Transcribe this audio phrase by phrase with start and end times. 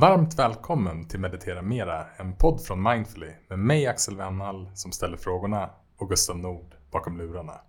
[0.00, 5.16] Varmt välkommen till Meditera Mera, en podd från Mindfully med mig Axel Wennall som ställer
[5.16, 7.60] frågorna och Gustav Nord bakom lurarna.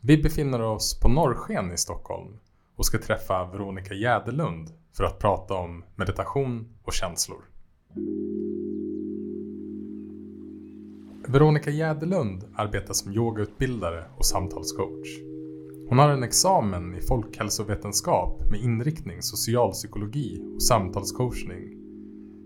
[0.00, 2.38] Vi befinner oss på Norrsken i Stockholm
[2.76, 7.42] och ska träffa Veronica Jäderlund för att prata om meditation och känslor.
[11.28, 15.31] Veronica Jäderlund arbetar som yogautbildare och samtalscoach.
[15.92, 21.76] Hon har en examen i folkhälsovetenskap med inriktning socialpsykologi och samtalscoachning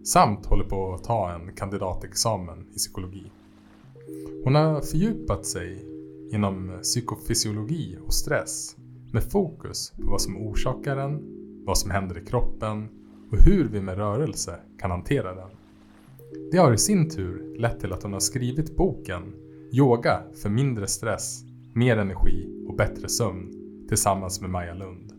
[0.05, 3.33] samt håller på att ta en kandidatexamen i psykologi.
[4.45, 5.87] Hon har fördjupat sig
[6.33, 8.77] inom psykofysiologi och stress
[9.13, 11.23] med fokus på vad som orsakar den,
[11.67, 12.89] vad som händer i kroppen
[13.33, 15.51] och hur vi med rörelse kan hantera den.
[16.51, 19.35] Det har i sin tur lett till att hon har skrivit boken
[19.73, 21.46] Yoga för mindre stress,
[21.77, 23.53] mer energi och bättre sömn
[23.89, 25.13] tillsammans med Maja Lund.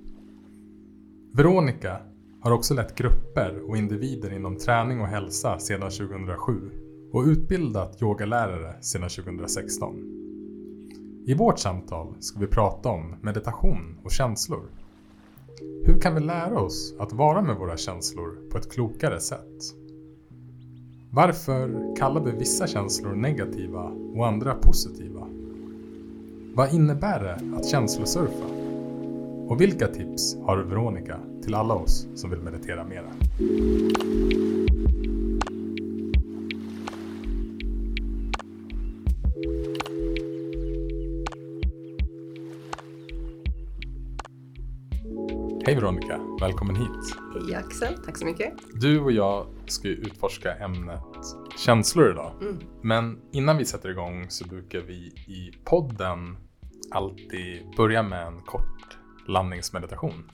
[1.34, 1.98] Veronica
[2.42, 6.72] har också lett grupper och individer inom träning och hälsa sedan 2007
[7.14, 9.96] och utbildat yogalärare sedan 2016.
[11.28, 14.64] I vårt samtal ska vi prata om meditation och känslor.
[15.84, 19.62] Hur kan vi lära oss att vara med våra känslor på ett klokare sätt?
[21.12, 23.84] Varför kallar vi vissa känslor negativa
[24.16, 25.37] och andra positiva?
[26.58, 28.46] Vad innebär det att känslosurfa?
[29.48, 33.12] Och vilka tips har Veronica till alla oss som vill meditera mera?
[45.66, 47.16] Hej Veronica, välkommen hit.
[47.34, 48.54] Hej Axel, tack så mycket.
[48.74, 51.04] Du och jag ska ju utforska ämnet
[51.58, 52.32] känslor idag.
[52.42, 52.60] Mm.
[52.82, 54.94] Men innan vi sätter igång så brukar vi
[55.28, 56.38] i podden
[56.92, 60.32] alltid börja med en kort landningsmeditation.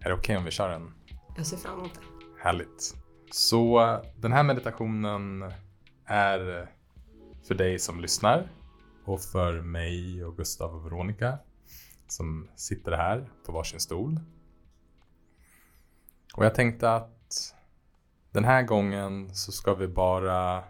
[0.00, 0.94] Är det okej okay om vi kör en?
[1.36, 2.00] Jag ser fram emot det.
[2.42, 2.96] Härligt.
[3.30, 5.52] Så den här meditationen
[6.04, 6.68] är
[7.48, 8.52] för dig som lyssnar
[9.04, 11.38] och för mig och Gustav och Veronica
[12.08, 14.20] som sitter här på varsin stol.
[16.34, 17.54] Och jag tänkte att
[18.30, 20.64] den här gången så ska vi bara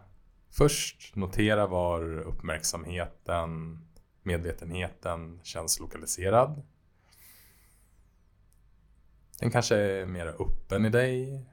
[0.51, 3.79] först notera var uppmärksamheten,
[4.23, 6.63] medvetenheten känns lokaliserad.
[9.41, 11.47] Den kanske är mer öppen i dig.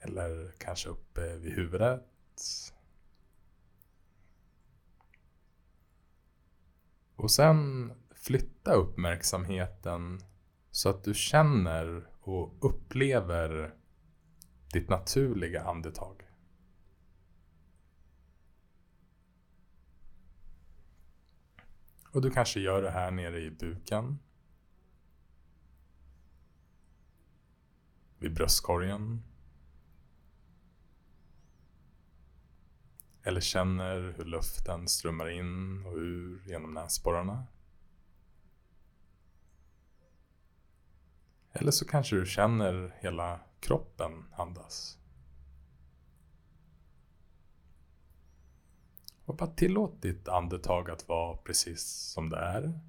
[0.00, 2.08] Eller kanske uppe vid huvudet.
[7.16, 10.20] Och sen flytta uppmärksamheten
[10.70, 13.74] så att du känner och upplever
[14.72, 16.22] ditt naturliga andetag.
[22.12, 24.18] Och du kanske gör det här nere i buken.
[28.18, 29.22] Vid bröstkorgen.
[33.22, 37.46] Eller känner hur luften strömmar in och ur genom näsborrarna.
[41.52, 45.01] Eller så kanske du känner hela kroppen andas.
[49.32, 52.80] Och bara tillåt ditt andetag att vara precis som det är.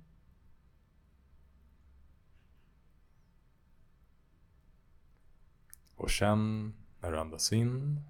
[5.96, 8.02] Och känn när du andas in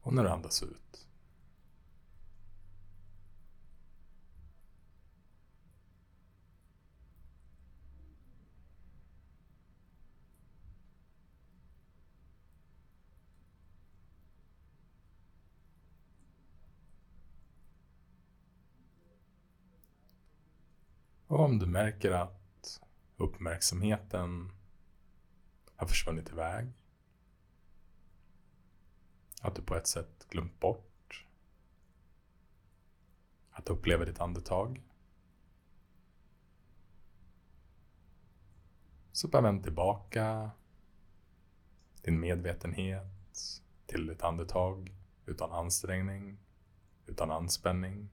[0.00, 1.03] och när du andas ut.
[21.34, 22.80] Och om du märker att
[23.16, 24.52] uppmärksamheten
[25.76, 26.72] har försvunnit iväg
[29.40, 31.26] att du på ett sätt glömt bort
[33.50, 34.82] att uppleva ditt andetag.
[39.12, 40.50] Så bara vänd tillbaka
[42.02, 44.94] din medvetenhet till ditt andetag
[45.26, 46.38] utan ansträngning,
[47.06, 48.10] utan anspänning.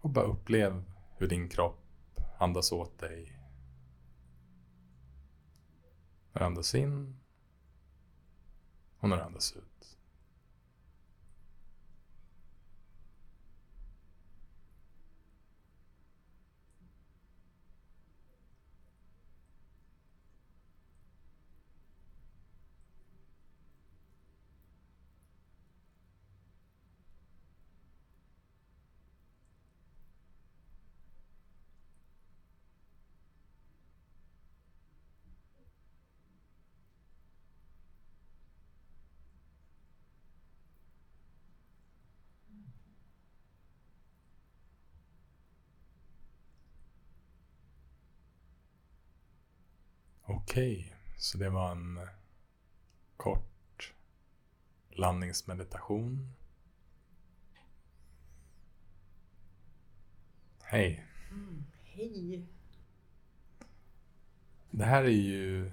[0.00, 0.84] Och bara upplev
[1.16, 1.80] hur din kropp
[2.38, 3.40] andas åt dig
[6.32, 7.20] när du andas in
[8.98, 9.69] och när du andas ut.
[50.50, 52.00] Okej, så det var en
[53.16, 53.94] kort
[54.90, 56.32] landningsmeditation.
[60.62, 61.06] Hej.
[61.84, 62.46] Hej.
[64.70, 65.72] Det här är ju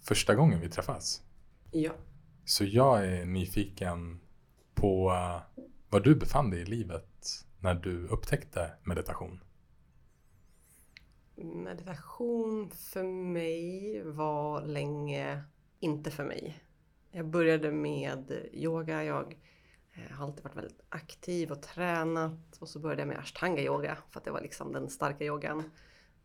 [0.00, 1.22] första gången vi träffas.
[1.72, 1.92] Ja.
[2.44, 4.20] Så jag är nyfiken
[4.74, 9.40] på eh, var du befann dig i livet när du upptäckte meditation.
[11.38, 15.42] Meditation för mig var länge
[15.80, 16.62] inte för mig.
[17.10, 19.04] Jag började med yoga.
[19.04, 19.38] Jag
[19.92, 23.98] eh, har alltid varit väldigt aktiv och tränat och så började jag med ashtanga yoga
[24.10, 25.70] för att det var liksom den starka yogan.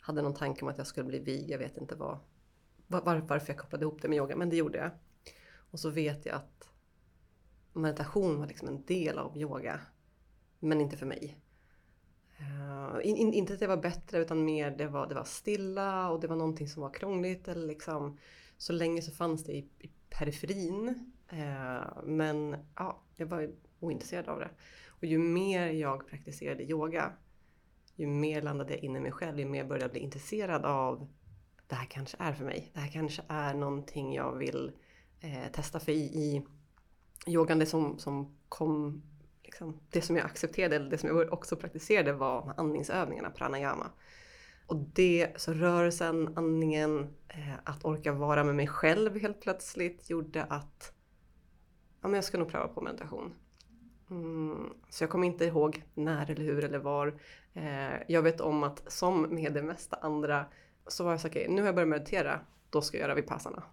[0.01, 1.49] Hade någon tanke om att jag skulle bli vig.
[1.49, 2.17] Jag vet inte vad,
[2.87, 4.91] var, varför jag kopplade ihop det med yoga, men det gjorde jag.
[5.71, 6.69] Och så vet jag att
[7.73, 9.79] meditation var liksom en del av yoga,
[10.59, 11.37] men inte för mig.
[12.41, 16.09] Uh, in, in, inte att det var bättre utan mer det var, det var stilla
[16.09, 17.47] och det var någonting som var krångligt.
[17.47, 18.17] Eller liksom,
[18.57, 21.11] så länge så fanns det i, i periferin.
[21.33, 23.49] Uh, men ja, jag var
[23.79, 24.49] ointresserad av det.
[24.87, 27.11] Och ju mer jag praktiserade yoga,
[27.95, 31.07] ju mer landade jag in i mig själv, ju mer började jag bli intresserad av
[31.71, 32.71] det här kanske är för mig.
[32.73, 34.71] Det här kanske är någonting jag vill
[35.19, 35.79] eh, testa.
[35.79, 36.45] För i, i
[37.27, 39.03] yogan, det som, som kom,
[39.51, 43.91] liksom, det som jag accepterade, eller det som jag också praktiserade var andningsövningarna, pranayama.
[44.67, 50.43] Och det, så rörelsen, andningen, eh, att orka vara med mig själv helt plötsligt gjorde
[50.43, 50.93] att
[52.01, 53.33] ja, men jag ska nog pröva på meditation.
[54.09, 57.19] Mm, så jag kommer inte ihåg när eller hur eller var.
[57.53, 60.45] Eh, jag vet om att som med det mesta andra
[60.87, 62.39] så var jag så okej, okay, nu har jag börjat meditera,
[62.69, 63.63] då ska jag göra vipassana.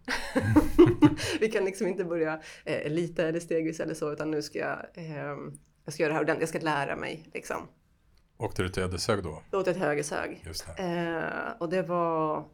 [1.40, 4.78] Vi kan liksom inte börja eh, lite eller stegvis eller så, utan nu ska jag,
[4.94, 5.36] eh,
[5.88, 7.68] jag ska göra det här ordentligt, jag ska lära mig liksom.
[8.36, 9.42] Åkte du till Ödeshög då?
[9.50, 10.38] Då åkte jag till.
[10.44, 10.82] Just det.
[10.82, 12.48] Eh, och det var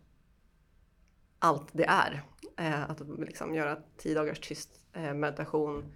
[1.39, 2.23] allt det är.
[2.59, 5.93] Eh, att liksom göra tio dagars tyst eh, meditation.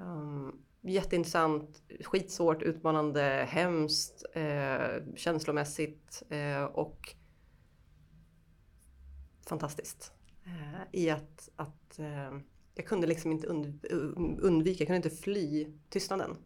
[0.00, 7.14] Um, jätteintressant, skitsvårt, utmanande, hemskt, eh, känslomässigt eh, och
[9.46, 10.12] fantastiskt.
[10.44, 11.98] Eh, I att, att
[12.74, 13.96] jag kunde liksom inte und, äh,
[14.46, 16.36] undvika, jag kunde inte fly tystnaden.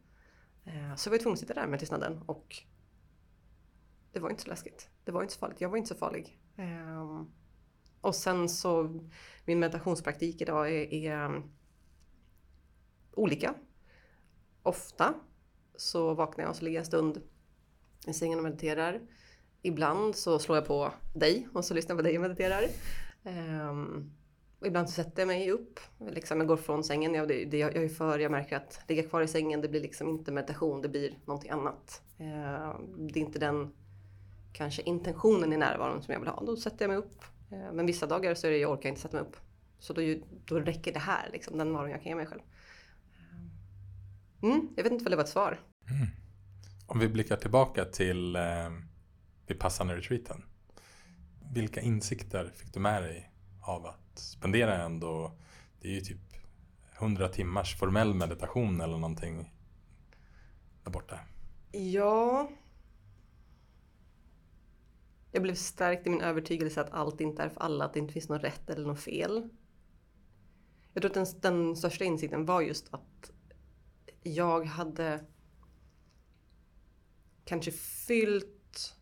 [0.64, 2.56] Eh, så jag var tvungen att sitta där med tystnaden och
[4.12, 4.88] det var inte så läskigt.
[5.04, 5.60] Det var inte så farligt.
[5.60, 6.38] Jag var inte så farlig.
[6.56, 7.30] Ehm,
[8.00, 9.00] och sen så,
[9.44, 11.42] min meditationspraktik idag är, är ehm,
[13.12, 13.54] olika.
[14.62, 15.14] Ofta
[15.76, 17.22] så vaknar jag och så ligger jag en stund
[18.06, 19.00] i sängen och mediterar.
[19.62, 22.64] Ibland så slår jag på dig och så lyssnar jag på dig och mediterar.
[23.24, 24.12] Um,
[24.60, 27.14] och ibland så sätter jag mig upp, liksom jag går från sängen.
[27.14, 29.80] Jag, det, jag, jag är för, jag märker att ligga kvar i sängen det blir
[29.80, 32.02] liksom inte meditation, det blir någonting annat.
[32.18, 33.72] Eh, det är inte den
[34.52, 36.44] kanske intentionen i närvaron som jag vill ha.
[36.44, 37.24] Då sätter jag mig upp.
[37.50, 39.36] Eh, men vissa dagar så är det, jag orkar inte sätta mig upp.
[39.78, 40.00] Så då,
[40.44, 42.40] då räcker det här, liksom, den närvaron jag kan ge mig själv.
[44.42, 45.60] Eh, mm, jag vet inte vad det var ett svar.
[45.90, 46.06] Mm.
[46.86, 48.42] Om vi blickar tillbaka till eh,
[49.46, 50.42] Vipassana-retreaten.
[51.52, 55.38] Vilka insikter fick du med dig av att spendera ändå,
[55.80, 56.20] det är ju typ
[56.98, 59.52] 100 timmars formell meditation eller någonting
[60.84, 61.20] där borta?
[61.72, 62.50] Ja.
[65.32, 68.12] Jag blev stärkt i min övertygelse att allt inte är för alla, att det inte
[68.12, 69.48] finns något rätt eller något fel.
[70.92, 73.30] Jag tror att den, den största insikten var just att
[74.22, 75.24] jag hade
[77.44, 78.96] kanske fyllt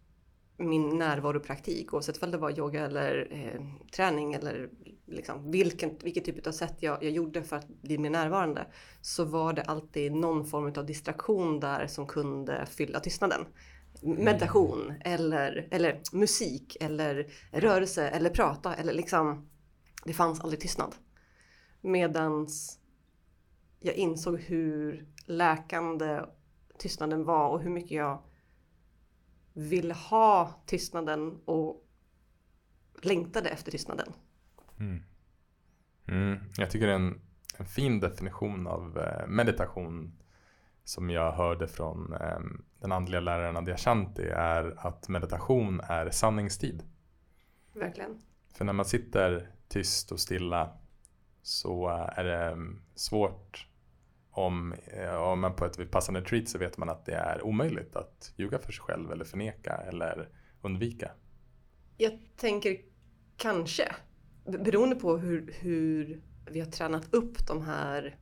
[0.57, 4.71] min närvaropraktik, oavsett om det var yoga eller eh, träning eller
[5.07, 8.67] liksom vilken, vilket typ av sätt jag, jag gjorde för att bli mer närvarande,
[9.01, 13.47] så var det alltid någon form av distraktion där som kunde fylla tystnaden.
[14.03, 15.01] Meditation mm.
[15.05, 19.51] eller, eller musik eller rörelse eller prata eller liksom,
[20.05, 20.95] det fanns aldrig tystnad.
[21.81, 22.79] Medans
[23.81, 26.21] jag insåg hur läkande
[26.79, 28.23] tystnaden var och hur mycket jag
[29.53, 31.85] ville ha tystnaden och
[33.03, 34.13] längtade efter tystnaden.
[34.85, 35.03] Mm.
[36.07, 36.39] Mm.
[36.57, 37.21] Jag tycker det är en,
[37.59, 40.19] en fin definition av eh, meditation
[40.85, 42.39] som jag hörde från eh,
[42.81, 46.83] den andliga läraren Adyashanti är att meditation är sanningstid.
[47.73, 48.21] Verkligen.
[48.55, 50.79] För när man sitter tyst och stilla
[51.43, 53.69] så är det mm, svårt
[54.31, 57.97] om, eh, om man på ett passande retreat så vet man att det är omöjligt
[57.97, 60.29] att ljuga för sig själv eller förneka eller
[60.63, 61.11] undvika.
[61.97, 62.77] Jag tänker
[63.37, 63.95] kanske,
[64.45, 68.17] beroende på hur, hur vi har tränat upp de här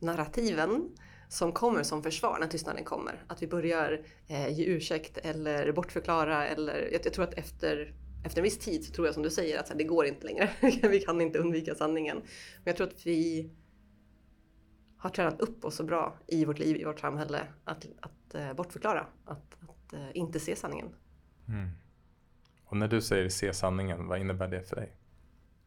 [0.00, 0.90] narrativen
[1.28, 3.24] som kommer som försvar när tystnaden kommer.
[3.26, 7.94] Att vi börjar eh, ge ursäkt eller bortförklara eller jag, jag tror att efter
[8.26, 10.50] efter en viss tid så tror jag som du säger att det går inte längre.
[10.88, 12.16] vi kan inte undvika sanningen.
[12.16, 13.50] Men jag tror att vi
[14.96, 18.52] har tränat upp oss så bra i vårt liv, i vårt samhälle, att, att eh,
[18.52, 20.88] bortförklara, att, att eh, inte se sanningen.
[21.48, 21.68] Mm.
[22.64, 24.96] Och när du säger se sanningen, vad innebär det för dig?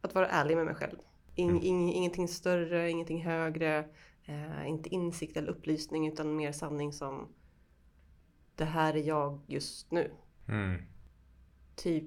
[0.01, 0.97] Att vara ärlig med mig själv.
[1.35, 1.63] In, mm.
[1.63, 3.85] in, ingenting större, ingenting högre,
[4.29, 7.27] uh, inte insikt eller upplysning utan mer sanning som
[8.55, 10.11] det här är jag just nu.
[10.47, 10.81] Mm.
[11.75, 12.05] Typ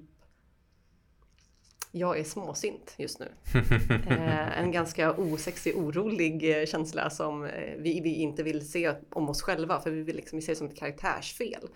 [1.95, 3.27] jag är småsint just nu.
[4.09, 9.29] Eh, en ganska osexig, orolig eh, känsla som eh, vi, vi, inte vill se om
[9.29, 11.69] oss själva för vi vill liksom, vi ser det som ett karaktärsfel.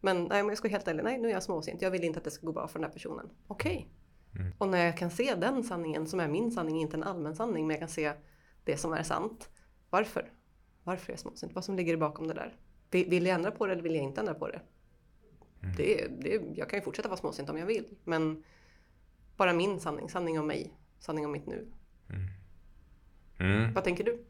[0.00, 1.82] Men nej, jag ska helt ärlig, nej nu är jag småsint.
[1.82, 3.30] Jag vill inte att det ska gå bra för den här personen.
[3.46, 3.76] Okej.
[3.76, 3.86] Okay.
[4.34, 4.52] Mm.
[4.58, 7.66] Och när jag kan se den sanningen som är min sanning, inte en allmän sanning,
[7.66, 8.12] men jag kan se
[8.64, 9.50] det som är sant.
[9.90, 10.32] Varför?
[10.84, 11.52] Varför är jag småsint?
[11.54, 12.56] Vad som ligger bakom det där?
[12.90, 14.60] Vill jag ändra på det eller vill jag inte ändra på det?
[15.62, 15.76] Mm.
[15.76, 18.44] det, det jag kan ju fortsätta vara småsint om jag vill, men
[19.36, 21.72] bara min sanning, sanning om mig, sanning om mitt nu.
[22.08, 22.26] Mm.
[23.38, 23.74] Mm.
[23.74, 24.24] Vad tänker du?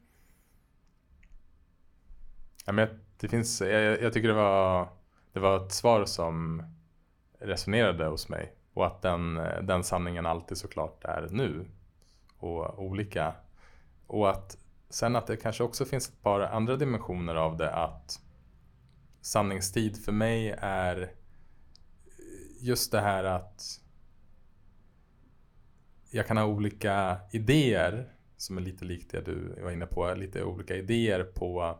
[2.67, 4.89] Ja, men det finns, jag, jag, tycker det var,
[5.33, 6.63] det var ett svar som
[7.39, 11.67] resonerade hos mig och att den, den sanningen alltid såklart är nu
[12.39, 13.35] och olika.
[14.07, 14.59] Och att
[14.89, 18.21] sen att det kanske också finns ett par andra dimensioner av det att
[19.21, 21.13] sanningstid för mig är
[22.61, 23.81] just det här att
[26.11, 30.45] jag kan ha olika idéer som är lite likt det du var inne på, lite
[30.45, 31.79] olika idéer på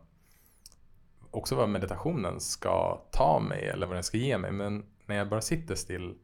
[1.31, 4.51] också vad meditationen ska ta mig eller vad den ska ge mig.
[4.51, 6.15] Men när jag bara sitter still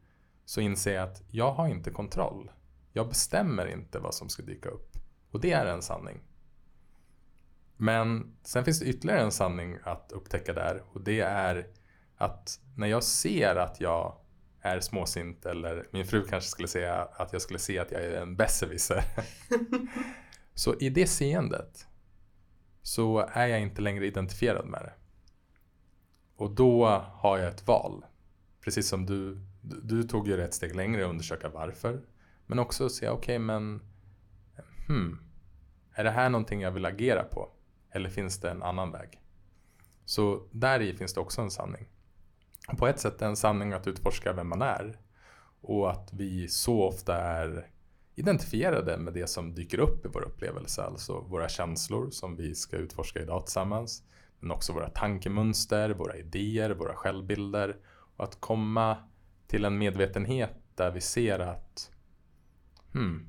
[0.48, 2.50] så inser jag att jag har inte kontroll.
[2.92, 4.96] Jag bestämmer inte vad som ska dyka upp.
[5.30, 6.20] Och det är en sanning.
[7.76, 11.66] Men sen finns det ytterligare en sanning att upptäcka där och det är
[12.16, 14.16] att när jag ser att jag
[14.60, 18.22] är småsint eller min fru kanske skulle säga att jag skulle se att jag är
[18.22, 19.04] en besserwisser.
[20.54, 21.86] så i det seendet
[22.82, 24.92] så är jag inte längre identifierad med det.
[26.36, 28.04] Och då har jag ett val.
[28.60, 32.00] Precis som du, du tog ju ett steg längre och undersöka varför.
[32.46, 33.80] Men också se, okej okay, men
[34.86, 35.18] hmm,
[35.92, 37.48] är det här någonting jag vill agera på?
[37.90, 39.20] Eller finns det en annan väg?
[40.04, 41.86] Så där i finns det också en sanning
[42.76, 44.98] på ett sätt är en sanning att utforska vem man är.
[45.60, 47.70] Och att vi så ofta är
[48.14, 50.82] identifierade med det som dyker upp i vår upplevelse.
[50.82, 54.02] Alltså våra känslor som vi ska utforska idag tillsammans.
[54.40, 57.76] Men också våra tankemönster, våra idéer, våra självbilder.
[58.16, 58.96] Och att komma
[59.48, 61.90] till en medvetenhet där vi ser att
[62.92, 63.26] hmm,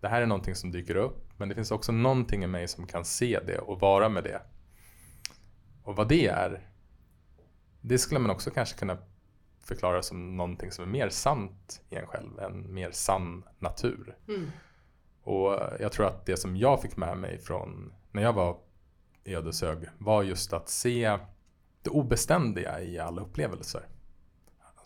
[0.00, 1.32] det här är någonting som dyker upp.
[1.36, 4.42] Men det finns också någonting i mig som kan se det och vara med det.
[5.82, 6.68] Och vad det är,
[7.80, 8.98] det skulle man också kanske kunna
[9.60, 14.16] förklara som någonting som är mer sant i en själv, en mer sann natur.
[14.28, 14.50] Mm.
[15.22, 18.56] Och jag tror att det som jag fick med mig från när jag var
[19.24, 21.18] i Ödeshög var just att se
[21.82, 23.82] det obeständiga i alla upplevelser.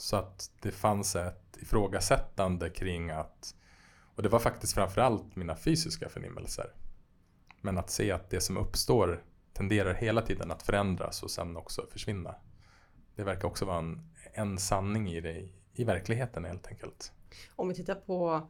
[0.00, 3.54] Så att det fanns ett ifrågasättande kring att,
[4.14, 6.72] och det var faktiskt framförallt mina fysiska förnimmelser.
[7.60, 11.86] Men att se att det som uppstår tenderar hela tiden att förändras och sen också
[11.90, 12.34] försvinna
[13.20, 14.00] det verkar också vara en,
[14.32, 17.12] en sanning i det i verkligheten helt enkelt.
[17.56, 18.48] Om vi tittar på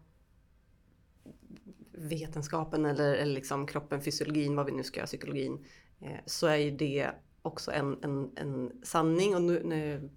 [1.93, 5.65] vetenskapen eller, eller liksom kroppen, fysiologin, vad vi nu ska göra, psykologin,
[6.01, 7.11] eh, så är ju det
[7.43, 9.35] också en, en, en sanning.
[9.35, 10.11] Och nu, nu,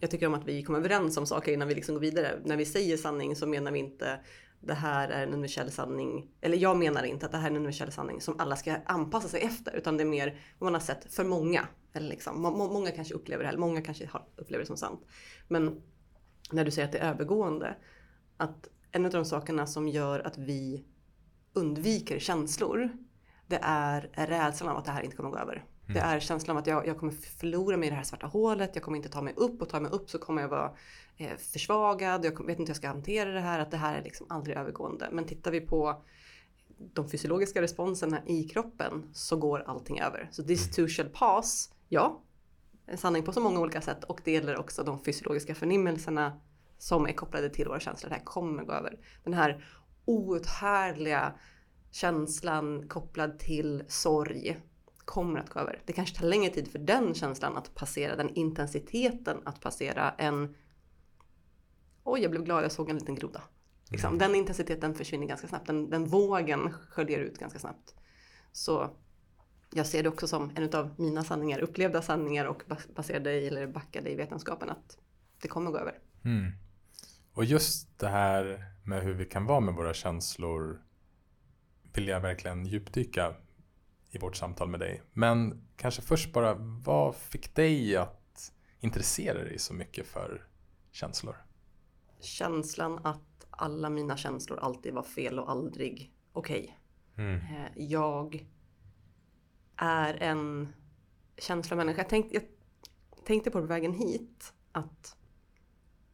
[0.00, 2.40] jag tycker om att vi kommer överens om saker innan vi liksom går vidare.
[2.44, 4.20] När vi säger sanning så menar vi inte
[4.60, 6.30] det här är en universell sanning.
[6.40, 9.28] Eller jag menar inte att det här är en universell sanning som alla ska anpassa
[9.28, 9.76] sig efter.
[9.76, 11.66] Utan det är mer vad man har sett för många.
[11.92, 15.06] Eller liksom, må, många kanske upplever det här, många kanske upplever det som sant.
[15.48, 15.82] Men
[16.52, 17.76] när du säger att det är övergående.
[18.36, 20.84] Att en av de sakerna som gör att vi
[21.52, 22.90] undviker känslor.
[23.46, 25.64] Det är rädslan av att det här inte kommer att gå över.
[25.88, 26.16] Det mm.
[26.16, 28.70] är känslan av att jag, jag kommer förlora mig i det här svarta hålet.
[28.74, 30.72] Jag kommer inte ta mig upp och tar mig upp så kommer jag vara
[31.16, 32.24] eh, försvagad.
[32.24, 33.58] Jag vet inte hur jag ska hantera det här.
[33.58, 35.08] Att det här är liksom aldrig övergående.
[35.12, 36.02] Men tittar vi på
[36.78, 40.28] de fysiologiska responserna i kroppen så går allting över.
[40.32, 41.70] Så this too shall pass.
[41.88, 42.22] Ja,
[42.86, 46.40] en sanning på så många olika sätt och det gäller också de fysiologiska förnimmelserna
[46.78, 48.10] som är kopplade till våra känslor.
[48.10, 48.98] Det här kommer gå över.
[49.24, 49.64] Den här
[50.04, 51.34] outhärdliga
[51.90, 54.60] känslan kopplad till sorg
[55.08, 55.82] kommer att gå över.
[55.84, 60.54] Det kanske tar längre tid för den känslan att passera, den intensiteten att passera än
[62.04, 63.42] Oj, jag blev glad, jag såg en liten groda.
[63.90, 64.08] Liksom.
[64.08, 64.18] Mm.
[64.18, 65.66] Den intensiteten försvinner ganska snabbt.
[65.66, 67.94] Den, den vågen sköljer ut ganska snabbt.
[68.52, 68.90] Så
[69.70, 72.62] jag ser det också som en av mina sanningar, upplevda sanningar och
[72.96, 74.98] baserade i, eller backade i vetenskapen att
[75.42, 75.98] det kommer gå över.
[76.24, 76.52] Mm.
[77.32, 80.82] Och just det här med hur vi kan vara med våra känslor
[81.94, 83.34] vill jag verkligen djupdyka
[84.10, 85.02] i vårt samtal med dig.
[85.12, 90.46] Men kanske först bara, vad fick dig att intressera dig så mycket för
[90.90, 91.36] känslor?
[92.20, 96.78] Känslan att alla mina känslor alltid var fel och aldrig okej.
[97.14, 97.24] Okay.
[97.26, 97.36] Mm.
[97.36, 98.46] Eh, jag
[99.76, 100.72] är en
[101.36, 102.00] känslomänniska.
[102.00, 102.44] Jag tänkte, jag
[103.24, 105.16] tänkte på vägen hit att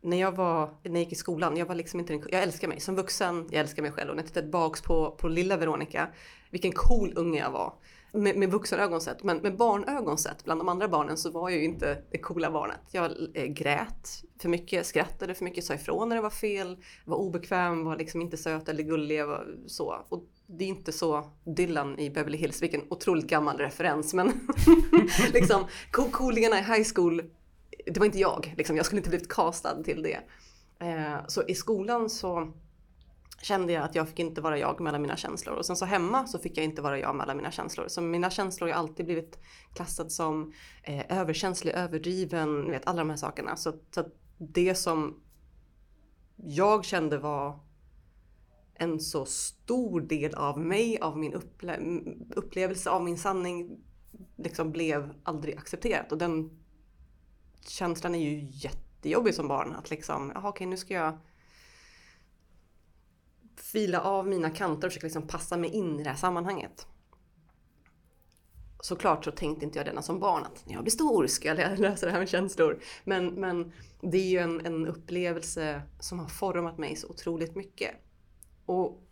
[0.01, 2.69] när jag var, när jag gick i skolan, jag var liksom inte en, jag älskar
[2.69, 5.57] mig som vuxen, jag älskar mig själv och när jag tittar tillbaks på, på lilla
[5.57, 6.09] Veronica,
[6.55, 7.75] vilken cool unge jag var.
[8.13, 11.59] Med, med vuxenögon sett, men med barnögon sett, bland de andra barnen så var jag
[11.59, 12.81] ju inte det coola barnet.
[12.91, 17.17] Jag eh, grät för mycket, skrattade för mycket, sa ifrån när det var fel, var
[17.17, 20.07] obekväm, var liksom inte söt eller gullig, var så.
[20.09, 24.33] Och det är inte så Dylan i Beverly Hills, vilken otroligt gammal referens, men
[25.33, 27.23] liksom coolingarna i high school
[27.87, 28.77] det var inte jag, liksom.
[28.77, 30.21] jag skulle inte blivit castad till det.
[30.79, 32.53] Eh, så i skolan så
[33.43, 35.55] kände jag att jag fick inte vara jag med alla mina känslor.
[35.55, 37.89] Och sen så hemma så fick jag inte vara jag med alla mina känslor.
[37.89, 39.39] Så mina känslor har alltid blivit
[39.75, 43.57] klassade som eh, överkänslig, överdriven, vet alla de här sakerna.
[43.57, 44.05] Så, så
[44.39, 45.21] det som
[46.37, 47.61] jag kände var
[48.75, 51.79] en så stor del av mig, av min upple
[52.37, 53.79] upplevelse, av min sanning,
[54.37, 56.13] liksom blev aldrig accepterat.
[56.13, 56.51] Och den
[57.69, 59.75] känslan är ju jättejobbig som barn.
[59.75, 61.19] Att liksom, jaha okej nu ska jag
[63.57, 66.87] fila av mina kanter och försöka liksom passa mig in i det här sammanhanget.
[68.81, 71.79] Såklart så tänkte inte jag denna som barn att när jag blir stor ska jag
[71.79, 72.81] lösa det här med känslor.
[73.05, 77.91] Men, men det är ju en, en upplevelse som har format mig så otroligt mycket.
[78.67, 79.03] Och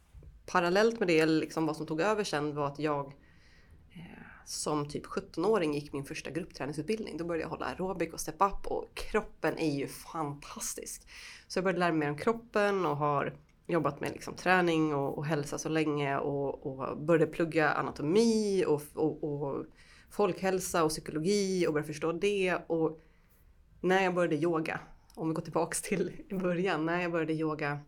[0.46, 3.06] parallellt med det, liksom vad som tog över sen var att jag
[3.94, 7.16] eh, som typ 17-åring gick min första gruppträningsutbildning.
[7.16, 11.08] Då började jag hålla aerobik och step up och kroppen är ju fantastisk.
[11.48, 15.18] Så jag började lära mig mer om kroppen och har jobbat med liksom träning och,
[15.18, 19.66] och hälsa så länge och, och började plugga anatomi och, och, och
[20.10, 22.56] folkhälsa och psykologi och började förstå det.
[22.66, 23.00] Och
[23.80, 24.80] när jag började yoga,
[25.14, 27.78] om vi går tillbaks till början, när jag började yoga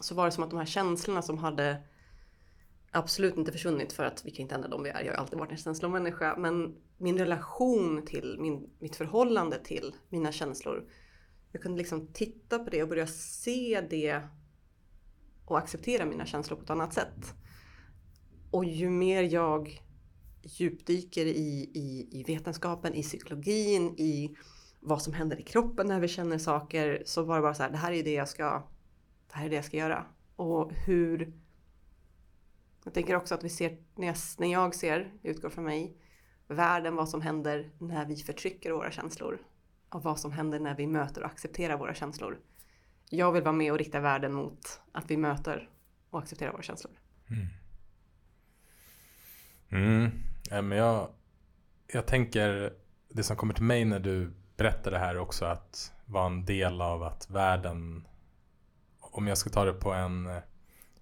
[0.00, 1.82] så var det som att de här känslorna som hade
[2.90, 5.02] absolut inte försvunnit för att vi kan inte ändra dem vi är.
[5.02, 6.36] Jag har alltid varit en känslomänniska.
[6.38, 10.84] Men min relation till, min, mitt förhållande till mina känslor.
[11.52, 14.22] Jag kunde liksom titta på det och börja se det
[15.44, 17.34] och acceptera mina känslor på ett annat sätt.
[18.50, 19.82] Och ju mer jag
[20.42, 24.36] djupdyker i, i, i vetenskapen, i psykologin, i
[24.80, 27.70] vad som händer i kroppen när vi känner saker så var det bara så här,
[27.70, 28.68] det här är det jag ska,
[29.26, 30.06] det här är det jag ska göra.
[30.36, 31.32] Och hur
[32.84, 35.96] jag tänker också att vi ser, när jag, när jag ser, utgår från mig,
[36.48, 39.38] världen, vad som händer när vi förtrycker våra känslor.
[39.88, 42.40] Och vad som händer när vi möter och accepterar våra känslor.
[43.14, 45.68] Jag vill vara med och rikta världen mot att vi möter
[46.10, 46.92] och accepterar våra känslor.
[47.30, 47.46] Mm.
[49.68, 50.10] Mm.
[50.50, 51.08] Ja, men jag,
[51.86, 52.72] jag tänker,
[53.08, 56.80] det som kommer till mig när du berättar det här också att vara en del
[56.80, 58.08] av att världen,
[59.00, 60.42] om jag ska ta det på en eh,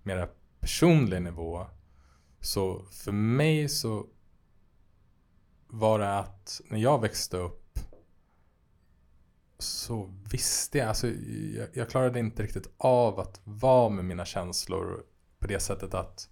[0.03, 0.29] mera
[0.61, 1.67] personlig nivå.
[2.41, 4.07] Så för mig så
[5.67, 7.60] var det att när jag växte upp
[9.63, 15.05] så visste jag, alltså jag, jag klarade inte riktigt av att vara med mina känslor
[15.39, 16.29] på det sättet att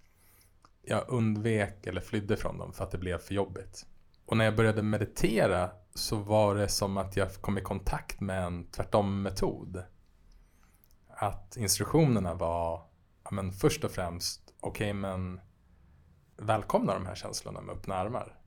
[0.81, 3.85] jag undvek eller flydde från dem för att det blev för jobbigt.
[4.25, 8.43] Och när jag började meditera så var det som att jag kom i kontakt med
[8.43, 9.83] en tvärtom-metod.
[11.07, 12.87] Att instruktionerna var
[13.23, 15.39] ja, men först och främst, okej okay, men
[16.37, 18.39] välkomna de här känslorna med öppna armar.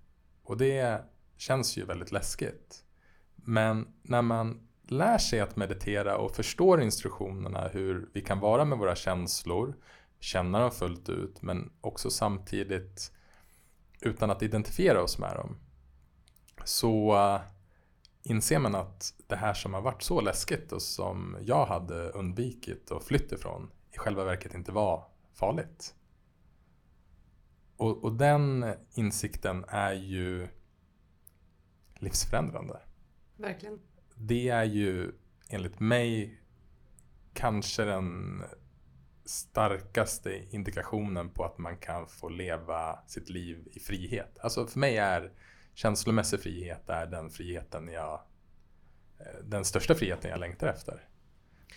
[0.43, 1.05] Och det
[1.37, 2.85] känns ju väldigt läskigt.
[3.35, 8.79] Men när man lär sig att meditera och förstår instruktionerna hur vi kan vara med
[8.79, 9.77] våra känslor,
[10.21, 13.13] känna dem fullt ut men också samtidigt
[14.01, 15.57] utan att identifiera oss med dem.
[16.65, 17.41] Så eh,
[18.23, 22.91] inser man att det här som har varit så läskigt och som jag hade undvikit
[22.91, 25.95] och flytt ifrån i själva verket inte var farligt.
[27.77, 30.49] Och, och den insikten är ju
[31.95, 32.81] livsförändrande.
[33.37, 33.79] Verkligen.
[34.25, 35.13] Det är ju
[35.49, 36.41] enligt mig
[37.35, 38.43] kanske den
[39.25, 44.39] starkaste indikationen på att man kan få leva sitt liv i frihet.
[44.41, 45.33] Alltså för mig är
[45.75, 48.21] känslomässig frihet är den friheten jag
[49.19, 51.09] eh, den största friheten jag längtar efter.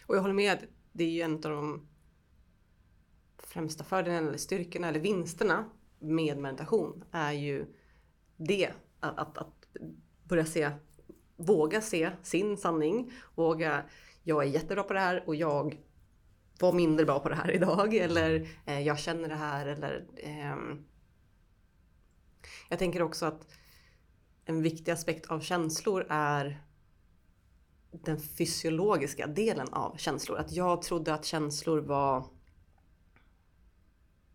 [0.05, 0.57] Och jag håller med.
[0.91, 1.87] Det är ju en av de
[3.37, 7.65] främsta fördelarna eller styrkorna eller vinsterna med meditation är ju
[8.37, 8.71] det.
[8.99, 9.67] Att, att, att
[10.23, 10.71] börja se,
[11.37, 13.83] våga se sin sanning, våga
[14.23, 15.77] jag är jättebra på det här och jag
[16.59, 20.55] var mindre bra på det här idag eller eh, jag känner det här eller eh,
[22.69, 23.47] Jag tänker också att
[24.45, 26.63] en viktig aspekt av känslor är
[27.91, 30.37] den fysiologiska delen av känslor.
[30.37, 32.25] Att jag trodde att känslor var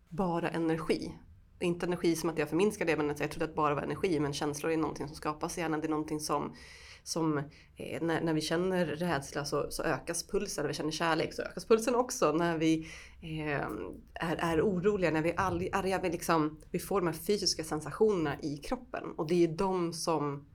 [0.09, 1.13] bara energi.
[1.59, 4.19] Inte energi som att jag förminskar det, men jag trodde att det bara var energi.
[4.19, 5.81] Men känslor är någonting som skapas i hjärnan.
[5.81, 6.55] Det är någonting som,
[7.03, 10.63] som eh, när, när vi känner rädsla så, så ökas pulsen.
[10.63, 12.31] När vi känner kärlek så ökas pulsen också.
[12.31, 12.87] När vi
[13.21, 13.67] eh,
[14.13, 18.41] är, är oroliga, när vi är arga, vi, liksom, vi får de här fysiska sensationerna
[18.41, 19.03] i kroppen.
[19.17, 20.45] Och det är de som,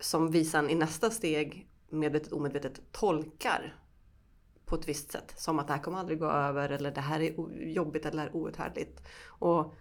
[0.00, 3.74] som vi sen i nästa steg medvetet omedvetet tolkar
[4.64, 5.34] på ett visst sätt.
[5.36, 7.32] Som att det här kommer aldrig gå över eller det här är
[7.66, 9.02] jobbigt eller outhärdligt.
[9.26, 9.74] Och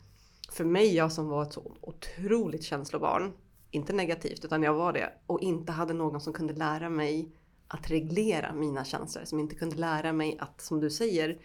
[0.51, 3.33] för mig, jag som var ett så otroligt känslobarn,
[3.71, 7.31] inte negativt utan jag var det och inte hade någon som kunde lära mig
[7.67, 9.25] att reglera mina känslor.
[9.25, 11.37] Som inte kunde lära mig att, som du säger,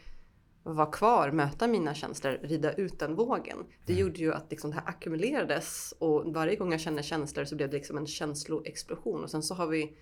[0.62, 3.58] vara kvar, möta mina känslor, rida ut den vågen.
[3.86, 4.04] Det mm.
[4.04, 7.70] gjorde ju att liksom det här ackumulerades och varje gång jag kände känslor så blev
[7.70, 9.22] det liksom en känsloexplosion.
[9.22, 9.96] Och sen så har vi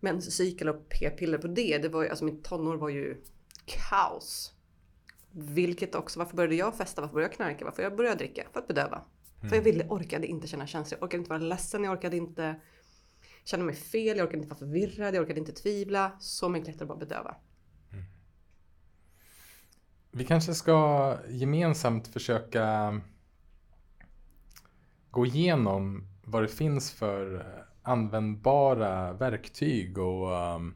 [0.00, 1.78] menscykel och p-piller på det.
[1.78, 3.22] det var ju, alltså mitt tonår var ju
[3.64, 4.52] kaos.
[5.30, 7.00] Vilket också, varför började jag festa?
[7.00, 7.64] Varför började jag knarka?
[7.64, 8.46] Varför jag började dricka?
[8.52, 9.04] För att bedöva.
[9.44, 9.50] Mm.
[9.50, 10.98] För jag ville, orkade inte känna känslor.
[11.00, 11.84] Jag orkade inte vara ledsen.
[11.84, 12.60] Jag orkade inte
[13.44, 14.16] känna mig fel.
[14.16, 15.14] Jag orkade inte vara förvirrad.
[15.14, 16.12] Jag orkade inte tvivla.
[16.20, 17.36] Så mycket lättare att bara bedöva.
[17.92, 18.04] Mm.
[20.10, 23.00] Vi kanske ska gemensamt försöka
[25.10, 27.46] gå igenom vad det finns för
[27.82, 30.74] användbara verktyg och, um,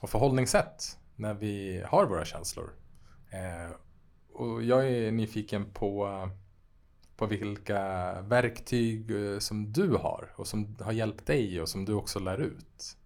[0.00, 2.70] och förhållningssätt när vi har våra känslor.
[3.30, 3.76] Eh,
[4.32, 6.08] och jag är nyfiken på,
[7.16, 7.80] på vilka
[8.22, 12.40] verktyg eh, som du har och som har hjälpt dig och som du också lär
[12.40, 12.96] ut.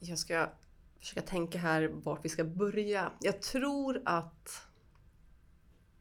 [0.00, 0.48] Jag ska
[0.98, 3.12] försöka tänka här vart vi ska börja.
[3.20, 4.66] Jag tror att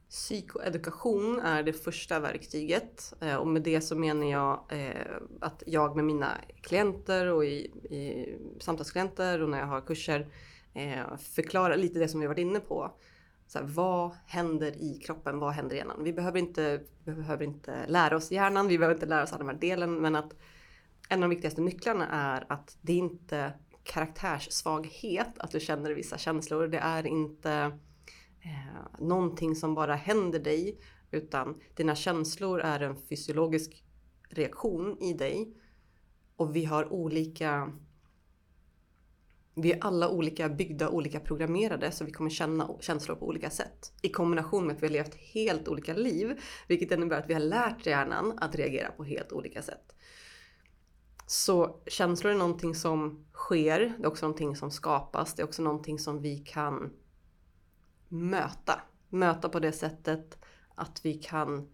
[0.10, 5.96] Psykoedukation är det första verktyget eh, och med det så menar jag eh, att jag
[5.96, 7.58] med mina klienter och i,
[7.90, 10.28] i samtalsklienter och när jag har kurser
[11.18, 12.92] förklarar lite det som vi varit inne på.
[13.50, 15.40] Så här, vad händer i kroppen?
[15.40, 16.04] Vad händer i hjärnan?
[16.04, 19.44] Vi behöver, inte, vi behöver inte lära oss hjärnan, vi behöver inte lära oss alla
[19.44, 20.34] de här delen men att
[21.10, 26.18] en av de viktigaste nycklarna är att det är inte karaktärssvaghet att du känner vissa
[26.18, 26.68] känslor.
[26.68, 27.52] Det är inte
[28.42, 30.80] eh, någonting som bara händer dig
[31.12, 33.84] utan dina känslor är en fysiologisk
[34.30, 35.54] reaktion i dig
[36.36, 37.74] och vi har olika
[39.62, 43.94] vi är alla olika byggda, olika programmerade så vi kommer känna känslor på olika sätt.
[44.02, 47.42] I kombination med att vi har levt helt olika liv, vilket innebär att vi har
[47.42, 49.96] lärt hjärnan att reagera på helt olika sätt.
[51.28, 55.62] Så känslor är någonting som sker, det är också någonting som skapas, det är också
[55.62, 56.94] någonting som vi kan
[58.08, 58.82] möta.
[59.10, 60.38] Möta på det sättet
[60.76, 61.70] att vi kan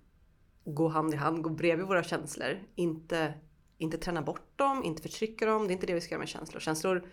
[0.65, 2.59] gå hand i hand, gå bredvid våra känslor.
[2.75, 3.33] Inte,
[3.77, 5.67] inte träna bort dem, inte förtrycka dem.
[5.67, 6.59] Det är inte det vi ska göra med känslor.
[6.59, 7.07] Känslor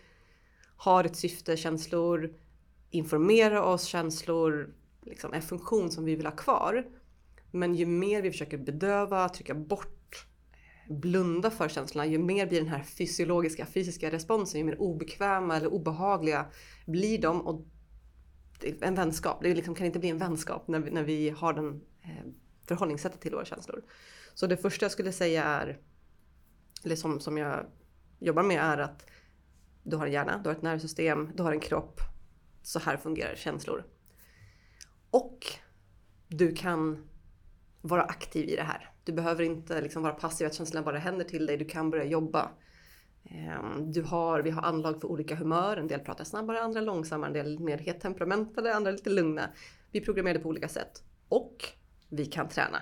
[0.83, 2.35] har ett syfte, känslor
[2.91, 6.87] informerar oss, känslor liksom är funktion som vi vill ha kvar.
[7.51, 12.61] Men ju mer vi försöker bedöva, trycka bort, eh, blunda för känslorna, ju mer blir
[12.61, 16.47] den här fysiologiska, fysiska responsen, ju mer obekväma eller obehagliga
[16.87, 17.67] blir de och
[18.81, 19.39] en vänskap.
[19.43, 22.27] Det liksom, kan inte bli en vänskap när vi, när vi har den eh,
[22.67, 23.83] förhållningssättet till våra känslor.
[24.35, 25.79] Så det första jag skulle säga är,
[26.85, 27.67] eller som, som jag
[28.19, 29.07] jobbar med är att
[29.83, 32.01] du har en hjärna, du har ett nervsystem, du har en kropp.
[32.63, 33.85] Så här fungerar känslor.
[35.11, 35.47] Och
[36.29, 37.09] du kan
[37.81, 38.91] vara aktiv i det här.
[39.05, 41.57] Du behöver inte liksom vara passiv, att känslorna bara händer till dig.
[41.57, 42.51] Du kan börja jobba.
[43.25, 45.77] Ehm, du har, vi har anlag för olika humör.
[45.77, 49.51] En del pratar snabbare, andra långsammare, en del mer het temperamentade, andra lite lugna.
[49.91, 51.03] Vi är programmerade på olika sätt.
[51.29, 51.69] Och
[52.09, 52.79] vi kan träna.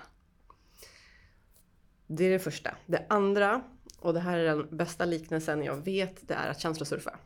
[2.07, 2.77] Det är det första.
[2.87, 3.63] Det andra,
[4.01, 7.19] och det här är den bästa liknelsen jag vet, det är att känslosurfa.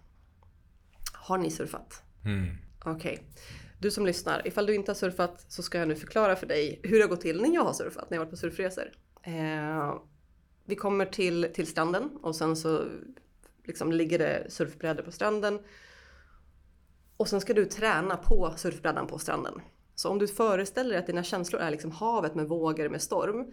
[1.12, 2.02] Har ni surfat?
[2.24, 2.56] Mm.
[2.84, 3.12] Okej.
[3.12, 3.24] Okay.
[3.78, 6.80] Du som lyssnar, ifall du inte har surfat så ska jag nu förklara för dig
[6.82, 8.92] hur det har gått till när jag har surfat, när jag varit på surfresor.
[9.22, 9.94] Eh,
[10.64, 12.84] vi kommer till, till stranden och sen så
[13.64, 15.58] liksom ligger det surfbrädor på stranden.
[17.16, 19.60] Och sen ska du träna på surfbrädan på stranden.
[19.94, 23.52] Så om du föreställer dig att dina känslor är liksom havet med vågor med storm.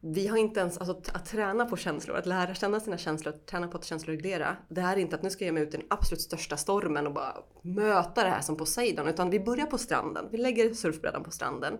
[0.00, 3.46] Vi har inte ens, alltså att träna på känslor, att lära känna sina känslor, att
[3.46, 4.56] träna på att känsloreglera.
[4.68, 6.56] Det här är inte att nu ska jag ge mig ut i den absolut största
[6.56, 9.08] stormen och bara möta det här som Poseidon.
[9.08, 10.28] Utan vi börjar på stranden.
[10.30, 11.78] Vi lägger surfbrädan på stranden.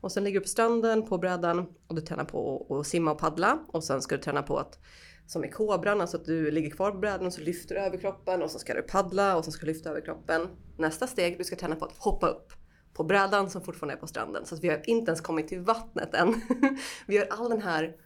[0.00, 3.18] Och sen ligger du på stranden på brädan och du tränar på att simma och
[3.18, 3.58] paddla.
[3.68, 4.78] Och sen ska du träna på att
[5.26, 8.42] som i kobran, alltså att du ligger kvar på brädan och så lyfter du överkroppen
[8.42, 10.48] och så ska du paddla och så ska du lyfta överkroppen.
[10.78, 12.52] Nästa steg, du ska träna på att hoppa upp
[12.94, 14.46] på brädan som fortfarande är på stranden.
[14.46, 16.40] Så att vi har inte ens kommit till vattnet än.
[17.06, 17.96] vi gör all den här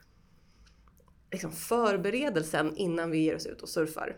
[1.33, 4.17] liksom förberedelsen innan vi ger oss ut och surfar.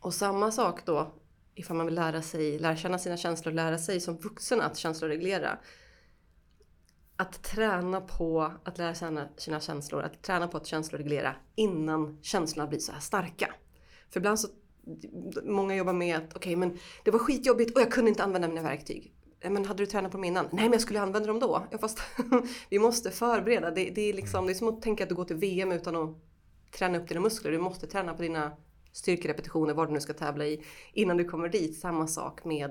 [0.00, 1.14] Och samma sak då
[1.54, 5.58] ifall man vill lära sig, lära känna sina känslor, lära sig som vuxen att känsloreglera.
[7.16, 12.68] Att träna på att lära känna sina känslor, att träna på att känsloreglera innan känslorna
[12.68, 13.54] blir så här starka.
[14.10, 14.48] För ibland så,
[15.42, 18.48] många jobbar med att okej okay, men det var skitjobbigt och jag kunde inte använda
[18.48, 19.14] mina verktyg.
[19.50, 20.44] Men hade du tränat på dem innan?
[20.52, 21.66] Nej men jag skulle använda dem då.
[21.70, 21.98] Ja, fast
[22.68, 23.70] vi måste förbereda.
[23.70, 25.96] Det, det, är liksom, det är som att tänka att du går till VM utan
[25.96, 26.16] att
[26.78, 27.52] träna upp dina muskler.
[27.52, 28.52] Du måste träna på dina
[28.92, 31.78] styrkerepetitioner, vad du nu ska tävla i, innan du kommer dit.
[31.78, 32.70] Samma sak med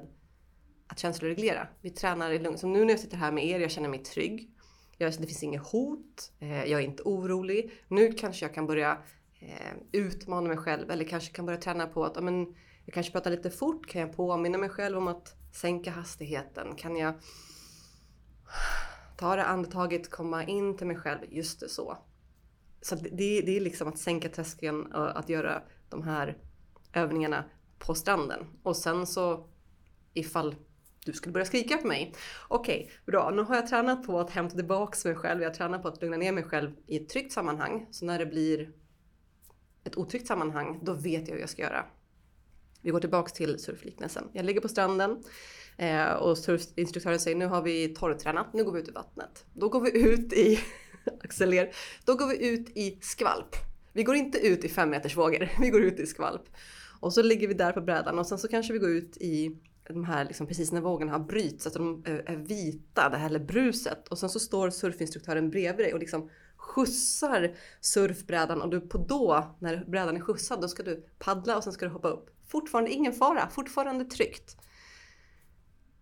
[0.87, 1.67] att känsloreglera.
[1.81, 2.57] Vi tränar i lugn.
[2.57, 4.49] Som nu när jag sitter här med er, jag känner mig trygg.
[4.97, 7.71] Jag, det finns inget hot, eh, jag är inte orolig.
[7.87, 8.97] Nu kanske jag kan börja
[9.39, 12.55] eh, utmana mig själv eller kanske kan börja träna på att men,
[12.85, 13.87] jag kanske pratar lite fort.
[13.87, 16.75] Kan jag påminna mig själv om att sänka hastigheten?
[16.75, 17.13] Kan jag
[19.17, 21.19] ta det andetaget, komma in till mig själv?
[21.29, 21.97] Just det, så.
[22.81, 26.37] Så det, det är liksom att sänka tröskeln och att göra de här
[26.93, 27.45] övningarna
[27.79, 28.45] på stranden.
[28.63, 29.49] Och sen så
[30.13, 30.55] ifall
[31.05, 32.13] du skulle börja skrika på mig.
[32.47, 33.29] Okej, okay, bra.
[33.29, 35.41] Nu har jag tränat på att hämta tillbaks mig själv.
[35.41, 37.87] Jag har tränat på att lugna ner mig själv i ett tryggt sammanhang.
[37.91, 38.71] Så när det blir
[39.83, 41.85] ett otryggt sammanhang, då vet jag hur jag ska göra.
[42.81, 44.29] Vi går tillbaks till surfliknelsen.
[44.33, 45.23] Jag ligger på stranden
[45.77, 49.45] eh, och surfinstruktören säger nu har vi torrtränat, nu går vi ut i vattnet.
[49.53, 50.59] Då går vi ut i,
[51.23, 51.67] Axel
[52.05, 53.55] då går vi ut i skvalp.
[53.93, 56.43] Vi går inte ut i fem meters vågor, vi går ut i skvalp.
[56.99, 59.57] Och så ligger vi där på brädan och sen så kanske vi går ut i
[59.87, 63.39] de här liksom precis när vågorna har bryts, att de eh, är vita, det här
[63.39, 64.07] bruset.
[64.07, 69.55] Och sen så står surfinstruktören bredvid dig och liksom skjutsar surfbrädan och du på då,
[69.59, 72.29] när brädan är skjutsad, då ska du paddla och sen ska du hoppa upp.
[72.51, 74.57] Fortfarande ingen fara, fortfarande tryggt.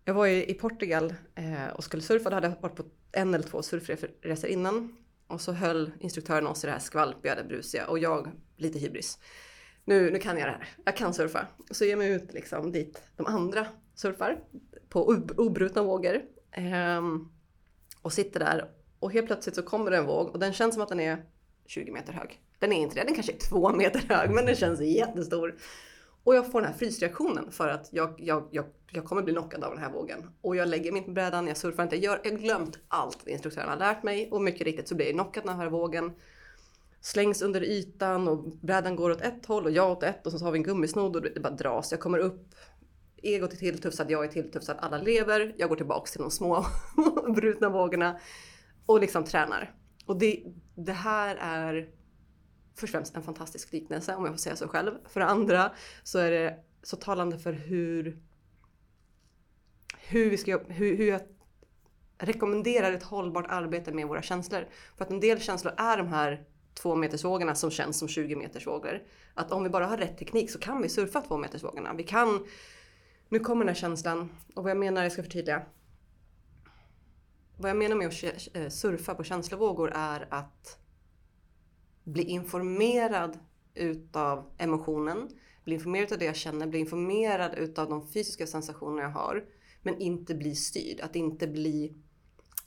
[0.04, 3.44] Jag var i Portugal eh, och skulle surfa, då hade jag varit på en eller
[3.44, 4.96] två surfresor innan.
[5.26, 9.18] Och så höll instruktören oss i det här skvalpiga, det brusiga och jag lite hybris.
[9.84, 11.46] Nu, nu kan jag det här, jag kan surfa.
[11.70, 14.38] Så ger jag mig ut liksom dit de andra surfar
[14.88, 16.22] på obrutna vågor.
[16.52, 17.28] Ehm,
[18.02, 20.82] och sitter där och helt plötsligt så kommer det en våg och den känns som
[20.82, 21.24] att den är
[21.66, 22.40] 20 meter hög.
[22.58, 25.56] Den är inte det, den kanske är två meter hög men den känns jättestor.
[26.24, 29.64] Och jag får den här frysreaktionen för att jag, jag, jag, jag kommer bli knockad
[29.64, 30.30] av den här vågen.
[30.40, 33.68] Och jag lägger mig inte på brädan, jag surfar inte, jag har glömt allt instruktören
[33.68, 36.12] har lärt mig och mycket riktigt så blir jag knockad av den här vågen.
[37.00, 40.44] Slängs under ytan och brädan går åt ett håll och jag åt ett och så
[40.44, 41.90] har vi en gummisnodd och det bara dras.
[41.90, 42.54] Jag kommer upp,
[43.22, 45.54] egot är tilltufsad, jag är tilltufsad, alla lever.
[45.56, 46.66] Jag går tillbaks till de små
[47.34, 48.20] brutna vågorna
[48.86, 49.74] och liksom tränar.
[50.06, 50.42] Och det,
[50.74, 51.88] det här är
[52.74, 54.92] först och främst en fantastisk liknelse om jag får säga så själv.
[55.08, 58.22] För det andra så är det så talande för hur,
[59.98, 61.20] hur, vi ska, hur, hur jag
[62.18, 64.68] rekommenderar ett hållbart arbete med våra känslor.
[64.96, 69.02] För att en del känslor är de här två metersvågorna som känns som 20 metersvågor.
[69.34, 71.94] Att om vi bara har rätt teknik så kan vi surfa två metersvågorna.
[71.94, 72.46] Vi kan...
[73.28, 75.62] Nu kommer den här känslan och vad jag menar, jag ska förtydliga.
[77.56, 80.79] Vad jag menar med att surfa på känslovågor är att
[82.12, 83.38] bli informerad
[83.74, 85.28] utav emotionen,
[85.64, 89.44] bli informerad av det jag känner, bli informerad utav de fysiska sensationer jag har.
[89.82, 91.94] Men inte bli styrd, att inte bli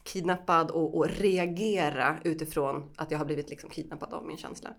[0.04, 4.74] kidnappad och, och reagera utifrån att jag har blivit liksom kidnappad av min känsla.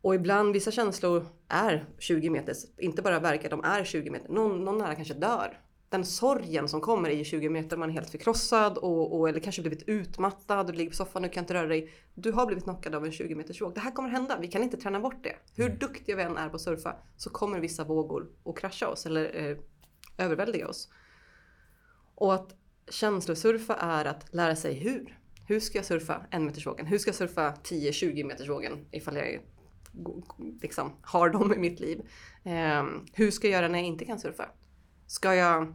[0.00, 4.28] Och ibland, vissa känslor är 20 meter, inte bara verkar, de är 20 meter.
[4.28, 8.10] Någon, någon nära kanske dör den sorgen som kommer i 20 meter, man är helt
[8.10, 11.66] förkrossad och, och, eller kanske blivit utmattad, du ligger på soffan, du kan inte röra
[11.66, 11.92] dig.
[12.14, 13.74] Du har blivit knockad av en 20 meters våg.
[13.74, 15.36] Det här kommer hända, vi kan inte träna bort det.
[15.56, 15.78] Hur mm.
[15.78, 19.50] duktiga vi än är på att surfa så kommer vissa vågor att krascha oss eller
[19.50, 19.56] eh,
[20.18, 20.88] överväldiga oss.
[22.14, 22.54] Och att
[22.90, 25.18] känslosurfa är att lära sig hur.
[25.46, 26.86] Hur ska jag surfa en meters vågen?
[26.86, 29.40] Hur ska jag surfa 10-20 meters vågen ifall jag
[30.62, 32.00] liksom, har dem i mitt liv?
[32.44, 34.48] Eh, hur ska jag göra när jag inte kan surfa?
[35.08, 35.74] Ska jag,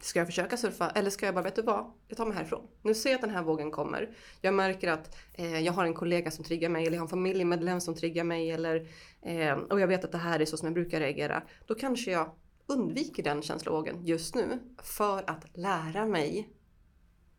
[0.00, 1.92] ska jag försöka surfa eller ska jag bara, vet du vad?
[2.08, 2.68] Jag tar mig härifrån.
[2.82, 4.16] Nu ser jag att den här vågen kommer.
[4.40, 7.10] Jag märker att eh, jag har en kollega som triggar mig eller jag har en
[7.10, 8.88] familjemedlem som triggar mig eller,
[9.22, 11.42] eh, och jag vet att det här är så som jag brukar reagera.
[11.66, 12.32] Då kanske jag
[12.66, 16.48] undviker den känslovågen just nu för att lära mig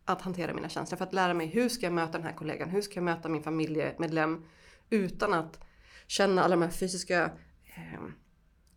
[0.05, 0.97] att hantera mina känslor.
[0.97, 2.69] För att lära mig hur ska jag möta den här kollegan?
[2.69, 4.45] Hur ska jag möta min familjemedlem
[4.89, 5.59] utan att
[6.07, 7.31] känna alla de här fysiska
[7.65, 8.01] eh,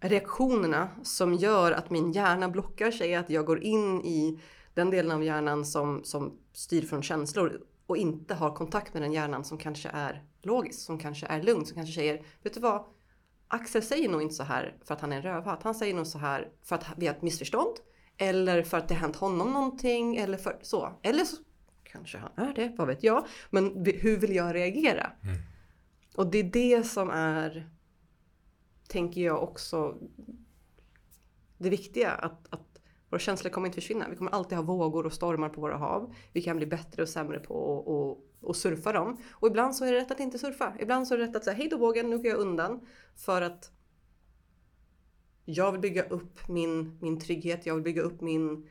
[0.03, 4.41] reaktionerna som gör att min hjärna blockar sig, att jag går in i
[4.75, 9.13] den delen av hjärnan som, som styr från känslor och inte har kontakt med den
[9.13, 12.85] hjärnan som kanske är logiskt, som kanske är lugnt, som kanske säger, vet du vad?
[13.49, 15.63] Axel säger nog inte så här för att han är en rövhatt.
[15.63, 17.77] Han säger nog så här för att vi har ett missförstånd.
[18.17, 20.17] Eller för att det har hänt honom någonting.
[20.17, 20.93] Eller för så.
[21.03, 21.37] Eller så
[21.83, 23.27] kanske han är det, vad vet jag.
[23.51, 25.13] Men hur vill jag reagera?
[25.23, 25.37] Mm.
[26.15, 27.71] Och det är det som är,
[28.93, 29.99] tänker jag också,
[31.59, 32.11] det viktiga.
[32.11, 34.09] Att, att våra känslor kommer inte försvinna.
[34.09, 36.15] Vi kommer alltid ha vågor och stormar på våra hav.
[36.33, 39.17] Vi kan bli bättre och sämre på att och surfa dem.
[39.31, 40.73] Och ibland så är det rätt att inte surfa.
[40.81, 42.87] Ibland så är det rätt att säga hej då vågen, nu går jag undan.
[43.17, 43.73] För att
[45.45, 48.69] jag vill bygga upp min, min trygghet, jag vill bygga upp min,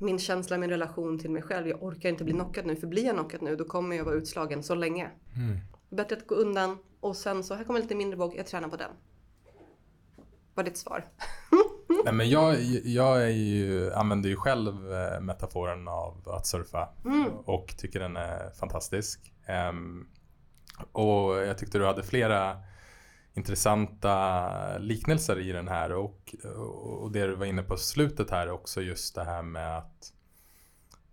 [0.00, 1.68] min känsla, min relation till mig själv.
[1.68, 4.14] Jag orkar inte bli knockad nu, för blir jag knockad nu då kommer jag vara
[4.14, 5.10] utslagen så länge.
[5.36, 5.58] Mm.
[5.90, 8.76] Bättre att gå undan och sen så här kommer lite mindre våg, jag tränar på
[8.76, 8.90] den.
[10.54, 11.04] Var ditt svar?
[12.04, 17.28] Nej, men jag, jag är ju, använder ju själv eh, metaforen av att surfa mm.
[17.44, 19.32] och tycker den är fantastisk.
[19.70, 20.08] Um,
[20.92, 22.56] och jag tyckte du hade flera
[23.34, 26.34] intressanta liknelser i den här och,
[27.00, 30.12] och det du var inne på slutet här också just det här med att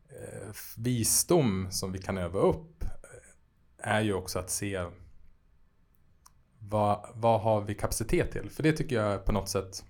[0.10, 4.86] eh, visdom som vi kan öva upp eh, är ju också att se
[6.70, 8.50] vad, vad har vi kapacitet till?
[8.50, 9.86] För det tycker jag på något sätt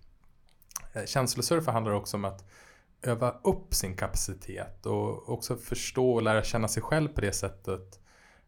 [0.93, 2.49] eh, känslosurfa handlar också om att
[3.01, 7.99] öva upp sin kapacitet och också förstå och lära känna sig själv på det sättet.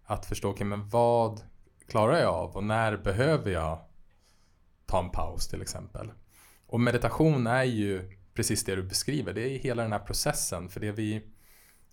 [0.03, 1.41] Att förstå, okay, men vad
[1.87, 3.79] klarar jag av och när behöver jag
[4.85, 6.11] ta en paus till exempel.
[6.67, 9.33] Och meditation är ju precis det du beskriver.
[9.33, 10.69] Det är hela den här processen.
[10.69, 11.23] För det, vi,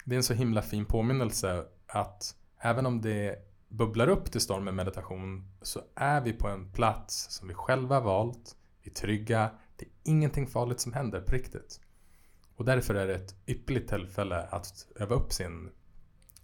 [0.05, 4.65] det är en så himla fin påminnelse att även om det bubblar upp till storm
[4.65, 8.57] med meditation så är vi på en plats som vi själva valt.
[8.83, 11.81] Vi är trygga, det är ingenting farligt som händer på riktigt.
[12.57, 15.71] Och därför är det ett ypperligt tillfälle att öva upp sin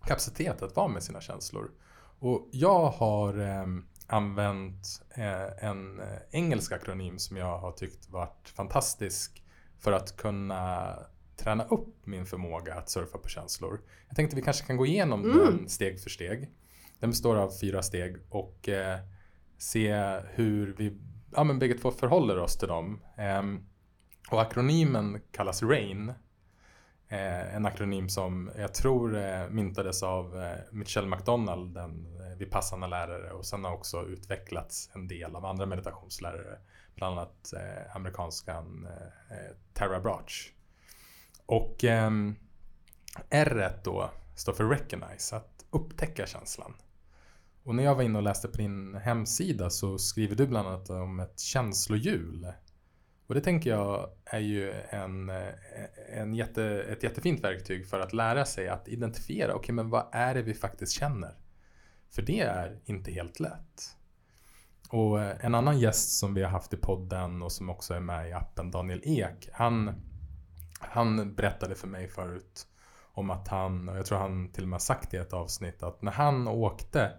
[0.06, 1.70] kapacitet att vara med sina känslor.
[2.18, 3.66] Och jag har eh,
[4.06, 9.44] använt eh, en eh, engelsk akronym som jag har tyckt varit fantastisk
[9.78, 10.94] för att kunna
[11.36, 13.80] träna upp min förmåga att surfa på känslor.
[14.08, 15.38] Jag tänkte vi kanske kan gå igenom mm.
[15.38, 16.50] den steg för steg.
[17.00, 18.98] Den består av fyra steg och eh,
[19.58, 20.98] se hur vi
[21.34, 23.00] ja, men bägge två förhåller oss till dem.
[23.38, 23.66] Um,
[24.30, 26.08] och akronymen kallas RAIN.
[27.08, 32.86] Eh, en akronym som jag tror eh, myntades av eh, Michelle McDonald, en eh, vipassana
[32.86, 36.58] lärare och sen har också utvecklats en del av andra meditationslärare.
[36.94, 40.52] Bland annat eh, amerikanskan eh, eh, Tara Brach.
[41.46, 42.10] Och eh,
[43.30, 46.74] R då står för recognize, att upptäcka känslan.
[47.64, 50.90] Och när jag var inne och läste på din hemsida så skriver du bland annat
[50.90, 52.52] om ett känslohjul.
[53.26, 55.48] Och det tänker jag är ju en, eh,
[56.12, 60.08] en jätte, ett jättefint verktyg för att lära sig att identifiera, okej okay, men vad
[60.12, 61.34] är det vi faktiskt känner?
[62.10, 63.96] För det är inte helt lätt.
[64.90, 68.00] Och eh, en annan gäst som vi har haft i podden och som också är
[68.00, 69.94] med i appen, Daniel Ek, han,
[70.80, 72.66] han berättade för mig förut
[73.12, 76.02] om att han, och jag tror han till och med sagt i ett avsnitt, att
[76.02, 77.12] när han åkte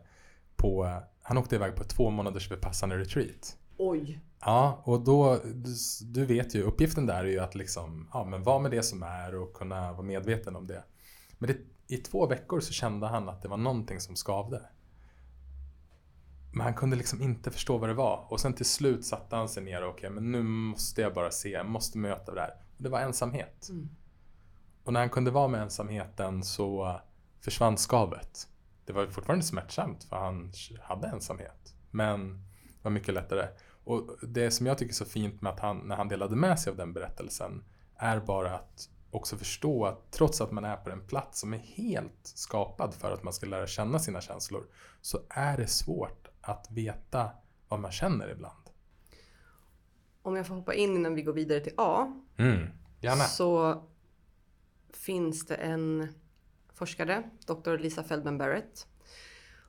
[0.56, 3.58] på, han åkte iväg på två månaders Vipassana retreat.
[3.78, 4.22] Oj!
[4.40, 8.44] Ja, och då, du, du, vet ju, uppgiften där är ju att liksom, ja men
[8.44, 10.84] vara med det som är och kunna vara medveten om det.
[11.38, 14.62] Men det, i två veckor så kände han att det var någonting som skavde.
[16.52, 18.26] Men han kunde liksom inte förstå vad det var.
[18.30, 21.14] Och sen till slut satte han sig ner och okej, okay, men nu måste jag
[21.14, 22.54] bara se, jag måste möta det här.
[22.78, 23.68] Och det var ensamhet.
[23.70, 23.90] Mm.
[24.84, 27.00] Och när han kunde vara med ensamheten så
[27.42, 28.48] försvann skavet
[28.86, 31.74] det var fortfarande smärtsamt för han hade ensamhet.
[31.92, 33.48] Men det var mycket lättare.
[33.84, 36.60] Och det som jag tycker är så fint med att han, när han delade med
[36.60, 37.64] sig av den berättelsen,
[37.96, 41.58] är bara att också förstå att trots att man är på en plats som är
[41.58, 44.68] helt skapad för att man ska lära känna sina känslor,
[45.02, 47.30] så är det svårt att veta
[47.68, 48.70] vad man känner ibland.
[50.22, 52.22] Om jag får hoppa in innan vi går vidare till A.
[52.38, 52.68] Mm,
[53.02, 53.24] gärna.
[53.24, 53.84] Så
[54.94, 56.08] finns det en
[56.76, 57.78] forskare, Dr.
[57.78, 58.88] Lisa Feldman Barrett.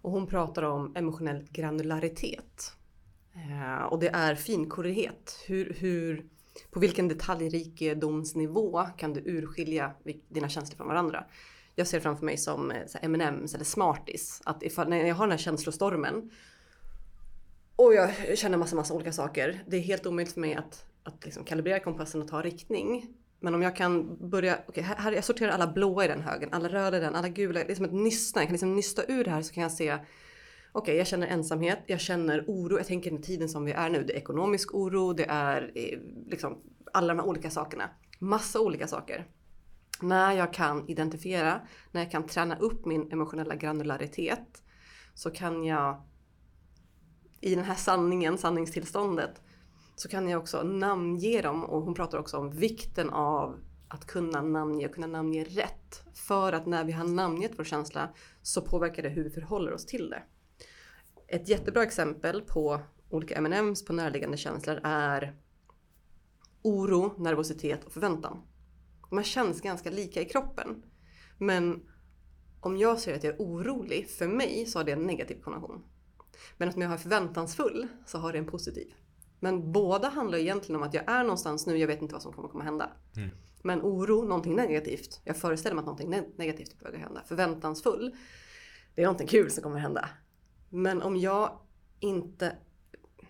[0.02, 2.72] Och hon pratar om emotionell granularitet.
[3.34, 5.44] Eh, och det är finkorrighet.
[5.46, 6.26] Hur, hur,
[6.70, 9.92] på vilken detaljrikedomsnivå kan du urskilja
[10.28, 11.24] dina känslor från varandra?
[11.74, 14.42] Jag ser framför mig som eh, M&M's eller Smarties.
[14.44, 16.30] Att ifall, när jag har den här känslostormen
[17.76, 19.62] och jag känner massa, massa olika saker.
[19.66, 23.14] Det är helt omöjligt för mig att, att liksom kalibrera kompassen och ta riktning.
[23.41, 26.49] Men om jag kan börja, okej okay, här, jag sorterar alla blåa i den högen,
[26.53, 27.64] alla röda i den, alla gula.
[27.64, 28.41] Det är som ett nysta.
[28.41, 29.99] jag kan liksom nysta ur det här så kan jag se
[30.76, 32.76] Okej, okay, jag känner ensamhet, jag känner oro.
[32.76, 34.05] Jag tänker den tiden som vi är nu.
[34.05, 35.99] Det är ekonomisk oro, det är eh,
[36.30, 36.62] liksom
[36.93, 37.91] alla de här olika sakerna.
[38.18, 39.26] Massa olika saker.
[40.03, 41.61] När jag kan identifiera,
[41.93, 44.62] när jag kan träna upp min emotionella granularitet
[45.14, 46.03] så kan jag
[47.41, 49.43] i den här sanningen, sanningstillståndet,
[49.97, 54.42] så kan jag också namnge dem och hon pratar också om vikten av att kunna
[54.42, 56.03] namnge och kunna namnge rätt.
[56.14, 59.86] För att när vi har namngett vår känsla så påverkar det hur vi förhåller oss
[59.86, 60.22] till det.
[61.28, 62.80] Ett jättebra exempel på
[63.11, 65.36] olika M&M's på närliggande känslor är
[66.62, 68.42] oro, nervositet och förväntan.
[69.11, 70.82] De känns ganska lika i kroppen.
[71.38, 71.88] Men
[72.61, 75.84] om jag säger att jag är orolig, för mig så har det en negativ konnotation.
[76.57, 78.94] Men om jag är förväntansfull så har det en positiv.
[79.41, 82.32] Men båda handlar egentligen om att jag är någonstans nu, jag vet inte vad som
[82.32, 82.91] kommer komma hända.
[83.16, 83.28] Mm.
[83.62, 85.20] Men oro, någonting negativt.
[85.24, 87.22] Jag föreställer mig att någonting negativt är på väg att hända.
[87.26, 88.14] Förväntansfull,
[88.95, 90.09] det är någonting kul som kommer hända.
[90.70, 91.59] Men om jag
[92.01, 92.57] inte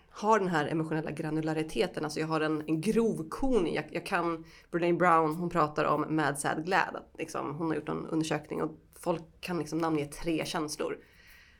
[0.09, 4.45] har den här emotionella granulariteten, alltså jag har en, en grov kon jag, jag kan,
[4.71, 6.95] Brené Brown hon pratar om mad, sad, glad.
[6.95, 10.97] Att liksom, hon har gjort en undersökning och folk kan liksom namnge tre känslor.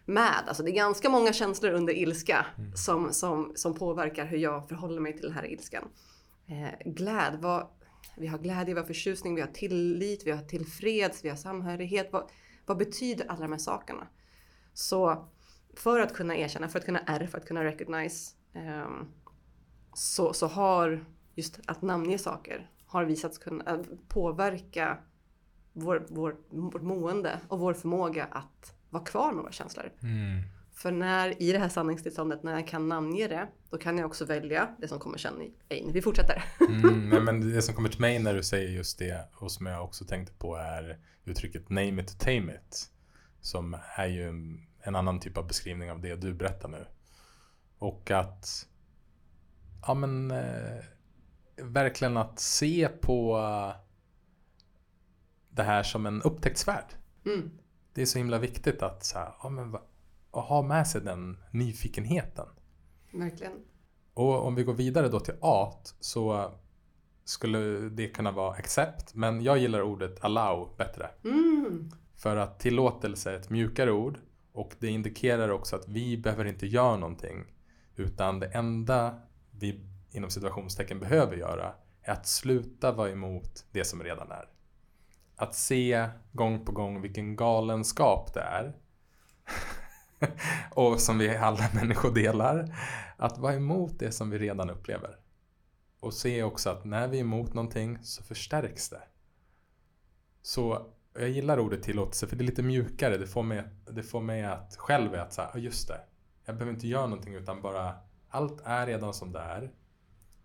[0.09, 2.75] Mad, alltså det är ganska många känslor under ilska mm.
[2.75, 5.89] som, som, som påverkar hur jag förhåller mig till den här ilskan.
[6.47, 7.67] Eh, glad, vad,
[8.17, 12.09] vi har glädje, vi har förtjusning, vi har tillit, vi har tillfreds, vi har samhörighet.
[12.11, 12.29] Vad,
[12.65, 14.07] vad betyder alla de här sakerna?
[14.73, 15.27] Så
[15.75, 19.11] för att kunna erkänna, för att kunna R, för att kunna recognize um,
[19.93, 21.05] så, så har
[21.35, 24.97] just att namnge saker har visats kunna äh, påverka
[25.73, 29.91] vår, vår, vårt mående och vår förmåga att vara kvar med våra känslor.
[30.01, 30.41] Mm.
[30.71, 34.25] För när i det här sanningstillståndet, när jag kan namnge det, då kan jag också
[34.25, 35.91] välja det som kommer sen in.
[35.93, 36.43] Vi fortsätter.
[36.69, 39.65] Mm, nej, men det som kommer till mig när du säger just det och som
[39.65, 42.91] jag också tänkte på är uttrycket name it to tame it.
[43.41, 44.27] Som är ju
[44.79, 46.85] en annan typ av beskrivning av det du berättar nu.
[47.77, 48.67] Och att
[49.87, 50.83] ja men eh,
[51.55, 53.39] verkligen att se på
[55.49, 56.93] det här som en upptäcktsfärd.
[57.25, 57.51] Mm.
[57.97, 59.75] Det är så himla viktigt att, så här, ja, men,
[60.31, 62.45] ha med sig den nyfikenheten.
[63.11, 63.53] Verkligen.
[64.13, 66.51] Och om vi går vidare då till art så
[67.23, 71.09] skulle det kunna vara accept, men jag gillar ordet allow bättre.
[71.23, 71.91] Mm.
[72.15, 74.19] För att tillåtelse är ett mjukare ord
[74.51, 77.45] och det indikerar också att vi behöver inte göra någonting.
[77.95, 79.21] Utan det enda
[79.51, 79.81] vi
[80.11, 84.56] inom situationstecken behöver göra är att sluta vara emot det som redan är.
[85.39, 88.75] Att se gång på gång vilken galenskap det är.
[90.71, 92.75] och som vi alla människor delar.
[93.17, 95.15] Att vara emot det som vi redan upplever.
[95.99, 99.01] Och se också att när vi är emot någonting så förstärks det.
[100.41, 103.17] Så jag gillar ordet tillåtelse för det är lite mjukare.
[103.17, 106.01] Det får mig, det får mig att själv att säga, just det.
[106.45, 107.95] Jag behöver inte göra någonting utan bara
[108.29, 109.71] allt är redan som det är.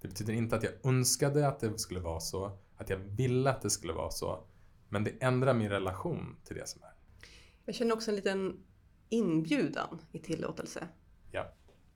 [0.00, 3.62] Det betyder inte att jag önskade att det skulle vara så, att jag ville att
[3.62, 4.44] det skulle vara så.
[4.92, 6.92] Men det ändrar min relation till det som är.
[7.64, 8.64] Jag känner också en liten
[9.08, 10.88] inbjudan i tillåtelse.
[11.30, 11.52] Ja.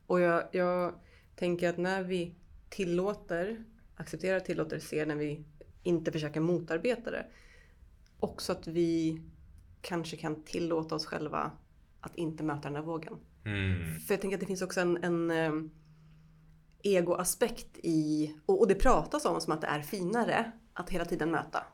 [0.07, 0.95] Och jag, jag
[1.35, 2.35] tänker att när vi
[2.69, 3.65] tillåter,
[3.97, 5.45] accepterar, tillåter, ser när vi
[5.83, 7.27] inte försöker motarbeta det.
[8.21, 9.23] Också att vi
[9.81, 11.53] kanske kan tillåta oss själva
[12.01, 13.15] att inte möta den här vågen.
[13.45, 14.01] Mm.
[14.01, 15.71] För jag tänker att det finns också en, en um,
[16.83, 21.31] egoaspekt i, och, och, det pratas om som att det är finare att hela tiden
[21.31, 21.67] möta.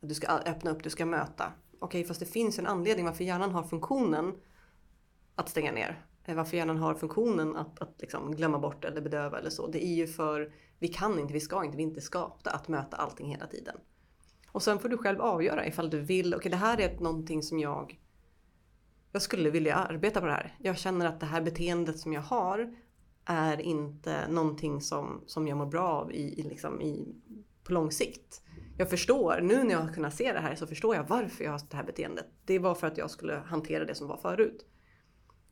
[0.00, 1.52] Du ska öppna upp, du ska möta.
[1.78, 4.34] Okej, fast det finns en anledning varför hjärnan har funktionen
[5.34, 6.06] att stänga ner.
[6.24, 9.66] Eh, varför hjärnan har funktionen att, att liksom glömma bort eller bedöva eller så.
[9.66, 12.68] Det är ju för vi kan inte, vi ska inte, vi är inte skapta att
[12.68, 13.76] möta allting hela tiden.
[14.52, 17.42] Och sen får du själv avgöra ifall du vill, okej okay, det här är någonting
[17.42, 17.98] som jag
[19.16, 20.56] jag skulle vilja arbeta på det här.
[20.58, 22.74] Jag känner att det här beteendet som jag har
[23.24, 27.14] är inte någonting som, som jag mår bra av i, i, liksom i,
[27.64, 28.42] på lång sikt.
[28.78, 31.50] Jag förstår, nu när jag har kunnat se det här så förstår jag varför jag
[31.50, 32.26] har det här beteendet.
[32.44, 34.66] Det var för att jag skulle hantera det som var förut.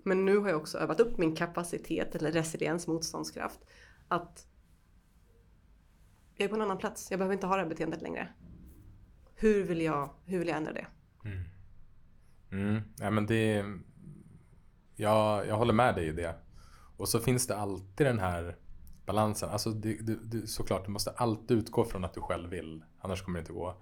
[0.03, 3.61] Men nu har jag också övat upp min kapacitet eller resiliens, motståndskraft.
[4.09, 4.47] Att
[6.35, 7.11] jag är på en annan plats.
[7.11, 8.29] Jag behöver inte ha det här beteendet längre.
[9.35, 10.87] Hur vill jag, hur vill jag ändra det?
[11.25, 11.45] Mm.
[12.53, 12.83] Mm.
[12.99, 13.65] Ja, men det,
[14.95, 16.35] jag, jag håller med dig i det.
[16.97, 18.57] Och så finns det alltid den här
[19.07, 19.51] balansen.
[19.51, 22.85] Alltså det, det, det, såklart, du måste alltid utgå från att du själv vill.
[23.01, 23.77] Annars kommer det inte gå.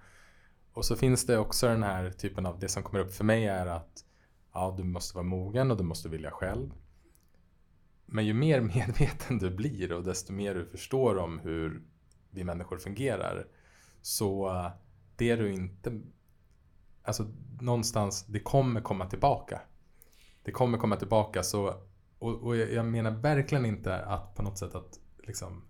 [0.73, 3.47] Och så finns det också den här typen av, det som kommer upp för mig
[3.47, 4.05] är att
[4.53, 6.73] ja, du måste vara mogen och du måste vilja själv.
[8.07, 11.83] Men ju mer medveten du blir och desto mer du förstår om hur
[12.31, 13.47] vi människor fungerar.
[14.03, 14.71] Så
[15.17, 16.03] det du inte
[17.03, 17.27] alltså
[17.61, 19.61] någonstans, det kommer komma tillbaka.
[20.43, 21.75] Det kommer komma tillbaka så,
[22.19, 25.65] och, och jag menar verkligen inte att på något sätt att liksom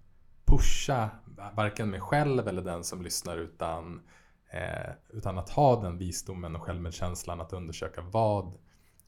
[0.45, 1.11] pusha
[1.57, 4.03] varken mig själv eller den som lyssnar utan,
[4.51, 8.59] eh, utan att ha den visdomen och självmedkänslan att undersöka vad,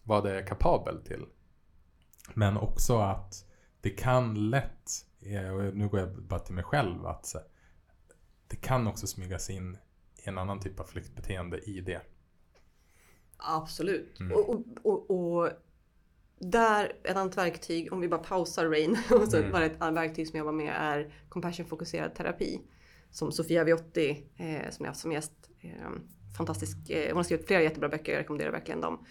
[0.04, 1.26] vad det är kapabel till.
[2.34, 3.44] Men också att
[3.80, 4.90] det kan lätt,
[5.20, 7.34] eh, och nu går jag bara till mig själv, att
[8.48, 9.78] det kan också smygas in
[10.24, 12.00] en annan typ av flyktbeteende i det.
[13.36, 14.20] Absolut.
[14.20, 14.32] Mm.
[14.32, 15.50] Och, och, och,
[16.38, 19.52] där, ett annat verktyg, om vi bara pausar Rain, och så mm.
[19.52, 22.60] bara ett annat verktyg som jag var med är compassion-fokuserad terapi.
[23.10, 25.90] Som Sofia Viotti, eh, som jag haft som gäst, eh,
[26.36, 26.90] fantastisk.
[26.90, 29.06] Eh, hon har skrivit flera jättebra böcker, jag rekommenderar verkligen dem.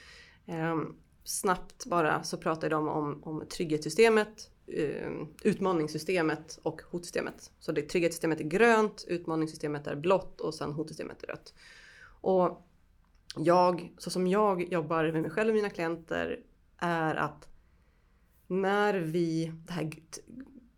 [0.46, 0.78] Eh,
[1.24, 5.12] snabbt bara så pratar de om, om trygghetssystemet, eh,
[5.44, 7.52] utmaningssystemet och hotsystemet.
[7.60, 11.54] Så det trygghetssystemet är grönt, utmaningssystemet är blått och sen hotsystemet är rött.
[12.22, 12.68] Och
[13.38, 16.40] jag, så som jag jobbar med mig själv och mina klienter
[16.84, 17.48] är att
[18.48, 19.92] när vi, det här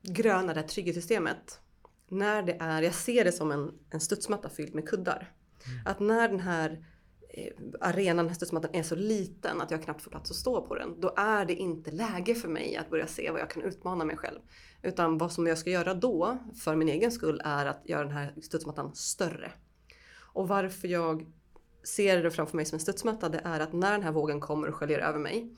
[0.02, 1.60] gröna, det här trygghetssystemet,
[2.10, 5.34] när det är, jag ser det som en, en studsmatta fylld med kuddar.
[5.68, 5.80] Mm.
[5.86, 6.86] Att när den här
[7.30, 10.68] eh, arenan, den här studsmattan är så liten att jag knappt får plats att stå
[10.68, 11.02] på den.
[11.02, 14.18] Då är det inte läge för mig att börja se vad jag kan utmana mig
[14.18, 14.40] själv.
[14.82, 18.14] Utan vad som jag ska göra då, för min egen skull, är att göra den
[18.14, 19.52] här studsmattan större.
[20.34, 21.26] Och varför jag
[21.84, 24.68] ser det framför mig som en studsmatta, det är att när den här vågen kommer
[24.68, 25.56] och sköljer över mig,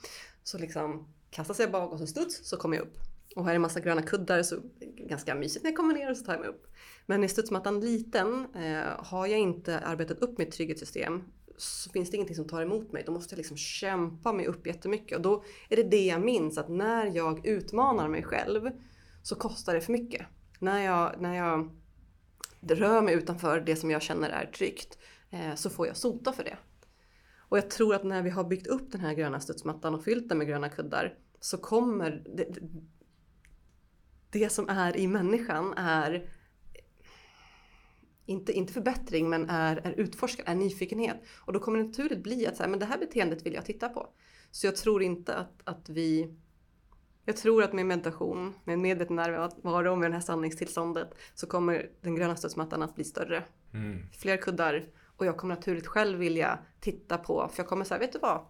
[0.48, 2.98] så liksom kastas jag bak och så studs så kommer jag upp.
[3.36, 4.56] Och här är en massa gröna kuddar så
[4.96, 6.68] ganska mysigt när jag kommer ner och så tar jag mig upp.
[7.06, 11.24] Men är studsmattan liten, eh, har jag inte arbetat upp mitt trygghetssystem
[11.58, 13.04] så finns det ingenting som tar emot mig.
[13.06, 15.18] Då måste jag liksom kämpa mig upp jättemycket.
[15.18, 18.70] Och då är det det jag minns, att när jag utmanar mig själv
[19.24, 20.26] så kostar det för mycket.
[20.60, 21.76] När jag, när jag
[22.62, 24.98] rör mig utanför det som jag känner är tryggt
[25.30, 26.58] eh, så får jag sota för det.
[27.50, 30.30] Och jag tror att när vi har byggt upp den här gröna studsmattan och fyllt
[30.30, 32.48] den med gröna kuddar så kommer det,
[34.30, 36.30] det som är i människan är
[38.26, 41.18] inte, inte förbättring men är, är utforskad, är nyfikenhet.
[41.36, 43.66] Och då kommer det naturligt bli att så här, men det här beteendet vill jag
[43.66, 44.10] titta på.
[44.52, 46.36] Så jag tror inte att, att vi...
[47.26, 51.48] Jag tror att med meditation, med en medveten närvaro och med det här sanningstillståndet så
[51.48, 53.44] kommer den gröna studsmattan att bli större.
[53.74, 54.00] Mm.
[54.12, 54.86] Fler kuddar
[55.18, 58.46] och jag kommer naturligt själv vilja titta på, för jag kommer säga, vet du vad?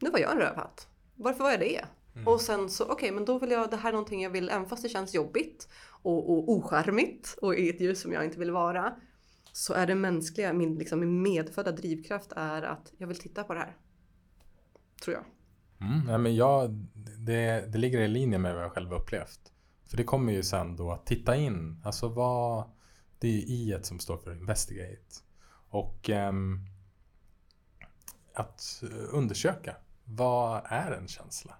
[0.00, 0.88] Nu var jag en rövhatt.
[1.14, 1.84] Varför var jag det?
[2.14, 2.28] Mm.
[2.28, 4.48] Och sen så, okej, okay, men då vill jag, det här är någonting jag vill,
[4.48, 5.68] även fast det känns jobbigt
[6.02, 8.94] och, och ocharmigt och i ett ljus som jag inte vill vara.
[9.52, 13.54] Så är det mänskliga, min, liksom, min medfödda drivkraft är att jag vill titta på
[13.54, 13.76] det här.
[15.04, 15.24] Tror jag.
[15.88, 16.70] Mm, ja, men jag,
[17.18, 19.52] det, det ligger i linje med vad jag själv upplevt.
[19.90, 21.82] För det kommer ju sen då att titta in.
[21.84, 22.70] Alltså vad,
[23.18, 25.29] det är ju i som står för investigate.
[25.70, 26.66] Och um,
[28.34, 29.76] att undersöka.
[30.04, 31.54] Vad är en känsla?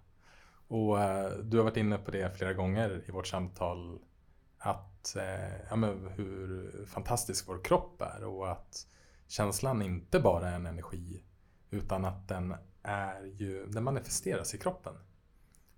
[0.68, 3.98] Och uh, du har varit inne på det flera gånger i vårt samtal.
[4.58, 8.86] Att uh, ja, men hur fantastisk vår kropp är och att
[9.26, 11.24] känslan inte bara är en energi
[11.70, 14.94] utan att den är ju, den manifesteras i kroppen.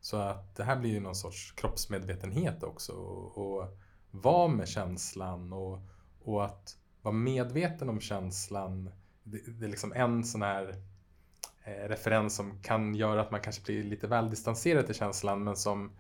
[0.01, 2.93] Så att det här blir ju någon sorts kroppsmedvetenhet också.
[2.93, 3.79] Och, och
[4.11, 5.81] vara med känslan och,
[6.23, 8.91] och att vara medveten om känslan.
[9.23, 10.75] Det, det är liksom en sån här
[11.65, 15.57] eh, referens som kan göra att man kanske blir lite väl distanserad till känslan men
[15.57, 15.93] som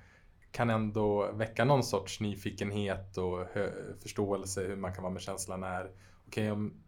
[0.52, 3.46] kan ändå väcka någon sorts nyfikenhet och
[4.00, 5.84] förståelse hur man kan vara med känslan är.
[5.84, 5.92] Okej,
[6.26, 6.82] okay, om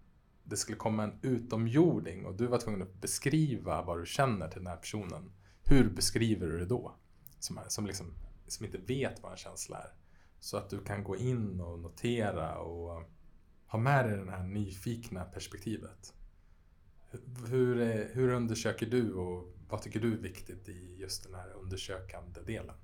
[0.45, 4.59] det skulle komma en utomjording och du var tvungen att beskriva vad du känner till
[4.59, 5.33] den här personen.
[5.65, 6.95] Hur beskriver du det då?
[7.39, 8.15] Som, som, liksom,
[8.47, 9.93] som inte vet vad en känsla är.
[10.41, 13.03] Så att du kan gå in och notera och
[13.75, 16.15] ha med dig det här nyfikna perspektivet.
[17.49, 22.41] Hur, hur undersöker du och vad tycker du är viktigt i just den här undersökande
[22.41, 22.75] delen?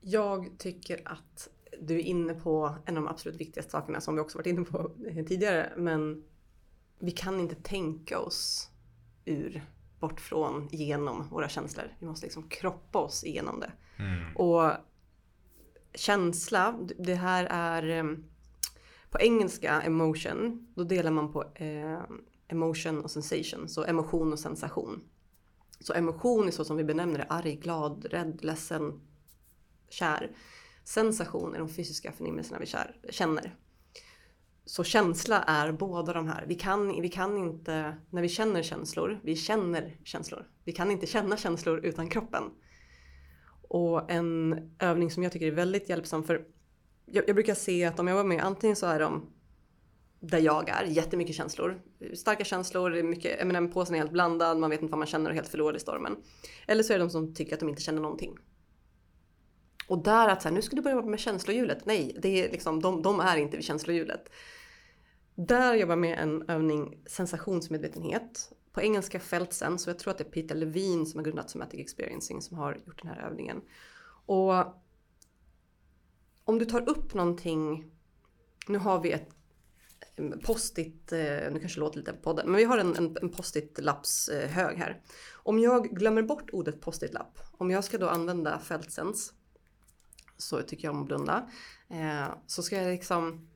[0.00, 1.48] Jag tycker att
[1.80, 4.64] du är inne på en av de absolut viktigaste sakerna som vi också varit inne
[4.64, 4.90] på
[5.28, 5.72] tidigare.
[5.76, 6.24] Men
[6.98, 8.70] vi kan inte tänka oss
[9.24, 9.64] ur,
[10.00, 11.84] bort från, genom våra känslor.
[11.98, 13.72] Vi måste liksom kroppa oss igenom det.
[13.96, 14.36] Mm.
[14.36, 14.72] Och
[15.94, 18.16] känsla, det här är
[19.10, 22.00] på engelska emotion, då delar man på eh,
[22.48, 25.02] emotion och sensation, så emotion och sensation.
[25.80, 29.00] Så emotion är så som vi benämner det, arg, glad, rädd, ledsen,
[29.88, 30.36] kär.
[30.84, 33.56] Sensation är de fysiska förnimmelserna vi kär, känner.
[34.64, 36.44] Så känsla är båda de här.
[36.48, 40.48] Vi kan, vi kan inte, när vi känner känslor, vi känner känslor.
[40.64, 42.42] Vi kan inte känna känslor utan kroppen.
[43.68, 46.44] Och en övning som jag tycker är väldigt hjälpsam för
[47.12, 49.32] jag, jag, brukar se att om jag var med, antingen så är de
[50.20, 51.82] där jag är, jättemycket känslor.
[52.14, 55.48] Starka känslor, mycket, M&M-påsen är helt blandad, man vet inte vad man känner och helt
[55.48, 56.16] förlorad i stormen.
[56.66, 58.38] Eller så är det de som tycker att de inte känner någonting.
[59.88, 61.86] Och där att så här, nu ska du börja jobba med känslohjulet.
[61.86, 64.30] Nej, det är liksom, de, de är inte vid känslohjulet.
[65.34, 68.52] Där jobbar jag med en övning sensationsmedvetenhet.
[68.72, 71.50] på engelska felt sense, så jag tror att det är Peter Levine som har grundat
[71.50, 73.60] Somatic Experiencing som har gjort den här övningen.
[74.26, 74.54] Och
[76.50, 77.84] om du tar upp någonting,
[78.66, 79.28] nu har vi ett
[80.16, 81.18] eh, post-it, eh,
[81.52, 84.78] nu kanske det låter lite på podden, men vi har en, en, en post-it-lappshög eh,
[84.78, 85.02] här.
[85.32, 89.32] Om jag glömmer bort ordet post-it-lapp, om jag ska då använda fältsens,
[90.36, 91.50] så tycker jag om att blunda,
[91.90, 93.48] eh, så ska jag liksom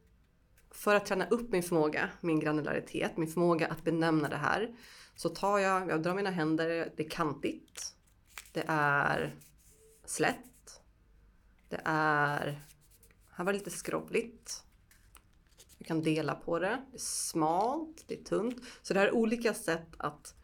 [0.70, 4.76] för att träna upp min förmåga, min granularitet, min förmåga att benämna det här,
[5.16, 7.94] så tar jag, jag drar mina händer, det är kantigt,
[8.52, 9.34] det är
[10.04, 10.80] slätt,
[11.68, 12.60] det är,
[13.36, 14.64] här var det lite skrovligt,
[15.78, 18.56] Du kan dela på det, det är smalt, det är tunt.
[18.82, 20.34] Så det här är olika sätt att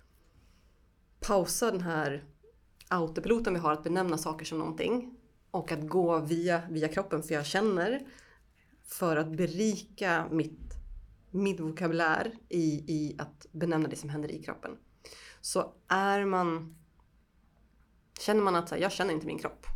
[1.20, 2.24] pausa den här
[2.88, 5.16] autopiloten vi har att benämna saker som någonting
[5.50, 8.06] och att gå via, via kroppen för jag känner
[8.84, 10.74] för att berika mitt,
[11.30, 12.64] mitt vokabulär i,
[12.94, 14.76] i att benämna det som händer i kroppen.
[15.40, 16.76] Så är man...
[18.20, 19.66] Känner man att så här, jag känner inte min kropp.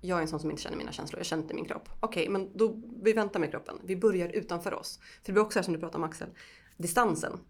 [0.00, 1.88] Jag är en sån som inte känner mina känslor, jag känner inte min kropp.
[2.00, 3.80] Okej, okay, men då, vi väntar med kroppen.
[3.84, 4.98] Vi börjar utanför oss.
[4.98, 6.28] För det blir också här som du pratar om Axel,
[6.76, 7.40] distansen.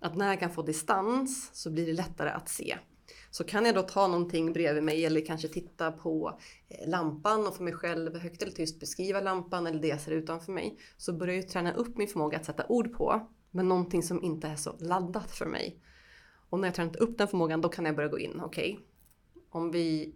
[0.00, 2.78] Att när jag kan få distans så blir det lättare att se.
[3.30, 6.38] Så kan jag då ta någonting bredvid mig eller kanske titta på
[6.68, 10.12] eh, lampan och för mig själv högt eller tyst beskriva lampan eller det jag ser
[10.12, 10.78] utanför mig.
[10.96, 14.48] Så börjar jag träna upp min förmåga att sätta ord på, men någonting som inte
[14.48, 15.82] är så laddat för mig.
[16.50, 18.40] Och när jag tränat upp den förmågan då kan jag börja gå in.
[18.40, 18.84] Okej, okay.
[19.50, 20.14] om vi...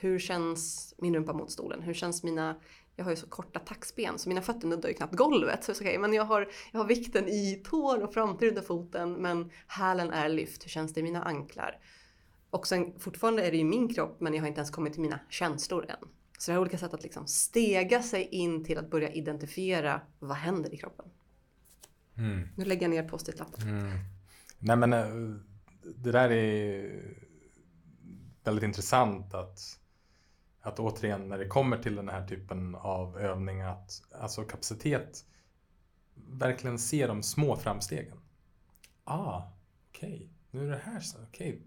[0.00, 1.82] Hur känns min rumpa mot stolen?
[1.82, 2.56] Hur känns mina...
[2.98, 5.64] Jag har ju så korta taxben så mina fötter nuddar ju knappt golvet.
[5.64, 10.10] Så okay, men jag har, jag har vikten i tår och framtid foten men hälen
[10.10, 10.64] är lyft.
[10.64, 11.78] Hur känns det i mina anklar?
[12.50, 15.02] Och sen fortfarande är det ju min kropp men jag har inte ens kommit till
[15.02, 16.08] mina känslor än.
[16.38, 20.36] Så det är olika sätt att liksom stega sig in till att börja identifiera vad
[20.36, 21.06] händer i kroppen.
[22.18, 22.48] Mm.
[22.56, 23.68] Nu lägger jag ner post-it-lappen.
[23.68, 23.90] Mm.
[24.58, 25.40] Nej men eh,
[25.96, 27.02] det där är
[28.44, 29.78] väldigt intressant att,
[30.66, 35.24] att återigen när det kommer till den här typen av övning att alltså kapacitet
[36.14, 38.18] verkligen se de små framstegen.
[39.04, 39.42] Ah,
[39.90, 40.28] okej, okay.
[40.50, 41.18] nu är det här så.
[41.22, 41.62] Okej, okay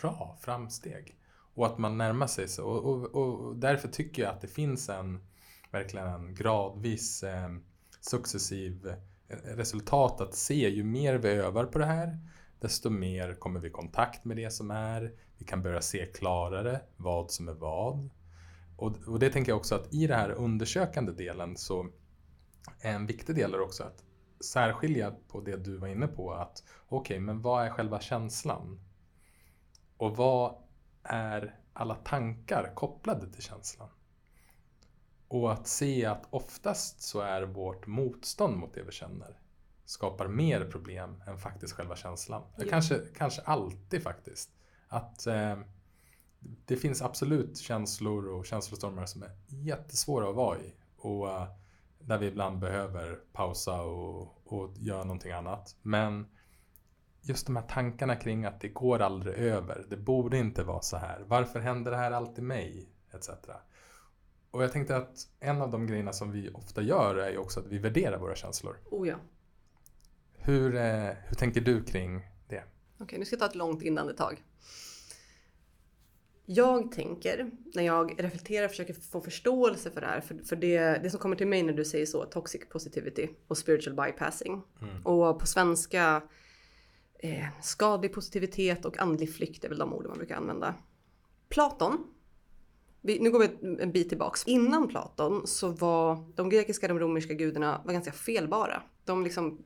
[0.00, 1.14] bra framsteg.
[1.54, 2.66] Och att man närmar sig så.
[2.66, 5.24] Och, och, och därför tycker jag att det finns en
[5.70, 7.48] verkligen en gradvis eh,
[8.00, 8.86] successiv
[9.28, 10.68] eh, resultat att se.
[10.68, 12.18] Ju mer vi övar på det här,
[12.60, 15.12] desto mer kommer vi i kontakt med det som är.
[15.38, 18.10] Vi kan börja se klarare vad som är vad.
[18.78, 21.86] Och, och det tänker jag också att i den här undersökande delen så
[22.80, 24.04] är en viktig del är också att
[24.44, 26.32] särskilja på det du var inne på.
[26.32, 28.80] att Okej, okay, men vad är själva känslan?
[29.96, 30.54] Och vad
[31.02, 33.88] är alla tankar kopplade till känslan?
[35.28, 39.40] Och att se att oftast så är vårt motstånd mot det vi känner
[39.84, 42.42] skapar mer problem än faktiskt själva känslan.
[42.56, 42.64] Ja.
[42.70, 44.50] Kanske, kanske alltid faktiskt.
[44.88, 45.58] Att eh,
[46.40, 50.74] det finns absolut känslor och känslostormar som är jättesvåra att vara i.
[50.96, 51.48] Och eh,
[51.98, 55.76] där vi ibland behöver pausa och, och göra någonting annat.
[55.82, 56.26] Men
[57.22, 59.86] just de här tankarna kring att det går aldrig över.
[59.88, 61.24] Det borde inte vara så här.
[61.26, 62.88] Varför händer det här alltid mig?
[63.14, 63.30] Etc.
[64.50, 67.60] Och jag tänkte att en av de grejerna som vi ofta gör är ju också
[67.60, 68.76] att vi värderar våra känslor.
[68.90, 69.16] Oh ja.
[70.32, 72.56] Hur, eh, hur tänker du kring det?
[72.56, 74.44] Okej, okay, nu ska jag ta ett långt inandetag.
[76.50, 81.02] Jag tänker, när jag reflekterar och försöker få förståelse för det här, för, för det,
[81.02, 84.62] det som kommer till mig när du säger så, toxic positivity och spiritual bypassing.
[84.82, 85.06] Mm.
[85.06, 86.22] Och på svenska
[87.18, 90.74] eh, skadlig positivitet och andlig flykt är väl de orden man brukar använda.
[91.48, 92.06] Platon,
[93.00, 94.44] vi, nu går vi en bit tillbaks.
[94.46, 98.82] Innan Platon så var de grekiska och de romerska gudarna var ganska felbara.
[99.04, 99.64] De liksom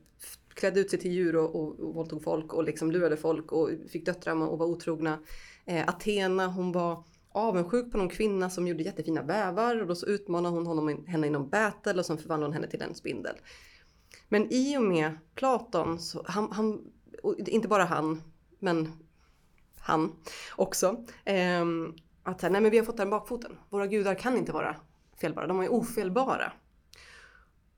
[0.53, 3.69] klädde ut sig till djur och, och, och våldtog folk och liksom lurade folk och
[3.89, 5.19] fick döttrar och var otrogna.
[5.65, 10.05] Eh, Athena, hon var avundsjuk på någon kvinna som gjorde jättefina vävar och då så
[10.05, 13.35] utmanade hon honom, henne någon battle och sen förvandlade hon henne till en spindel.
[14.29, 16.91] Men i och med Platon, så han, han
[17.23, 18.21] och inte bara han,
[18.59, 18.91] men
[19.79, 20.15] han
[20.55, 21.05] också.
[21.25, 21.65] Eh,
[22.23, 23.57] att nej men vi har fått den bakfoten.
[23.69, 24.75] Våra gudar kan inte vara
[25.21, 26.51] felbara, de är ofelbara.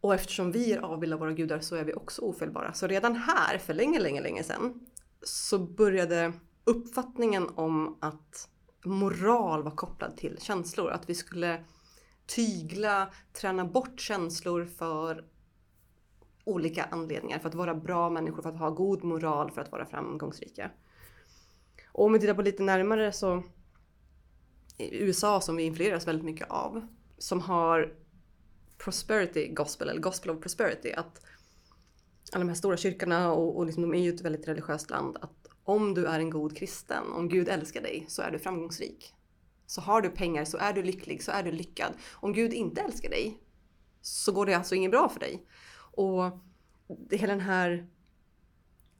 [0.05, 2.73] Och eftersom vi är avbildade av våra gudar så är vi också ofelbara.
[2.73, 4.79] Så redan här, för länge, länge, länge sedan,
[5.21, 6.33] så började
[6.63, 8.49] uppfattningen om att
[8.83, 10.91] moral var kopplad till känslor.
[10.91, 11.63] Att vi skulle
[12.25, 15.25] tygla, träna bort känslor för
[16.43, 17.39] olika anledningar.
[17.39, 20.71] För att vara bra människor, för att ha god moral, för att vara framgångsrika.
[21.91, 23.43] Och om vi tittar på lite närmare så
[24.77, 26.87] USA som vi influeras väldigt mycket av.
[27.17, 28.04] Som har
[28.77, 30.91] prosperity gospel, eller gospel of prosperity.
[30.91, 31.21] Att
[32.31, 35.17] alla de här stora kyrkorna och, och liksom, de är ju ett väldigt religiöst land.
[35.21, 39.13] Att om du är en god kristen, om Gud älskar dig, så är du framgångsrik.
[39.65, 41.93] Så har du pengar så är du lycklig, så är du lyckad.
[42.13, 43.39] Om Gud inte älskar dig
[44.01, 45.47] så går det alltså inget bra för dig.
[45.77, 46.39] Och
[46.87, 47.87] det hela den här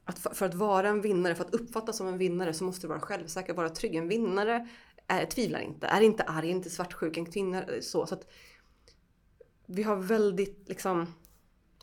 [0.04, 2.86] att för, för, att vara en vinnare, för att uppfattas som en vinnare så måste
[2.86, 3.94] du vara självsäker, vara trygg.
[3.94, 4.68] En vinnare
[5.06, 8.06] är, tvivlar inte, är inte arg, inte svartsjuk, en kvinna så.
[8.06, 8.26] så att
[9.66, 11.06] vi har väldigt liksom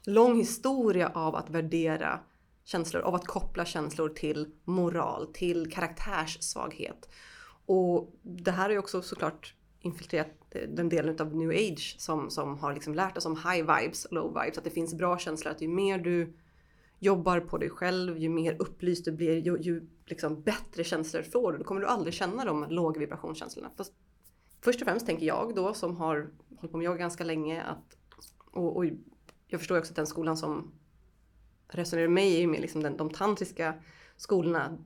[0.05, 2.19] lång historia av att värdera
[2.63, 7.09] känslor, av att koppla känslor till moral, till karaktärssvaghet.
[7.65, 12.29] Och det här är ju också såklart infiltrerat eh, den delen av new age som,
[12.29, 14.57] som har liksom lärt oss om high vibes och low vibes.
[14.57, 16.33] Att det finns bra känslor, att ju mer du
[16.99, 21.51] jobbar på dig själv, ju mer upplyst du blir, ju, ju liksom bättre känslor får
[21.51, 21.57] du.
[21.57, 23.71] Då kommer du aldrig känna de låga vibrationskänslorna.
[23.77, 23.93] Fast
[24.63, 27.97] först och främst tänker jag då som har hållit på med yoga ganska länge att,
[28.51, 28.85] och, och
[29.47, 30.71] jag förstår också att den skolan som
[31.67, 33.73] resonerar med mig är ju mer liksom den, de tantriska
[34.17, 34.77] skolorna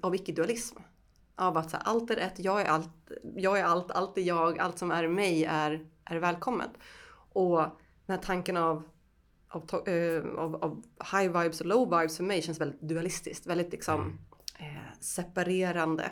[0.00, 0.78] av icke-dualism.
[1.36, 4.22] Av att så här, allt är ett, jag är allt, jag är allt, allt är
[4.22, 6.70] jag, allt som är mig är, är välkommet.
[7.32, 7.58] Och
[8.06, 8.82] den här tanken av,
[9.48, 10.82] av, äh, av, av
[11.12, 14.76] high vibes och low vibes för mig känns väldigt dualistiskt, väldigt liksom mm.
[14.76, 16.10] eh, separerande.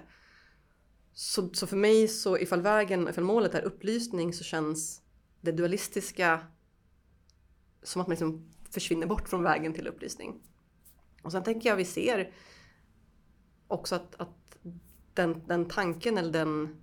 [1.13, 5.03] Så, så för mig så ifall vägen, ifall målet är upplysning så känns
[5.41, 6.47] det dualistiska
[7.83, 10.43] som att man liksom försvinner bort från vägen till upplysning.
[11.23, 12.35] Och sen tänker jag vi ser
[13.69, 14.59] också att, att
[15.15, 16.77] den, den tanken eller den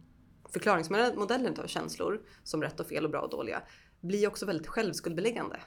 [0.50, 3.62] förklaringsmodellen av känslor som rätt och fel och bra och dåliga
[4.02, 5.60] blir också väldigt självskuldbeläggande.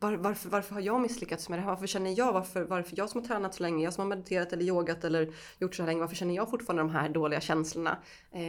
[0.00, 1.68] Var, varför, varför har jag misslyckats med det här?
[1.68, 4.52] Varför känner jag, varför, varför jag som har tränat så länge, jag som har mediterat
[4.52, 7.98] eller yogat eller gjort så här länge, varför känner jag fortfarande de här dåliga känslorna?
[8.32, 8.40] Eh,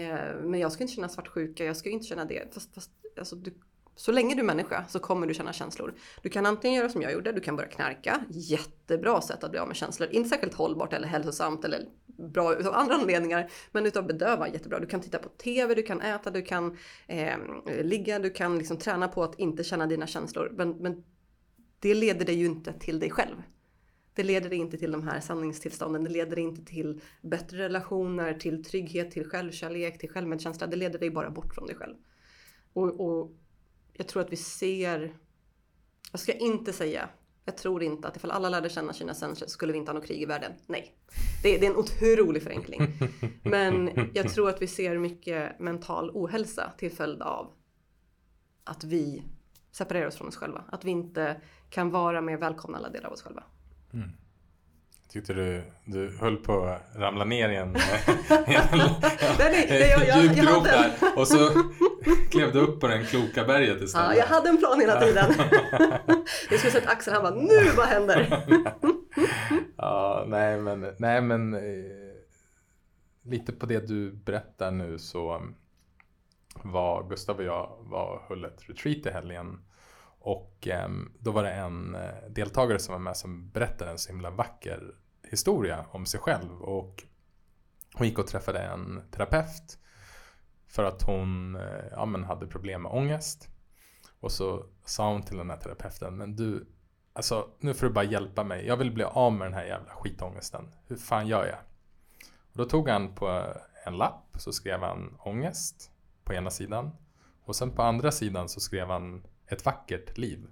[0.44, 2.54] men jag ska inte känna svartsjuka, jag ska inte känna det.
[2.54, 3.54] Fast, fast alltså, du
[4.00, 5.94] så länge du är människa så kommer du känna känslor.
[6.22, 8.24] Du kan antingen göra som jag gjorde, du kan börja knarka.
[8.30, 10.10] Jättebra sätt att bli av med känslor.
[10.12, 13.52] Inte särskilt hållbart eller hälsosamt eller bra utav andra anledningar.
[13.72, 14.80] Men utav bedöva jättebra.
[14.80, 16.78] Du kan titta på TV, du kan äta, du kan
[17.08, 17.38] eh,
[17.84, 20.52] ligga, du kan liksom träna på att inte känna dina känslor.
[20.54, 21.04] Men, men
[21.80, 23.36] det leder dig ju inte till dig själv.
[24.14, 26.04] Det leder dig inte till de här sanningstillstånden.
[26.04, 30.68] Det leder dig inte till bättre relationer, till trygghet, till självkärlek, till självmedkänsla.
[30.68, 31.96] Det leder dig bara bort från dig själv.
[32.74, 33.32] Och, och
[33.94, 35.14] jag tror att vi ser,
[36.12, 37.10] jag ska inte säga,
[37.46, 40.08] jag tror inte att ifall alla lärde känna sina känslor skulle vi inte ha något
[40.08, 40.52] krig i världen.
[40.68, 40.96] Nej,
[41.44, 42.82] det, det är en otrolig förenkling.
[43.44, 47.54] Men jag tror att vi ser mycket mental ohälsa till följd av
[48.64, 49.24] att vi
[49.72, 50.64] separerar oss från oss själva.
[50.72, 53.44] Att vi inte kan vara mer välkomna alla delar av oss själva.
[53.94, 54.10] Mm.
[55.04, 57.68] Jag tyckte du, du höll på att ramla ner i en,
[60.22, 60.92] djup grop där.
[61.16, 61.50] Och så
[62.30, 64.08] klev du upp på den kloka berget istället.
[64.08, 65.34] Ja, jag hade en plan hela tiden.
[66.50, 68.44] jag skulle sett Axel, han bara nu vad händer?
[69.78, 71.62] ja, nej men, nej men eh,
[73.24, 75.42] lite på det du berättar nu så
[76.62, 79.60] var Gustav och jag var och höll ett retreat i helgen.
[80.20, 80.90] Och eh,
[81.20, 84.96] då var det en eh, deltagare som var med som berättade en så himla vacker
[85.24, 86.62] historia om sig själv.
[86.62, 87.04] Och
[87.94, 89.78] hon gick och träffade en terapeut
[90.68, 93.50] för att hon eh, ja, men hade problem med ångest.
[94.20, 96.68] Och så sa hon till den här terapeuten, men du,
[97.14, 98.68] alltså nu får du bara hjälpa mig.
[98.68, 100.72] Jag vill bli av med den här jävla skitångesten.
[100.88, 101.60] Hur fan gör jag?
[102.52, 103.54] Och då tog han på
[103.86, 105.92] en lapp så skrev han ångest
[106.30, 106.92] på ena sidan.
[107.46, 110.48] Och sen på andra sidan så skrev han ett vackert liv.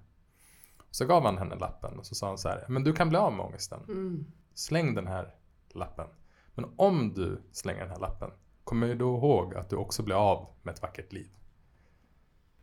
[0.91, 3.17] Så gav han henne lappen och så sa han så här, men du kan bli
[3.17, 3.83] av med ångesten.
[3.83, 4.25] Mm.
[4.53, 5.35] Släng den här
[5.69, 6.07] lappen.
[6.53, 8.31] Men om du slänger den här lappen
[8.63, 11.29] kommer du ihåg att du också blir av med ett vackert liv.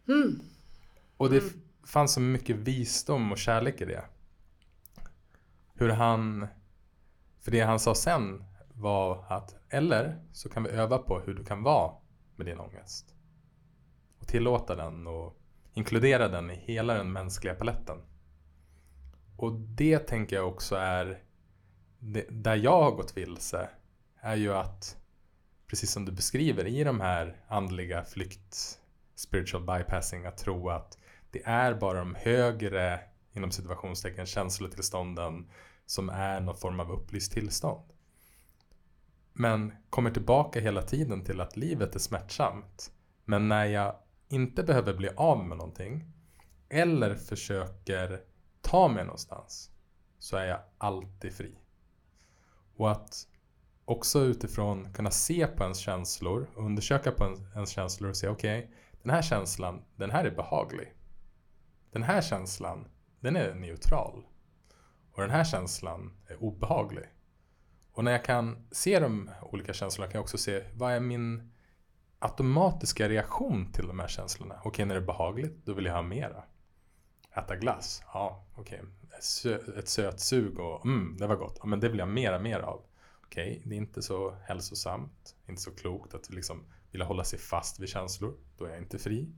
[0.08, 0.40] Mm.
[1.16, 1.50] Och det mm.
[1.86, 4.04] fanns så mycket visdom och kärlek i det.
[5.74, 6.46] Hur han...
[7.40, 11.44] För det han sa sen var att eller så kan vi öva på hur du
[11.44, 12.03] kan vara
[12.36, 13.14] med din ångest.
[14.18, 15.36] Och tillåta den och
[15.74, 17.98] inkludera den i hela den mänskliga paletten.
[19.36, 21.22] Och det tänker jag också är
[21.98, 23.70] det, där jag har gått vilse
[24.20, 24.96] är ju att
[25.66, 28.80] precis som du beskriver i de här andliga flykt
[29.14, 30.98] spiritual bypassing att tro att
[31.30, 33.00] det är bara de högre
[33.32, 35.50] inom situationstecken känslotillstånden
[35.86, 37.93] som är någon form av upplyst tillstånd.
[39.36, 42.92] Men kommer tillbaka hela tiden till att livet är smärtsamt.
[43.24, 43.96] Men när jag
[44.28, 46.04] inte behöver bli av med någonting
[46.68, 48.20] eller försöker
[48.62, 49.70] ta mig någonstans
[50.18, 51.58] så är jag alltid fri.
[52.76, 53.26] Och att
[53.84, 58.58] också utifrån kunna se på ens känslor och undersöka på ens känslor och säga okej,
[58.58, 58.70] okay,
[59.02, 60.94] den här känslan, den här är behaglig.
[61.92, 62.88] Den här känslan,
[63.20, 64.26] den är neutral.
[65.12, 67.04] Och den här känslan är obehaglig.
[67.94, 71.52] Och när jag kan se de olika känslorna kan jag också se vad är min
[72.18, 74.54] automatiska reaktion till de här känslorna.
[74.58, 76.44] Okej, okay, när det är behagligt, då vill jag ha mera.
[77.36, 78.80] Äta glass, ja okej.
[78.80, 79.78] Okay.
[79.78, 81.58] Ett sötsug och mm, det var gott.
[81.60, 82.82] Ja, men det vill jag mera, mer av.
[83.24, 87.38] Okej, okay, det är inte så hälsosamt, inte så klokt att liksom vilja hålla sig
[87.38, 88.34] fast vid känslor.
[88.58, 89.32] Då är jag inte fri.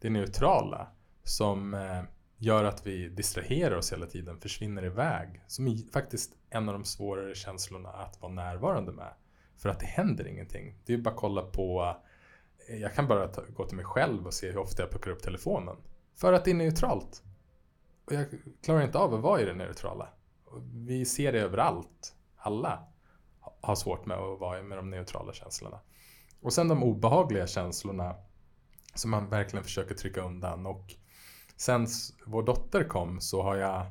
[0.00, 0.88] Det neutrala
[1.22, 2.02] som eh,
[2.40, 5.42] gör att vi distraherar oss hela tiden, försvinner iväg.
[5.46, 9.12] Som är faktiskt en av de svårare känslorna att vara närvarande med.
[9.56, 10.74] För att det händer ingenting.
[10.86, 11.96] Det är bara att kolla på
[12.68, 15.10] eh, jag kan bara ta, gå till mig själv och se hur ofta jag plockar
[15.10, 15.76] upp telefonen.
[16.16, 17.22] För att det är neutralt.
[18.04, 18.26] Och jag
[18.62, 20.08] klarar inte av att vara i det neutrala.
[20.74, 22.14] Vi ser det överallt.
[22.36, 22.84] Alla
[23.60, 25.80] har svårt med att vara med de neutrala känslorna.
[26.40, 28.14] Och sen de obehagliga känslorna
[28.94, 30.66] som man verkligen försöker trycka undan.
[30.66, 30.94] Och
[31.60, 31.86] sen
[32.26, 33.86] vår dotter kom så har jag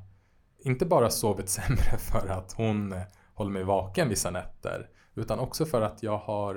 [0.57, 2.95] inte bara sovit sämre för att hon
[3.33, 4.89] håller mig vaken vissa nätter.
[5.15, 6.55] Utan också för att jag har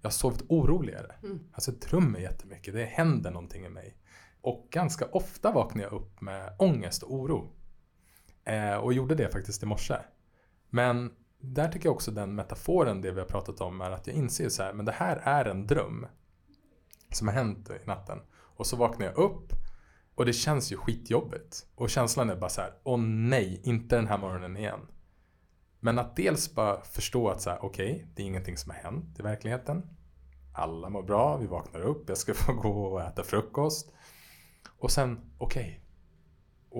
[0.00, 1.14] jag har sovit oroligare.
[1.22, 1.40] Mm.
[1.52, 2.74] Alltså jag drömmer jättemycket.
[2.74, 3.96] Det händer någonting i mig.
[4.40, 7.52] Och ganska ofta vaknar jag upp med ångest och oro.
[8.44, 9.96] Eh, och gjorde det faktiskt i morse.
[10.70, 14.16] Men där tycker jag också den metaforen, det vi har pratat om, är att jag
[14.16, 16.06] inser så här, men det här är en dröm.
[17.10, 18.18] Som har hänt i natten.
[18.32, 19.52] Och så vaknar jag upp
[20.16, 21.66] och det känns ju skitjobbigt.
[21.74, 24.80] Och känslan är bara så här, åh nej, inte den här morgonen igen.
[25.80, 28.78] Men att dels bara förstå att så här, okej, okay, det är ingenting som har
[28.78, 29.82] hänt i verkligheten.
[30.54, 33.92] Alla mår bra, vi vaknar upp, jag ska få gå och äta frukost.
[34.78, 35.62] Och sen, okej.
[35.62, 35.80] Okay.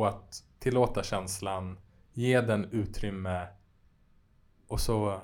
[0.00, 1.78] Och att tillåta känslan,
[2.12, 3.46] ge den utrymme
[4.68, 5.20] och så,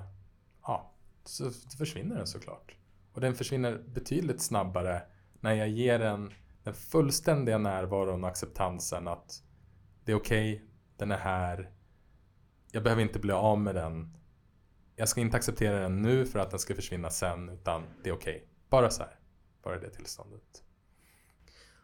[0.62, 0.92] ja,
[1.24, 2.76] så försvinner den såklart.
[3.12, 5.02] Och den försvinner betydligt snabbare
[5.40, 6.32] när jag ger den
[6.64, 9.42] den fullständiga närvaron och acceptansen att
[10.04, 11.70] det är okej, okay, den är här,
[12.72, 14.16] jag behöver inte bli av med den.
[14.96, 18.14] Jag ska inte acceptera den nu för att den ska försvinna sen, utan det är
[18.14, 18.36] okej.
[18.36, 18.48] Okay.
[18.68, 19.18] Bara så här.
[19.62, 20.62] Bara det tillståndet.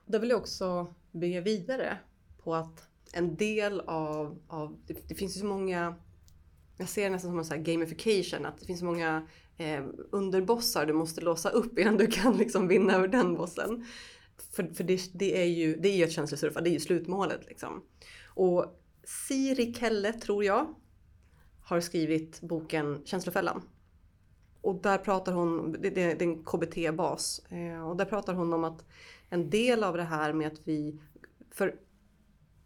[0.07, 1.99] Där vill jag också bygga vidare
[2.43, 5.97] på att en del av, av det, det finns ju så många
[6.79, 9.27] jag ser det nästan som en sån gamification, att det finns så många
[9.57, 13.87] eh, underbossar du måste låsa upp innan du kan liksom vinna över den bossen.
[14.53, 17.47] För, för det, det, är ju, det är ju att känslosurfa, det är ju slutmålet.
[17.47, 17.83] Liksom.
[18.27, 20.75] Och Siri Kelle, tror jag,
[21.63, 23.63] har skrivit boken Känslofällan.
[24.61, 28.65] Och där pratar hon, det, det, är en KBT-bas, eh, och där pratar hon om
[28.65, 28.85] att
[29.29, 31.01] en del av det här med att vi,
[31.51, 31.75] för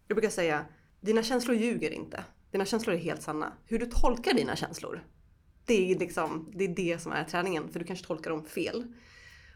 [0.09, 0.67] jag brukar säga,
[1.01, 2.25] dina känslor ljuger inte.
[2.51, 3.53] Dina känslor är helt sanna.
[3.65, 5.05] Hur du tolkar dina känslor,
[5.67, 8.85] det är, liksom, det, är det som är träningen, för du kanske tolkar dem fel.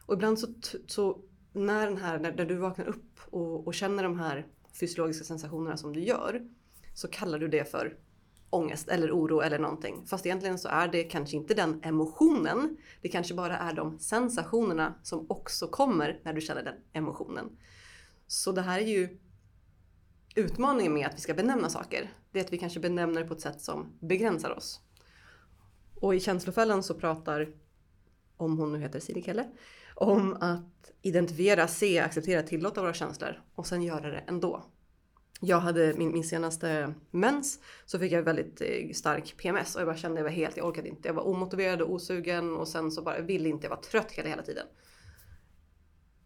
[0.06, 0.46] Och ibland så,
[0.86, 1.20] så
[1.56, 4.46] när, den här, när, när du vaknar upp och, och känner de här
[4.80, 6.42] fysiologiska sensationerna som du gör,
[6.94, 7.96] så kallar du det för
[8.50, 10.06] ångest eller oro eller någonting.
[10.06, 12.76] Fast egentligen så är det kanske inte den emotionen.
[13.02, 17.56] Det kanske bara är de sensationerna som också kommer när du känner den emotionen.
[18.26, 19.18] Så det här är ju
[20.34, 22.12] utmaningen med att vi ska benämna saker.
[22.32, 24.80] Det är att vi kanske benämner på ett sätt som begränsar oss.
[26.00, 27.48] Och i känslofällan så pratar,
[28.36, 29.48] om hon nu heter Siri Kelle,
[29.94, 30.75] om att
[31.06, 34.64] identifiera, se, acceptera, tillåta våra känslor och sen göra det ändå
[35.40, 39.88] jag hade min, min senaste mens så fick jag väldigt eh, stark PMS och jag
[39.88, 41.08] bara kände att jag var helt, jag orkade inte.
[41.08, 44.28] Jag var omotiverad och osugen och sen så bara ville inte, jag var trött hela,
[44.28, 44.66] hela tiden.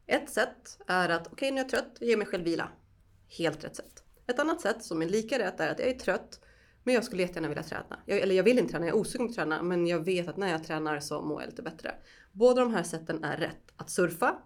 [0.07, 2.69] Ett sätt är att okej okay, nu är jag trött, ge mig själv vila.
[3.39, 4.03] Helt rätt sätt.
[4.27, 6.41] Ett annat sätt som är lika rätt är att jag är trött
[6.85, 8.01] men jag skulle jättegärna vilja träna.
[8.07, 10.29] Jag, eller jag vill inte träna, jag är osugen på att träna men jag vet
[10.29, 11.95] att när jag tränar så mår jag lite bättre.
[12.33, 13.73] Båda de här sätten är rätt.
[13.77, 14.39] Att surfa,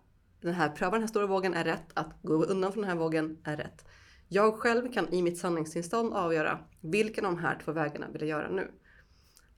[0.45, 1.91] den här, pröva den här stora vågen är rätt.
[1.95, 3.85] Att gå undan från den här vågen är rätt.
[4.29, 8.29] Jag själv kan i mitt sanningstillstånd avgöra vilken av de här två vägarna vill jag
[8.29, 8.71] göra nu.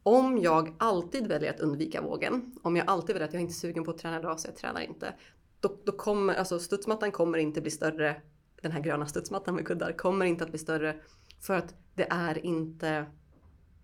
[0.03, 3.55] Om jag alltid väljer att undvika vågen, om jag alltid väljer att jag inte är
[3.55, 5.15] sugen på att träna idag så jag tränar inte.
[5.61, 8.23] Då, då kommer, alltså studsmattan kommer inte bli större,
[8.63, 10.97] den här gröna studsmattan med kuddar kommer inte att bli större
[11.41, 13.07] för att det är inte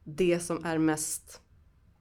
[0.05, 1.41] det som är mest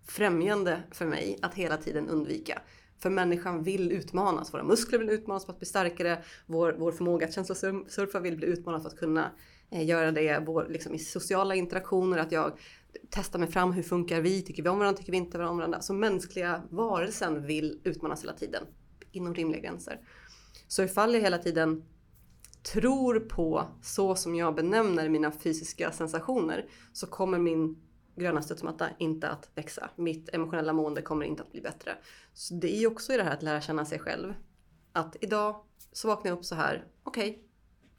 [0.07, 2.61] främjande för mig att hela tiden undvika.
[3.01, 4.53] För människan vill utmanas.
[4.53, 6.23] Våra muskler vill utmanas för att bli starkare.
[6.45, 9.31] Vår, vår förmåga att känslosurfa vill bli utmanad för att kunna
[9.69, 10.43] eh, göra det.
[10.45, 12.51] Vår, liksom, I sociala interaktioner, att jag
[13.09, 13.71] testar mig fram.
[13.71, 14.41] Hur funkar vi?
[14.41, 14.97] Tycker vi om varandra?
[14.97, 15.81] Tycker vi inte om varandra?
[15.81, 18.63] Så mänskliga varelsen vill utmanas hela tiden.
[19.11, 19.99] Inom rimliga gränser.
[20.67, 21.83] Så ifall jag hela tiden
[22.73, 27.77] tror på så som jag benämner mina fysiska sensationer så kommer min
[28.15, 29.89] gröna studsmatta inte att växa.
[29.95, 31.97] Mitt emotionella mående kommer inte att bli bättre.
[32.33, 34.33] Så det är ju också i det här att lära känna sig själv.
[34.93, 36.85] Att idag så vaknar jag upp så här.
[37.03, 37.43] Okej, okay,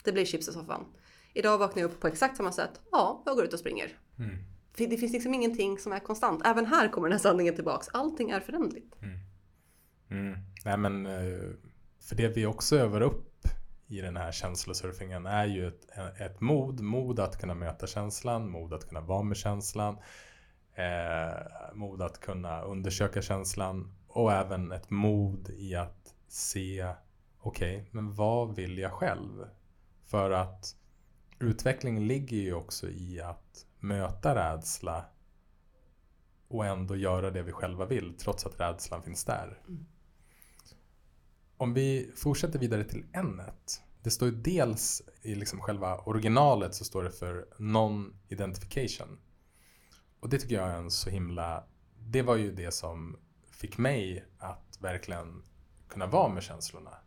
[0.03, 0.85] det blir chips i soffan.
[1.33, 2.81] Idag vaknar jag upp på exakt samma sätt.
[2.91, 3.97] Ja, jag går ut och springer.
[4.19, 4.37] Mm.
[4.75, 6.41] Det finns liksom ingenting som är konstant.
[6.45, 7.87] Även här kommer den här sanningen tillbaks.
[7.93, 8.95] Allting är förändligt.
[9.01, 9.19] Mm.
[10.09, 10.39] Mm.
[10.65, 11.51] Nej men, eh,
[11.99, 13.32] för det vi också övar upp
[13.87, 16.81] i den här känslosurfingen är ju ett, ett mod.
[16.81, 19.97] Mod att kunna möta känslan, mod att kunna vara med känslan.
[20.75, 26.93] Eh, mod att kunna undersöka känslan och även ett mod i att se
[27.39, 29.47] okej, okay, men vad vill jag själv?
[30.05, 30.75] För att
[31.39, 35.05] utveckling ligger ju också i att möta rädsla
[36.47, 39.61] och ändå göra det vi själva vill trots att rädslan finns där.
[39.67, 39.85] Mm.
[41.63, 43.41] Om vi fortsätter vidare till n
[44.01, 49.17] Det står ju dels i liksom själva originalet så står det för non-identification.
[50.19, 51.63] Och det tycker jag är en så himla...
[51.99, 53.19] Det var ju det som
[53.51, 55.43] fick mig att verkligen
[55.87, 56.97] kunna vara med känslorna.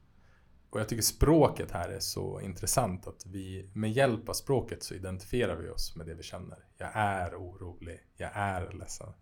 [0.70, 4.94] Och jag tycker språket här är så intressant att vi med hjälp av språket så
[4.94, 6.58] identifierar vi oss med det vi känner.
[6.76, 9.12] Jag är orolig, jag är ledsen.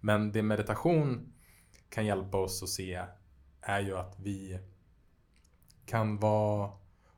[0.00, 1.32] Men det meditation
[1.88, 3.04] kan hjälpa oss att se
[3.64, 4.58] är ju att vi
[5.86, 6.70] kan vara,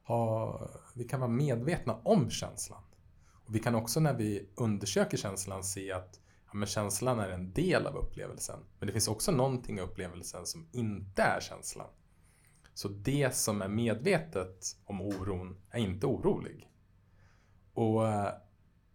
[0.03, 0.61] ha,
[0.95, 2.83] vi kan vara medvetna om känslan.
[3.47, 7.53] Och vi kan också när vi undersöker känslan se att ja, men känslan är en
[7.53, 8.61] del av upplevelsen.
[8.79, 11.89] Men det finns också någonting i upplevelsen som inte är känslan.
[12.75, 16.71] Så det som är medvetet om oron är inte orolig.
[17.75, 18.33] Och eh,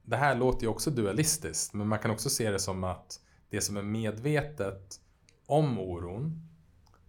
[0.03, 3.61] det här låter ju också dualistiskt, men man kan också se det som att det
[3.61, 4.99] som är medvetet
[5.45, 6.50] om oron,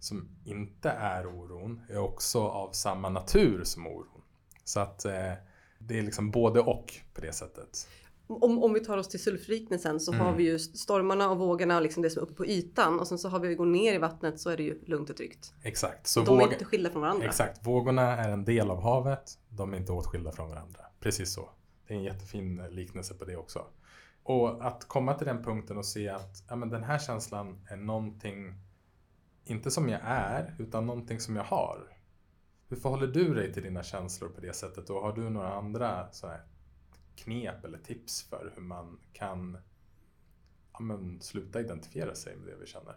[0.03, 4.21] som inte är oron, är också av samma natur som oron.
[4.63, 5.33] Så att eh,
[5.79, 7.87] det är liksom både och på det sättet
[8.27, 10.25] om, om vi tar oss till sulfliknelsen så mm.
[10.25, 13.07] har vi ju stormarna och vågorna och liksom det som är uppe på ytan och
[13.07, 15.53] sen så har vi går ner i vattnet så är det ju lugnt och tryggt.
[15.63, 16.07] Exakt.
[16.07, 17.25] Så de är inte skilda från varandra.
[17.25, 17.67] Exakt.
[17.67, 19.39] Vågorna är en del av havet.
[19.49, 20.79] De är inte åtskilda från varandra.
[20.99, 21.49] Precis så.
[21.87, 23.65] Det är en jättefin liknelse på det också.
[24.23, 27.75] Och att komma till den punkten och se att ja, men den här känslan är
[27.77, 28.53] någonting,
[29.45, 31.97] inte som jag är, utan någonting som jag har.
[32.67, 36.11] Hur förhåller du dig till dina känslor på det sättet och har du några andra
[36.11, 36.41] så här,
[37.15, 39.57] knep eller tips för hur man kan
[40.73, 42.95] ja, men, sluta identifiera sig med det vi känner?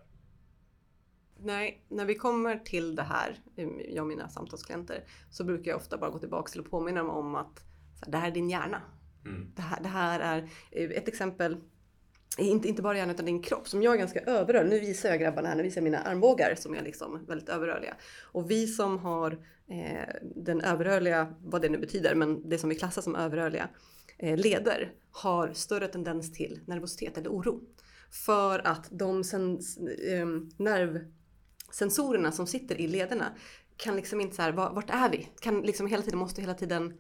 [1.39, 3.41] Nej, när vi kommer till det här,
[3.89, 7.11] jag och mina samtalsklienter, så brukar jag ofta bara gå tillbaka till och påminna dem
[7.11, 7.65] om att
[8.01, 8.83] här, det här är din hjärna.
[9.25, 9.53] Mm.
[9.55, 11.61] Det, här, det här är ett exempel
[12.39, 14.71] inte, inte bara hjärnan utan din kropp som jag är ganska överrörlig.
[14.71, 17.95] Nu visar jag grabbarna här, nu visar jag mina armbågar som är liksom väldigt överrörliga.
[18.23, 19.33] Och vi som har
[19.69, 23.69] eh, den överrörliga, vad det nu betyder, men det som vi klassar som överrörliga,
[24.19, 27.61] Eh, leder har större tendens till nervositet eller oro.
[28.11, 33.33] För att de sens, eh, nervsensorerna som sitter i lederna
[33.77, 35.29] kan liksom inte så här, vart är vi?
[35.41, 36.99] Kan liksom hela tiden, måste hela tiden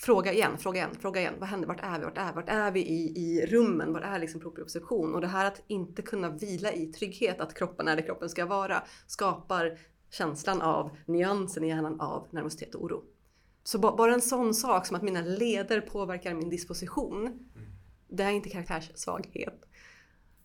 [0.00, 1.34] fråga igen, fråga igen, fråga igen.
[1.38, 1.68] Vad händer?
[1.68, 2.04] Vart är vi?
[2.04, 3.92] Vart är, vart är vi i, i rummen?
[3.92, 5.14] Vad är liksom proprioception?
[5.14, 8.46] Och det här att inte kunna vila i trygghet, att kroppen är där kroppen ska
[8.46, 9.78] vara, skapar
[10.10, 13.02] känslan av nyansen i hjärnan av nervositet och oro.
[13.64, 17.26] Så bara en sån sak som att mina leder påverkar min disposition.
[17.26, 17.42] Mm.
[18.08, 19.64] Det är inte karaktärssvaghet.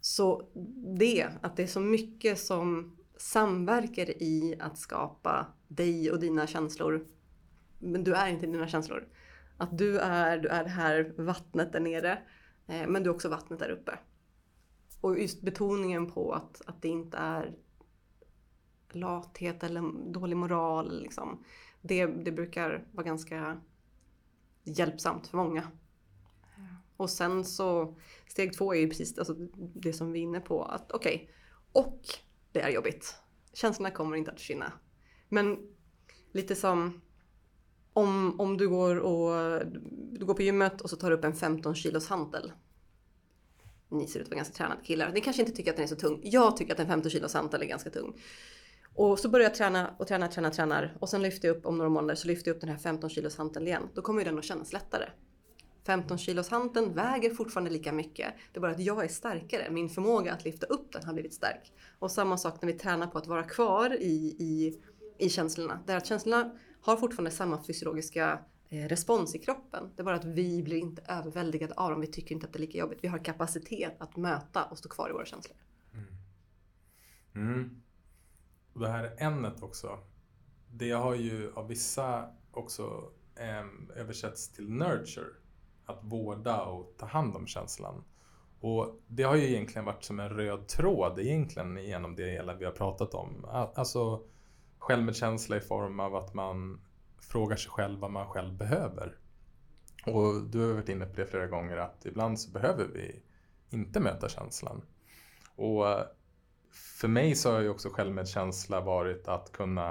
[0.02, 0.50] Så
[0.98, 7.08] det, att det är så mycket som samverkar i att skapa dig och dina känslor.
[7.80, 9.08] Men du är inte dina känslor.
[9.58, 12.22] Att du är, du är det här vattnet där nere.
[12.68, 14.00] Eh, men du är också vattnet där uppe.
[15.02, 17.56] Och just betoningen på att, att det inte är
[18.92, 21.02] lathet eller dålig moral.
[21.02, 21.44] Liksom
[21.82, 23.62] det, det brukar vara ganska
[24.64, 25.64] hjälpsamt för många.
[26.98, 27.98] Och sen så
[28.28, 29.34] steg två är ju precis alltså,
[29.76, 30.64] det som vi är inne på.
[30.64, 31.28] att Okej, okay,
[31.84, 32.02] och
[32.52, 33.16] det är jobbigt.
[33.54, 34.74] Känslorna kommer inte att försvinna.
[35.30, 35.58] Men
[36.32, 37.02] lite som
[37.98, 39.62] om, om du, går och,
[40.12, 42.52] du går på gymmet och så tar du upp en 15 kilos hantel.
[43.90, 45.12] Ni ser ut att vara ganska tränade killar.
[45.14, 46.20] Ni kanske inte tycker att den är så tung.
[46.24, 48.22] Jag tycker att en 15 kilos hantel är ganska tung.
[48.96, 51.78] Och så börjar jag träna och träna, träna, tränar och sen lyfter jag upp om
[51.78, 53.90] några månader så lyfter jag upp den här 15 kilos hanteln igen.
[53.94, 55.06] Då kommer ju den att kännas lättare.
[55.86, 58.34] 15 kilos hanteln väger fortfarande lika mycket.
[58.54, 59.70] Det är bara att jag är starkare.
[59.70, 61.74] Min förmåga att lyfta upp den har blivit stark.
[62.00, 64.82] Och samma sak när vi tränar på att vara kvar i, i,
[65.18, 65.80] i känslorna.
[65.86, 66.52] Där att känslorna
[66.92, 69.92] har fortfarande samma fysiologiska eh, respons i kroppen.
[69.96, 72.02] Det är bara att vi blir inte överväldigade av dem.
[72.02, 73.00] Vi tycker inte att det är lika jobbigt.
[73.02, 75.58] Vi har kapacitet att möta och stå kvar i våra känslor.
[75.94, 76.08] Mm.
[77.36, 77.82] Mm.
[78.74, 80.00] Och det här ämnet också,
[80.72, 85.30] det har ju av vissa också eh, översätts till nurture.
[85.86, 88.04] Att vårda och ta hand om känslan.
[88.60, 92.66] Och det har ju egentligen varit som en röd tråd egentligen genom det hela vi
[92.66, 93.46] har pratat om.
[93.76, 94.24] Alltså
[94.88, 96.82] självmedkänsla i form av att man
[97.20, 99.18] frågar sig själv vad man själv behöver.
[100.06, 103.22] Och du har varit inne på det flera gånger att ibland så behöver vi
[103.70, 104.82] inte möta känslan.
[105.56, 106.06] Och eh,
[106.72, 109.90] för mig så har ju också självmedkänsla varit att kunna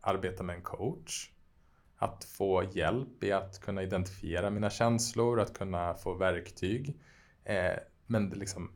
[0.00, 1.30] arbeta med en coach.
[1.96, 7.00] Att få hjälp i att kunna identifiera mina känslor, att kunna få verktyg.
[7.44, 7.76] Eh,
[8.06, 8.72] men det, liksom,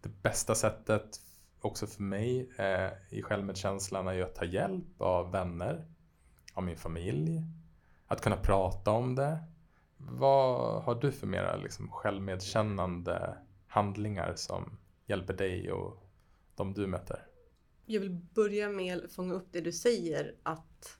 [0.00, 1.20] det bästa sättet
[1.64, 5.86] också för mig eh, i självmedkänslan är ju att ta hjälp av vänner,
[6.54, 7.42] av min familj,
[8.06, 9.38] att kunna prata om det.
[9.96, 16.02] Vad har du för mera liksom, självmedkännande handlingar som hjälper dig och
[16.54, 17.26] de du möter?
[17.86, 20.98] Jag vill börja med att fånga upp det du säger att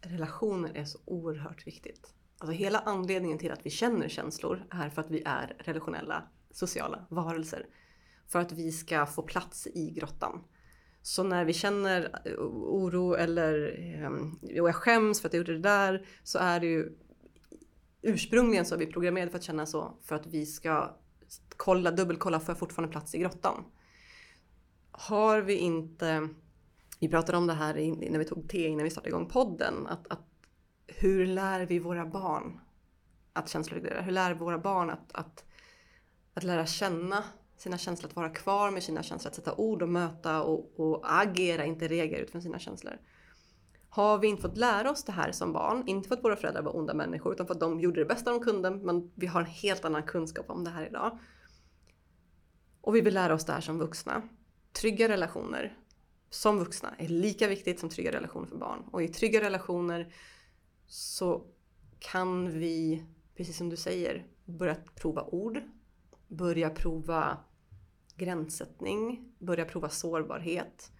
[0.00, 2.14] relationer är så oerhört viktigt.
[2.38, 7.06] Alltså hela anledningen till att vi känner känslor är för att vi är relationella, sociala
[7.08, 7.66] varelser.
[8.28, 10.44] För att vi ska få plats i grottan.
[11.02, 15.68] Så när vi känner oro eller ehm, och jag skäms för att jag gjorde det
[15.68, 16.98] där så är det ju
[18.02, 20.96] ursprungligen så är vi programmerade för att känna så för att vi ska
[21.56, 23.64] kolla, dubbelkolla, får jag fortfarande plats i grottan?
[24.90, 26.28] Har vi inte,
[27.00, 27.74] vi pratade om det här
[28.10, 30.26] när vi tog te innan vi startade igång podden, att, att
[30.86, 32.60] hur lär vi våra barn
[33.32, 34.02] att känsloreglera?
[34.02, 35.44] Hur lär vi våra barn att, att,
[36.34, 37.24] att lära känna
[37.56, 41.20] sina känslor, att vara kvar med sina känslor, att sätta ord och möta och, och
[41.20, 43.00] agera, inte reagera utifrån sina känslor.
[43.88, 46.62] Har vi inte fått lära oss det här som barn, inte för att våra föräldrar
[46.62, 49.40] var onda människor utan för att de gjorde det bästa de kunde, men vi har
[49.40, 51.18] en helt annan kunskap om det här idag.
[52.80, 54.22] Och vi vill lära oss det här som vuxna.
[54.72, 55.78] Trygga relationer
[56.30, 58.82] som vuxna är lika viktigt som trygga relationer för barn.
[58.92, 60.14] Och i trygga relationer
[60.86, 61.46] så
[61.98, 65.62] kan vi, precis som du säger, börja prova ord,
[66.28, 67.38] börja prova
[68.16, 70.92] gränssättning, börja prova sårbarhet.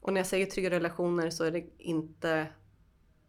[0.00, 2.48] Och när jag säger trygga relationer så är det inte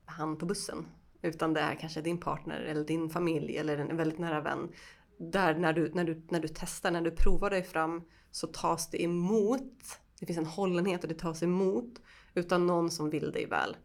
[0.05, 0.85] han på bussen.
[1.21, 4.69] Utan det är kanske din partner eller din familj eller en väldigt nära vän.
[5.17, 8.01] Där när du, när du, när du testar, när du provar dig fram
[8.31, 9.99] så tas det emot.
[10.19, 12.01] Det finns en hållenhet och det tas emot
[12.33, 13.77] utan någon som vill dig väl.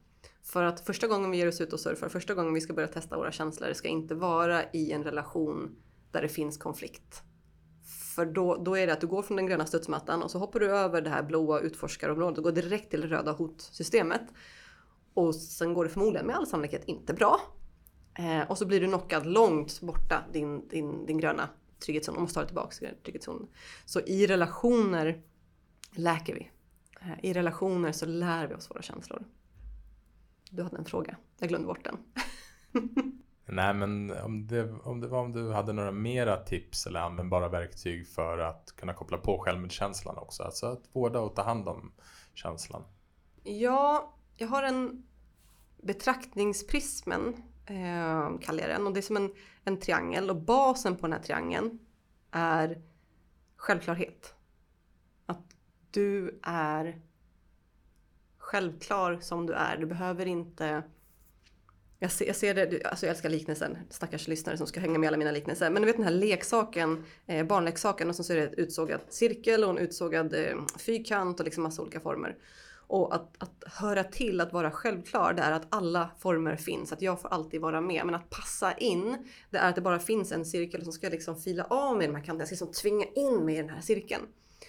[0.42, 2.88] För att första gången vi ger oss ut och surfar, första gången vi ska börja
[2.88, 5.76] testa våra känslor det ska inte vara i en relation
[6.10, 7.22] där det finns konflikt.
[8.14, 10.60] För då, då är det att du går från den gröna studsmattan och så hoppar
[10.60, 14.22] du över det här blåa utforskarområdet och går direkt till det röda hotsystemet.
[15.14, 17.40] Och sen går det förmodligen med all sannolikhet inte bra.
[18.18, 21.48] Eh, och så blir du knockad långt borta, din, din, din gröna
[21.84, 22.14] trygghetszon.
[22.14, 23.48] Och måste ta dig tillbaka till trygghetszonen.
[23.84, 25.22] Så i relationer
[25.92, 26.50] läker vi.
[27.00, 29.24] Eh, I relationer så lär vi oss våra känslor.
[30.50, 31.16] Du hade en fråga.
[31.38, 31.98] Jag glömde bort den.
[33.54, 37.48] Nej, men om det, om det var om du hade några mera tips eller användbara
[37.48, 40.42] verktyg för att kunna koppla på självmedkänslan också.
[40.42, 41.92] Alltså att vårda och ta hand om
[42.34, 42.84] känslan.
[43.42, 45.06] Ja, jag har en
[45.82, 47.34] betraktningsprismen,
[47.66, 48.86] eh, kallar jag den.
[48.86, 49.34] Och det är som en,
[49.64, 51.78] en triangel och basen på den här triangeln
[52.30, 52.82] är
[53.56, 54.34] självklarhet.
[55.26, 55.56] Att
[55.90, 57.00] du är
[58.38, 59.76] självklar som du är.
[59.76, 60.82] Du behöver inte
[62.02, 65.08] jag ser, jag ser det, alltså jag älskar liknelsen, stackars lyssnare som ska hänga med
[65.08, 65.70] alla mina liknelser.
[65.70, 69.64] Men du vet den här leksaken, eh, barnleksaken och så är det ett utsågad cirkel
[69.64, 72.36] och en utsågad eh, fyrkant och liksom massa olika former.
[72.86, 76.92] Och att, att höra till, att vara självklar, det är att alla former finns.
[76.92, 78.06] Att jag får alltid vara med.
[78.06, 79.16] Men att passa in,
[79.50, 82.14] det är att det bara finns en cirkel som ska liksom fila av mig, de
[82.14, 82.40] här kanterna.
[82.40, 84.22] Jag ska liksom tvinga in mig i den här cirkeln.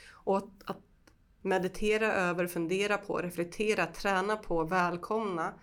[0.09, 0.79] Och att, att
[1.41, 5.53] meditera över, fundera på, reflektera, träna på, välkomna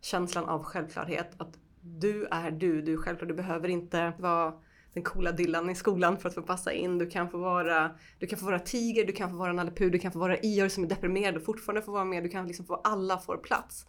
[0.00, 1.30] känslan av självklarhet.
[1.36, 3.28] Att du är du, du är självklar.
[3.28, 4.54] Du behöver inte vara
[4.94, 6.98] den coola Dylan i skolan för att få passa in.
[6.98, 9.90] Du kan få vara, du kan få vara tiger, du kan få vara Nalle Puh,
[9.90, 12.22] du kan få vara Ior som är deprimerad och fortfarande få vara med.
[12.22, 13.86] Du kan liksom få, alla får plats.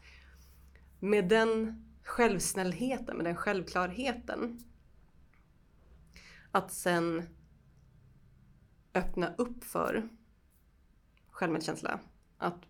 [0.99, 4.59] Med den självsnällheten, med den självklarheten.
[6.51, 7.23] Att sen
[8.93, 10.09] öppna upp för
[11.31, 11.99] självmedkänsla.
[12.37, 12.63] Att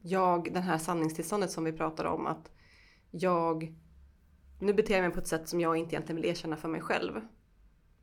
[0.00, 2.50] jag, den här sanningstillståndet som vi pratar om, att
[3.10, 3.74] jag
[4.60, 6.80] nu beter jag mig på ett sätt som jag inte egentligen vill erkänna för mig
[6.80, 7.20] själv.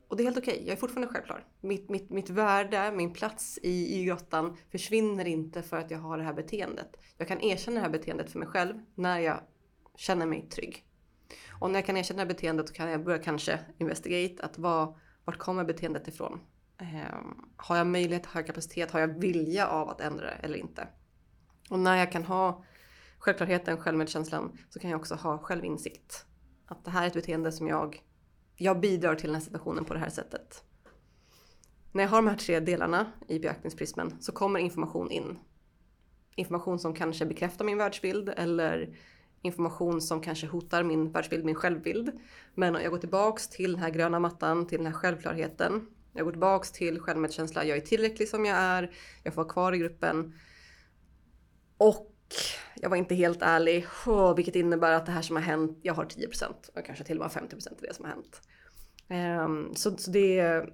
[0.08, 0.66] Och det är helt okej, okay.
[0.66, 1.46] jag är fortfarande självklar.
[1.60, 6.18] Mitt, mitt, mitt värde, min plats i, i grottan försvinner inte för att jag har
[6.18, 6.96] det här beteendet.
[7.16, 9.40] Jag kan erkänna det här beteendet för mig själv när jag
[9.96, 10.84] känner mig trygg.
[11.60, 14.58] Och när jag kan erkänna det här beteendet så kan jag börja kanske investigate att
[14.58, 14.94] vad,
[15.24, 16.40] vart kommer beteendet ifrån?
[16.80, 20.58] Um, har jag möjlighet, har jag kapacitet, har jag vilja av att ändra det eller
[20.58, 20.88] inte?
[21.70, 22.64] Och när jag kan ha
[23.18, 26.24] självklarheten, självmedkänslan, så kan jag också ha självinsikt.
[26.66, 28.02] Att det här är ett beteende som jag,
[28.56, 30.64] jag bidrar till den här situationen på det här sättet.
[31.92, 35.38] När jag har de här tre delarna i beaktningsprismen så kommer information in.
[36.34, 38.96] Information som kanske bekräftar min världsbild eller
[39.42, 42.10] information som kanske hotar min världsbild, min självbild.
[42.54, 46.24] Men om jag går tillbaks till den här gröna mattan, till den här självklarheten Jag
[46.24, 47.64] går tillbaks till självmedkänsla.
[47.64, 48.90] Jag är tillräcklig som jag är.
[49.22, 50.34] Jag får vara kvar i gruppen.
[51.78, 52.14] Och
[52.74, 55.94] jag var inte helt ärlig, oh, vilket innebär att det här som har hänt, jag
[55.94, 58.40] har 10% och kanske till och med 50% av det som har hänt.
[59.10, 60.64] Um, så, så, det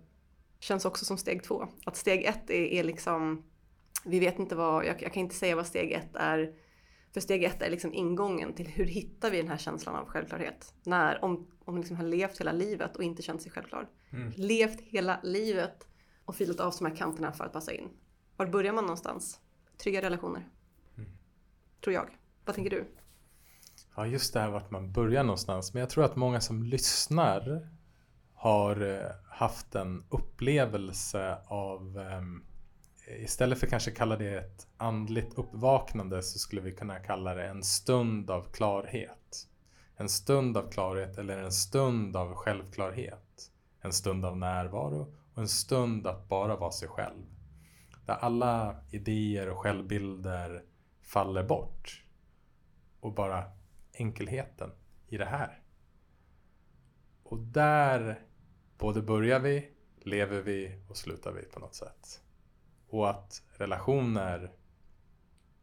[0.60, 1.68] känns också som steg två.
[1.86, 3.44] Att steg ett är, är liksom,
[4.04, 6.54] vi vet inte vad, jag, jag, kan inte säga vad steg ett är.
[7.12, 10.74] För steg ett är liksom ingången till hur hittar vi den här känslan av självklarhet?
[10.82, 13.88] När, om, om man liksom har levt hela livet och inte känt sig självklar.
[14.12, 14.32] Mm.
[14.36, 15.86] Levt hela livet
[16.24, 17.88] och filat av de här kanterna för att passa in.
[18.36, 19.40] Var börjar man någonstans?
[19.78, 20.48] Trygga relationer.
[21.84, 22.08] Tror jag.
[22.44, 22.86] Vad tänker du?
[23.96, 25.74] Ja, just det här vart man börjar någonstans.
[25.74, 27.68] Men jag tror att många som lyssnar
[28.34, 32.44] har eh, haft en upplevelse av ehm,
[33.06, 37.62] Istället för kanske kalla det ett andligt uppvaknande så skulle vi kunna kalla det en
[37.62, 39.48] stund av klarhet.
[39.96, 43.50] En stund av klarhet eller en stund av självklarhet.
[43.80, 47.24] En stund av närvaro och en stund att bara vara sig själv.
[48.06, 50.62] Där alla idéer och självbilder
[51.04, 52.04] faller bort.
[53.00, 53.44] Och bara
[53.92, 54.70] enkelheten
[55.06, 55.62] i det här.
[57.22, 58.22] Och där
[58.78, 62.22] både börjar vi, lever vi och slutar vi på något sätt.
[62.88, 64.52] Och att relationer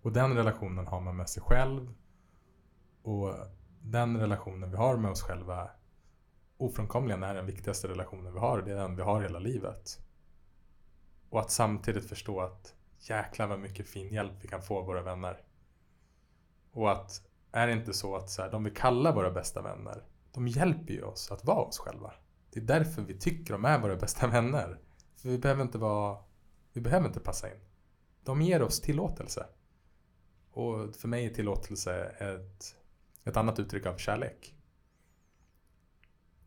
[0.01, 1.93] och den relationen har man med sig själv
[3.01, 3.35] och
[3.81, 5.69] den relationen vi har med oss själva
[6.57, 8.61] ofrånkomligen är den viktigaste relationen vi har.
[8.61, 9.99] Det är den vi har hela livet.
[11.29, 15.01] Och att samtidigt förstå att jäklar vad mycket fin hjälp vi kan få av våra
[15.01, 15.43] vänner.
[16.71, 20.03] Och att är det inte så att så här, de vi kallar våra bästa vänner,
[20.31, 22.13] de hjälper ju oss att vara oss själva.
[22.51, 24.79] Det är därför vi tycker de är våra bästa vänner.
[25.15, 26.23] För vi behöver inte vara,
[26.73, 27.59] vi behöver inte passa in.
[28.23, 29.45] De ger oss tillåtelse.
[30.51, 32.75] Och för mig är tillåtelse ett,
[33.23, 34.55] ett annat uttryck av kärlek.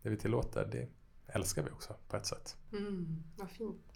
[0.03, 0.89] Det vi tillåter, det
[1.27, 2.57] älskar vi också på ett sätt.
[2.73, 3.94] Mm, vad fint.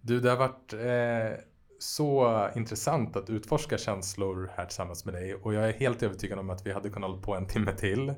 [0.00, 1.44] Du, det har varit eh,
[1.78, 6.50] så intressant att utforska känslor här tillsammans med dig och jag är helt övertygad om
[6.50, 8.14] att vi hade kunnat hålla på en timme till.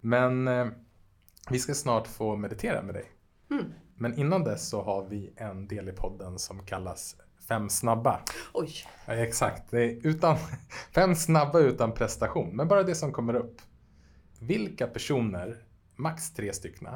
[0.00, 0.66] Men eh,
[1.50, 3.04] vi ska snart få meditera med dig.
[3.50, 3.64] Mm.
[3.96, 7.16] Men innan dess så har vi en del i podden som kallas
[7.48, 8.20] Fem snabba.
[8.52, 8.72] Oj.
[9.06, 9.70] Ja, exakt.
[9.70, 10.36] Det är utan,
[10.94, 12.56] fem snabba utan prestation.
[12.56, 13.56] Men bara det som kommer upp.
[14.40, 15.56] Vilka personer,
[15.96, 16.86] max tre stycken,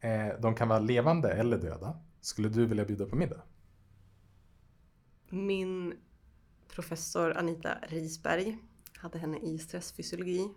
[0.00, 3.42] eh, de kan vara levande eller döda, skulle du vilja bjuda på middag?
[5.28, 5.94] Min
[6.68, 8.58] professor Anita Risberg
[8.96, 10.48] hade henne i stressfysiologi.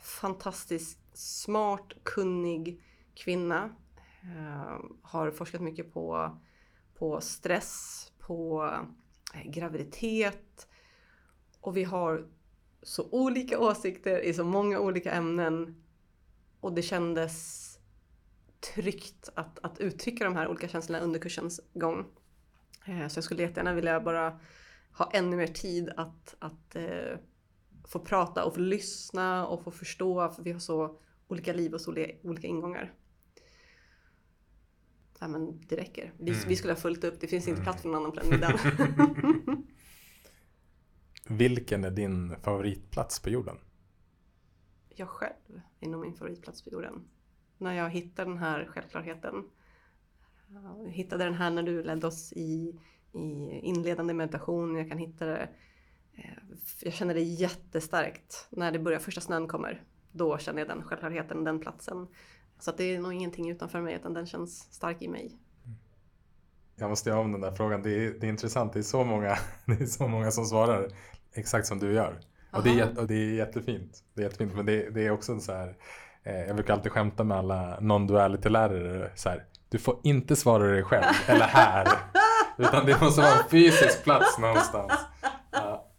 [0.00, 2.82] Fantastiskt smart, kunnig
[3.14, 3.76] kvinna.
[4.22, 6.38] Ehm, har forskat mycket på,
[6.94, 8.64] på stress, på
[9.34, 10.68] eh, graviditet.
[11.60, 12.28] Och vi har
[12.82, 15.82] så olika åsikter i så många olika ämnen.
[16.60, 17.69] Och det kändes
[18.60, 22.06] tryggt att, att uttrycka de här olika känslorna under kursens gång.
[22.86, 24.40] Eh, så jag skulle jättegärna vilja bara
[24.92, 27.18] ha ännu mer tid att, att eh,
[27.84, 30.30] få prata och få lyssna och få förstå.
[30.30, 31.90] För vi har så olika liv och så
[32.22, 32.94] olika ingångar.
[35.18, 36.12] Ja, men det räcker.
[36.18, 36.48] Vi, mm.
[36.48, 37.20] vi skulle ha fullt upp.
[37.20, 39.66] Det finns inte plats för någon annan på den middagen.
[41.38, 43.56] Vilken är din favoritplats på jorden?
[44.88, 47.08] Jag själv är nog min favoritplats på jorden.
[47.60, 49.44] När jag hittar den här självklarheten.
[50.48, 52.80] Jag hittade den här när du ledde oss i,
[53.12, 54.76] i inledande meditation.
[54.76, 55.48] Jag kan hitta det.
[56.14, 56.24] Eh,
[56.80, 59.82] jag känner det jättestarkt när det börjar, första snön kommer.
[60.12, 62.08] Då känner jag den självklarheten, den platsen.
[62.58, 65.38] Så det är nog ingenting utanför mig utan den känns stark i mig.
[66.76, 67.82] Jag måste göra om den där frågan.
[67.82, 68.72] Det är, det är intressant.
[68.72, 70.90] Det är, så många, det är så många som svarar
[71.32, 72.20] exakt som du gör.
[72.50, 74.04] Och det, är, och det är jättefint.
[74.14, 74.54] Det är jättefint.
[74.54, 75.76] Men det, det är också en så här.
[76.22, 79.10] Eh, jag brukar alltid skämta med alla non-duality-lärare.
[79.14, 81.88] Så här, du får inte svara dig själv eller här.
[82.58, 84.92] utan det måste vara en fysisk plats någonstans.
[85.50, 85.90] Ja.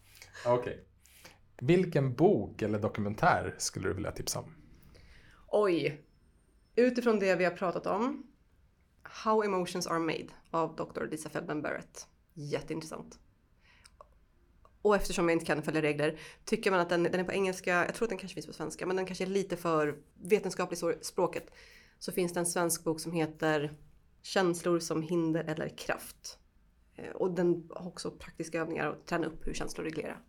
[0.45, 0.59] Okej.
[0.59, 0.77] Okay.
[1.61, 4.55] Vilken bok eller dokumentär skulle du vilja tipsa om?
[5.47, 6.01] Oj.
[6.75, 8.23] Utifrån det vi har pratat om.
[9.03, 11.05] How Emotions Are Made av Dr.
[11.11, 12.07] Lisa Feldman Barrett.
[12.33, 13.19] Jätteintressant.
[14.81, 17.85] Och eftersom jag inte kan följa regler tycker man att den, den är på engelska,
[17.85, 21.05] jag tror att den kanske finns på svenska, men den kanske är lite för vetenskapligt
[21.05, 21.51] språket.
[21.99, 23.77] Så finns det en svensk bok som heter
[24.21, 26.39] Känslor som hinder eller kraft.
[26.95, 30.21] Eh, och den har också praktiska övningar att träna upp hur känslor reglerar.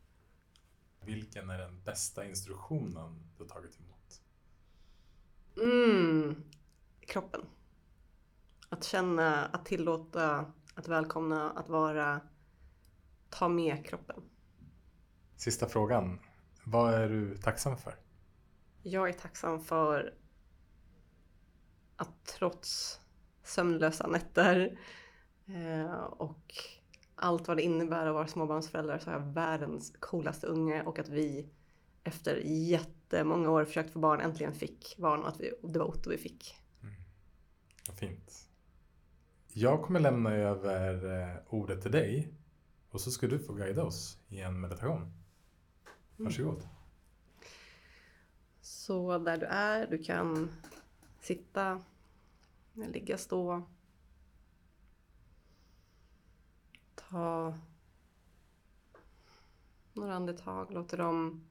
[1.00, 4.22] Vilken är den bästa instruktionen du har tagit emot?
[5.56, 6.42] Mm,
[7.00, 7.40] kroppen.
[8.68, 12.20] Att känna, att tillåta, att välkomna, att vara,
[13.30, 14.22] ta med kroppen.
[15.42, 16.18] Sista frågan.
[16.64, 17.94] Vad är du tacksam för?
[18.82, 20.14] Jag är tacksam för
[21.96, 23.00] att trots
[23.42, 24.78] sömnlösa nätter.
[25.46, 26.54] Eh, och
[27.14, 31.08] allt vad det innebär att vara småbarnsförälder så har jag världens coolaste unge och att
[31.08, 31.48] vi
[32.04, 36.10] efter jättemånga år försökt få barn äntligen fick barn och att vi, det var Otto
[36.10, 36.54] vi fick.
[36.82, 36.94] Mm.
[37.88, 38.48] Vad fint.
[39.52, 42.34] Jag kommer lämna över eh, ordet till dig
[42.90, 45.21] och så ska du få guida oss i en meditation.
[46.24, 46.54] Varsågod.
[46.54, 46.68] Mm.
[48.60, 50.50] Så där du är, du kan
[51.20, 51.82] sitta,
[52.72, 53.62] ligga, stå.
[56.94, 57.58] Ta
[59.92, 61.44] några andetag, låter dem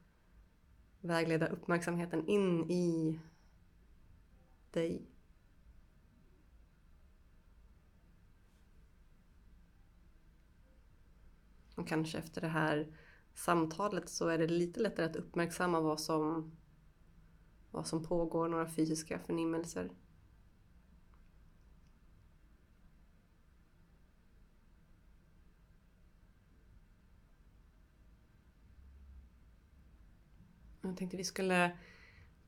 [1.01, 3.19] vägleda uppmärksamheten in i
[4.71, 5.01] dig.
[11.75, 12.87] Och kanske efter det här
[13.41, 16.51] samtalet så är det lite lättare att uppmärksamma vad som,
[17.71, 19.91] vad som pågår, några fysiska förnimmelser.
[30.81, 31.77] Jag tänkte vi skulle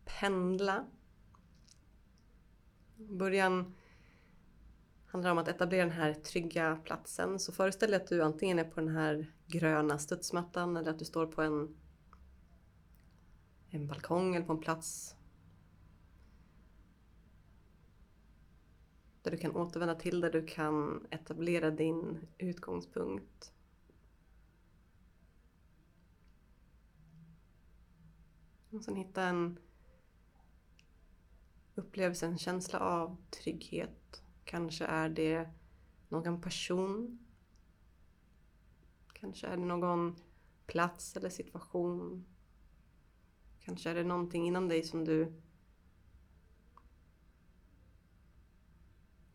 [0.05, 0.85] pendla.
[2.97, 3.75] I början
[5.13, 7.39] handlar om att etablera den här trygga platsen.
[7.39, 11.05] Så föreställ dig att du antingen är på den här gröna studsmattan eller att du
[11.05, 11.77] står på en,
[13.69, 15.15] en balkong eller på en plats
[19.21, 23.53] där du kan återvända till, där du kan etablera din utgångspunkt.
[28.69, 29.59] Och sen hitta en
[31.75, 35.49] upplevelse, en känsla av trygghet Kanske är det
[36.09, 37.19] någon person.
[39.13, 40.15] Kanske är det någon
[40.65, 42.25] plats eller situation.
[43.59, 45.33] Kanske är det någonting inom dig som du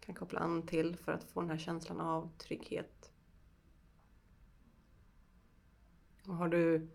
[0.01, 3.13] kan koppla an till för att få den här känslan av trygghet.
[6.27, 6.89] Och har du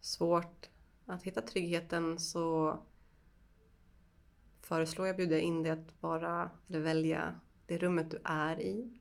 [0.00, 0.70] svårt
[1.06, 2.78] att hitta tryggheten så
[4.72, 9.00] föreslår jag bjuda in dig att bara eller välja det rummet du är i.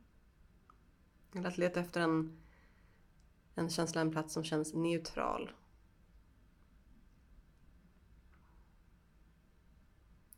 [1.36, 2.42] Eller att leta efter en,
[3.56, 5.52] en känsla, en plats som känns neutral.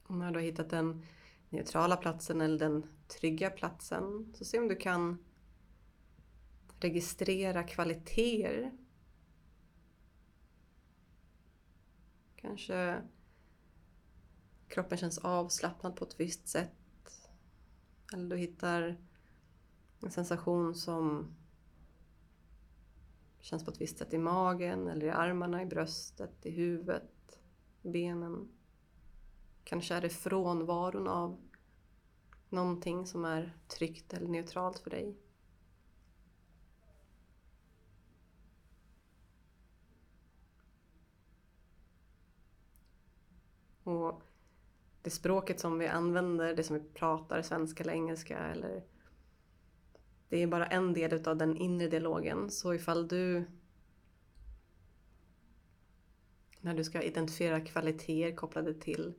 [0.04, 1.06] Och när du har hittat den
[1.50, 5.26] neutrala platsen eller den trygga platsen så se om du kan
[6.80, 8.72] registrera kvaliteter.
[12.36, 13.02] Kanske
[14.74, 17.30] kroppen känns avslappnad på ett visst sätt.
[18.14, 18.98] Eller du hittar
[20.02, 21.36] en sensation som
[23.40, 27.40] känns på ett visst sätt i magen eller i armarna, i bröstet, i huvudet,
[27.82, 28.50] i benen.
[29.64, 31.42] Kanske är det frånvaron av
[32.50, 35.18] någonting som är tryggt eller neutralt för dig.
[43.84, 44.33] Och
[45.04, 48.84] det språket som vi använder, det som vi pratar, svenska eller engelska eller
[50.30, 52.52] det är bara en del av den inre dialogen.
[52.52, 53.46] Så ifall du
[56.62, 59.14] när du ska identifiera kvaliteter kopplade till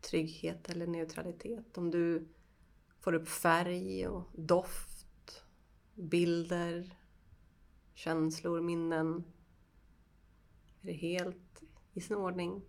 [0.00, 1.78] trygghet eller neutralitet.
[1.78, 2.28] Om du
[3.00, 5.44] får upp färg och doft,
[5.94, 6.96] bilder,
[7.94, 9.24] känslor, minnen.
[10.82, 11.62] Är det helt
[11.92, 12.62] i sin ordning?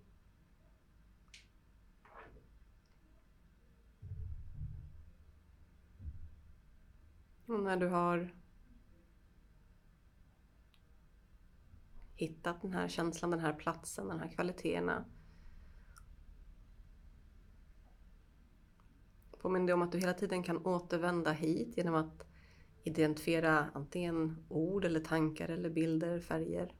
[7.45, 8.33] Och när du har
[12.15, 15.05] hittat den här känslan, den här platsen, de här kvaliteterna.
[19.41, 22.27] Påminn dig om att du hela tiden kan återvända hit genom att
[22.83, 26.73] identifiera antingen ord eller tankar eller bilder, färger.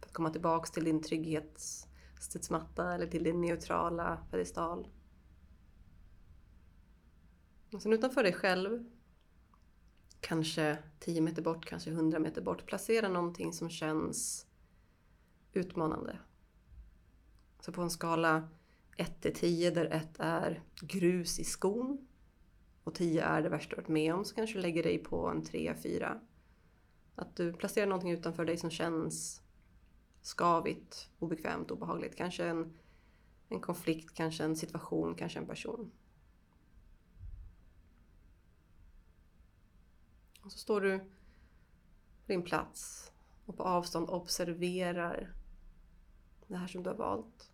[0.00, 4.88] För att komma tillbaks till din trygghetsstudsmatta eller till din neutrala pedestal.
[7.72, 8.84] Och sen utanför dig själv
[10.24, 12.66] kanske 10 meter bort, kanske 100 meter bort.
[12.66, 14.46] Placera någonting som känns
[15.52, 16.18] utmanande.
[17.60, 18.48] Så på en skala
[18.96, 22.08] 1 till 10 där 1 är grus i skon
[22.84, 25.28] och 10 är det värsta du varit med om så kanske du lägger dig på
[25.28, 26.20] en 3-4.
[27.14, 29.42] Att du placerar någonting utanför dig som känns
[30.22, 32.16] skavigt, obekvämt, obehagligt.
[32.16, 32.78] Kanske en,
[33.48, 35.90] en konflikt, kanske en situation, kanske en person.
[40.44, 43.12] Och så står du på din plats
[43.46, 45.34] och på avstånd observerar
[46.46, 47.50] det här som du har valt.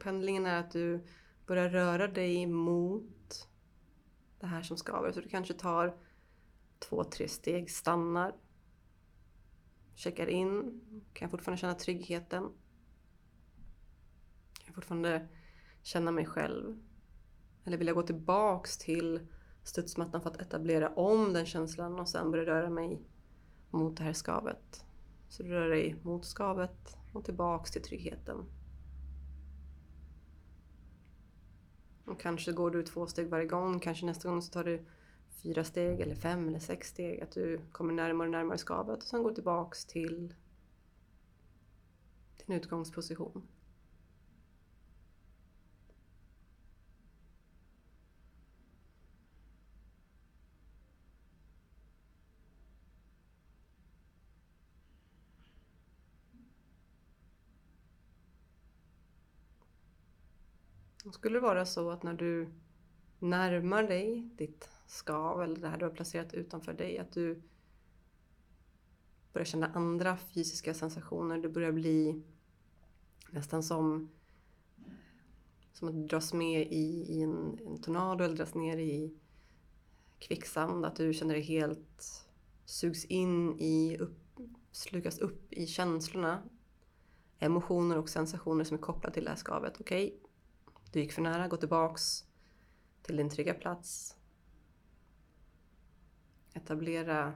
[0.00, 1.06] Pendlingen är att du
[1.46, 3.48] börjar röra dig mot
[4.40, 5.12] det här som skaver.
[5.12, 5.98] Så du kanske tar
[6.78, 8.34] två, tre steg, stannar,
[9.94, 10.80] checkar in.
[11.12, 12.42] Kan jag fortfarande känna tryggheten?
[14.52, 15.28] Kan jag fortfarande
[15.86, 16.78] känna mig själv?
[17.64, 19.26] Eller vill jag gå tillbaks till
[19.62, 23.00] studsmattan för att etablera om den känslan och sen börja röra mig
[23.70, 24.84] mot det här skavet?
[25.28, 28.44] Så du rör dig mot skavet och tillbaks till tryggheten.
[32.04, 34.86] Och kanske går du två steg varje gång, kanske nästa gång så tar du
[35.42, 37.20] fyra steg eller fem eller sex steg.
[37.20, 40.34] Att du kommer närmare och närmare skavet och sen går tillbaks till
[42.46, 43.48] din utgångsposition.
[61.26, 62.48] Skulle det vara så att när du
[63.18, 67.42] närmar dig ditt skav eller det här du har placerat utanför dig, att du
[69.32, 71.38] börjar känna andra fysiska sensationer.
[71.38, 72.22] Du börjar bli
[73.30, 74.10] nästan som,
[75.72, 79.14] som att dras med i, i en, en tornado eller dras ner i
[80.18, 80.84] kvicksand.
[80.84, 82.28] Att du känner dig helt
[82.64, 84.40] sugs in i, upp,
[84.70, 86.42] slukas upp i känslorna,
[87.38, 89.80] emotioner och sensationer som är kopplade till det här skavet.
[89.80, 90.25] Okej, okay,
[90.96, 92.24] du gick för nära, gå tillbaks
[93.02, 94.16] till din trygga plats.
[96.54, 97.34] Etablera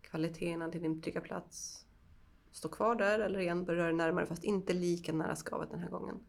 [0.00, 1.86] kvaliteterna till din trygga plats.
[2.50, 5.90] Stå kvar där eller igen börja röra närmare fast inte lika nära skavet den här
[5.90, 6.20] gången.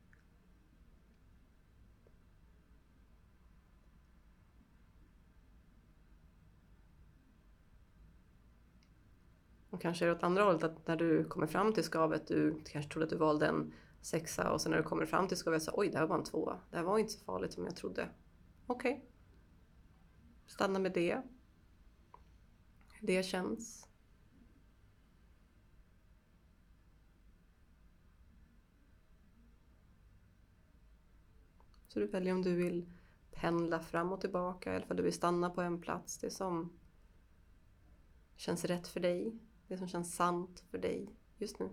[9.69, 12.61] Och kanske är det åt andra hållet att när du kommer fram till skavet, du
[12.65, 15.63] kanske trodde att du valde en sexa och sen när du kommer fram till skavet
[15.63, 16.59] så oj, det här var en tvåa.
[16.69, 18.09] Det här var inte så farligt som jag trodde.
[18.67, 18.91] Okej.
[18.91, 19.05] Okay.
[20.47, 21.21] Stanna med det.
[22.93, 23.87] Hur det känns.
[31.87, 32.89] Så du väljer om du vill
[33.31, 36.17] pendla fram och tillbaka eller om du vill stanna på en plats.
[36.17, 36.79] Det som
[38.35, 39.39] känns rätt för dig.
[39.67, 41.69] Det som känns sant för dig just nu.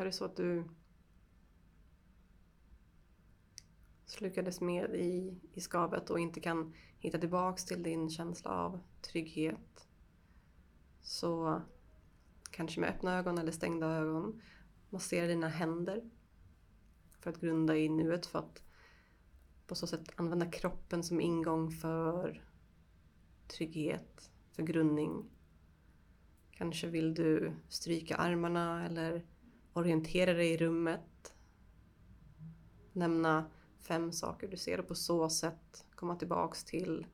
[0.00, 0.64] Är det så att du
[4.06, 9.88] slukades med i, i skavet och inte kan hitta tillbaks till din känsla av trygghet
[11.00, 11.62] så
[12.50, 14.42] kanske med öppna ögon eller stängda ögon
[14.90, 16.10] massera dina händer
[17.20, 18.62] för att grunda i nuet för att
[19.66, 22.44] på så sätt använda kroppen som ingång för
[23.46, 25.30] trygghet, för grundning.
[26.50, 29.26] Kanske vill du stryka armarna eller
[29.72, 31.34] orientera dig i rummet.
[32.92, 37.06] Nämna fem saker du ser och på så sätt komma tillbaks till,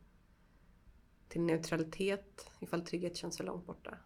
[1.28, 3.99] till neutralitet ifall trygghet känns för långt borta.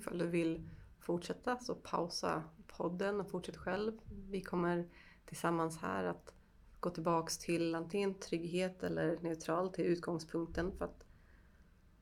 [0.00, 0.68] Ifall du vill
[0.98, 3.92] fortsätta så pausa podden och fortsätt själv.
[4.30, 4.88] Vi kommer
[5.24, 6.34] tillsammans här att
[6.80, 11.04] gå tillbaks till antingen trygghet eller neutral till utgångspunkten för att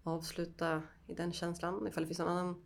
[0.02, 1.86] avsluta i den känslan.
[1.86, 2.62] Ifall det finns någon annan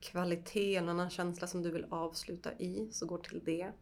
[0.00, 3.72] kvalitet, någon annan känsla som du vill avsluta i så gå till det.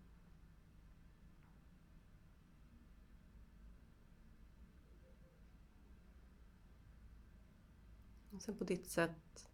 [8.31, 9.49] Och sen på ditt sätt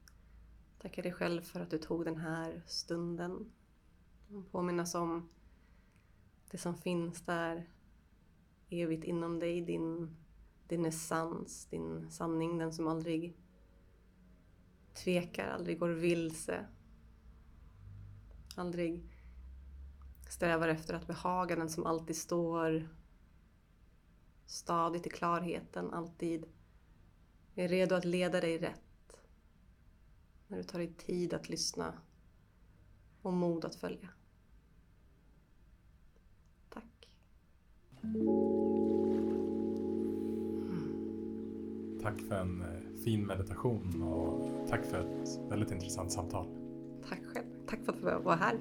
[0.85, 3.52] Tacka dig själv för att du tog den här stunden.
[4.51, 5.28] Påminnas om
[6.51, 7.69] det som finns där
[8.70, 10.16] evigt inom dig, din,
[10.69, 13.36] din essens, din sanning, den som aldrig
[14.94, 16.66] tvekar, aldrig går vilse.
[18.56, 19.02] Aldrig
[20.28, 22.89] strävar efter att behaga, den som alltid står
[24.47, 26.47] stadigt i klarheten, alltid
[27.55, 28.84] är redo att leda dig rätt.
[30.55, 31.93] När du tar dig tid att lyssna
[33.22, 34.09] och mod att följa.
[36.68, 37.09] Tack.
[42.02, 46.47] Tack för en eh, fin meditation och tack för ett väldigt intressant samtal.
[47.09, 47.47] Tack själv.
[47.66, 48.59] Tack för att du var här.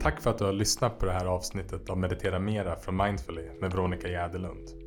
[0.00, 3.50] Tack för att du har lyssnat på det här avsnittet av Meditera Mera från Mindfully
[3.60, 4.81] med Veronica Jäderlund.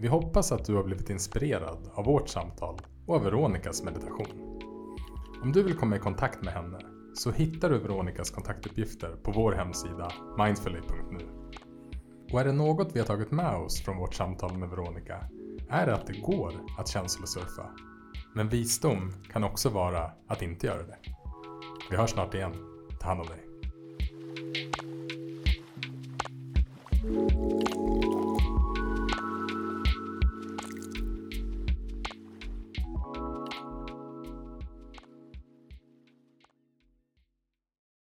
[0.00, 4.60] Vi hoppas att du har blivit inspirerad av vårt samtal och av Veronikas meditation.
[5.42, 6.78] Om du vill komma i kontakt med henne
[7.14, 11.28] så hittar du Veronikas kontaktuppgifter på vår hemsida mindfully.nu.
[12.32, 15.24] Och är det något vi har tagit med oss från vårt samtal med Veronica
[15.68, 17.70] är det att det går att känslosurfa.
[18.34, 20.98] Men visdom kan också vara att inte göra det.
[21.90, 22.52] Vi hörs snart igen.
[23.00, 23.46] Ta hand om dig.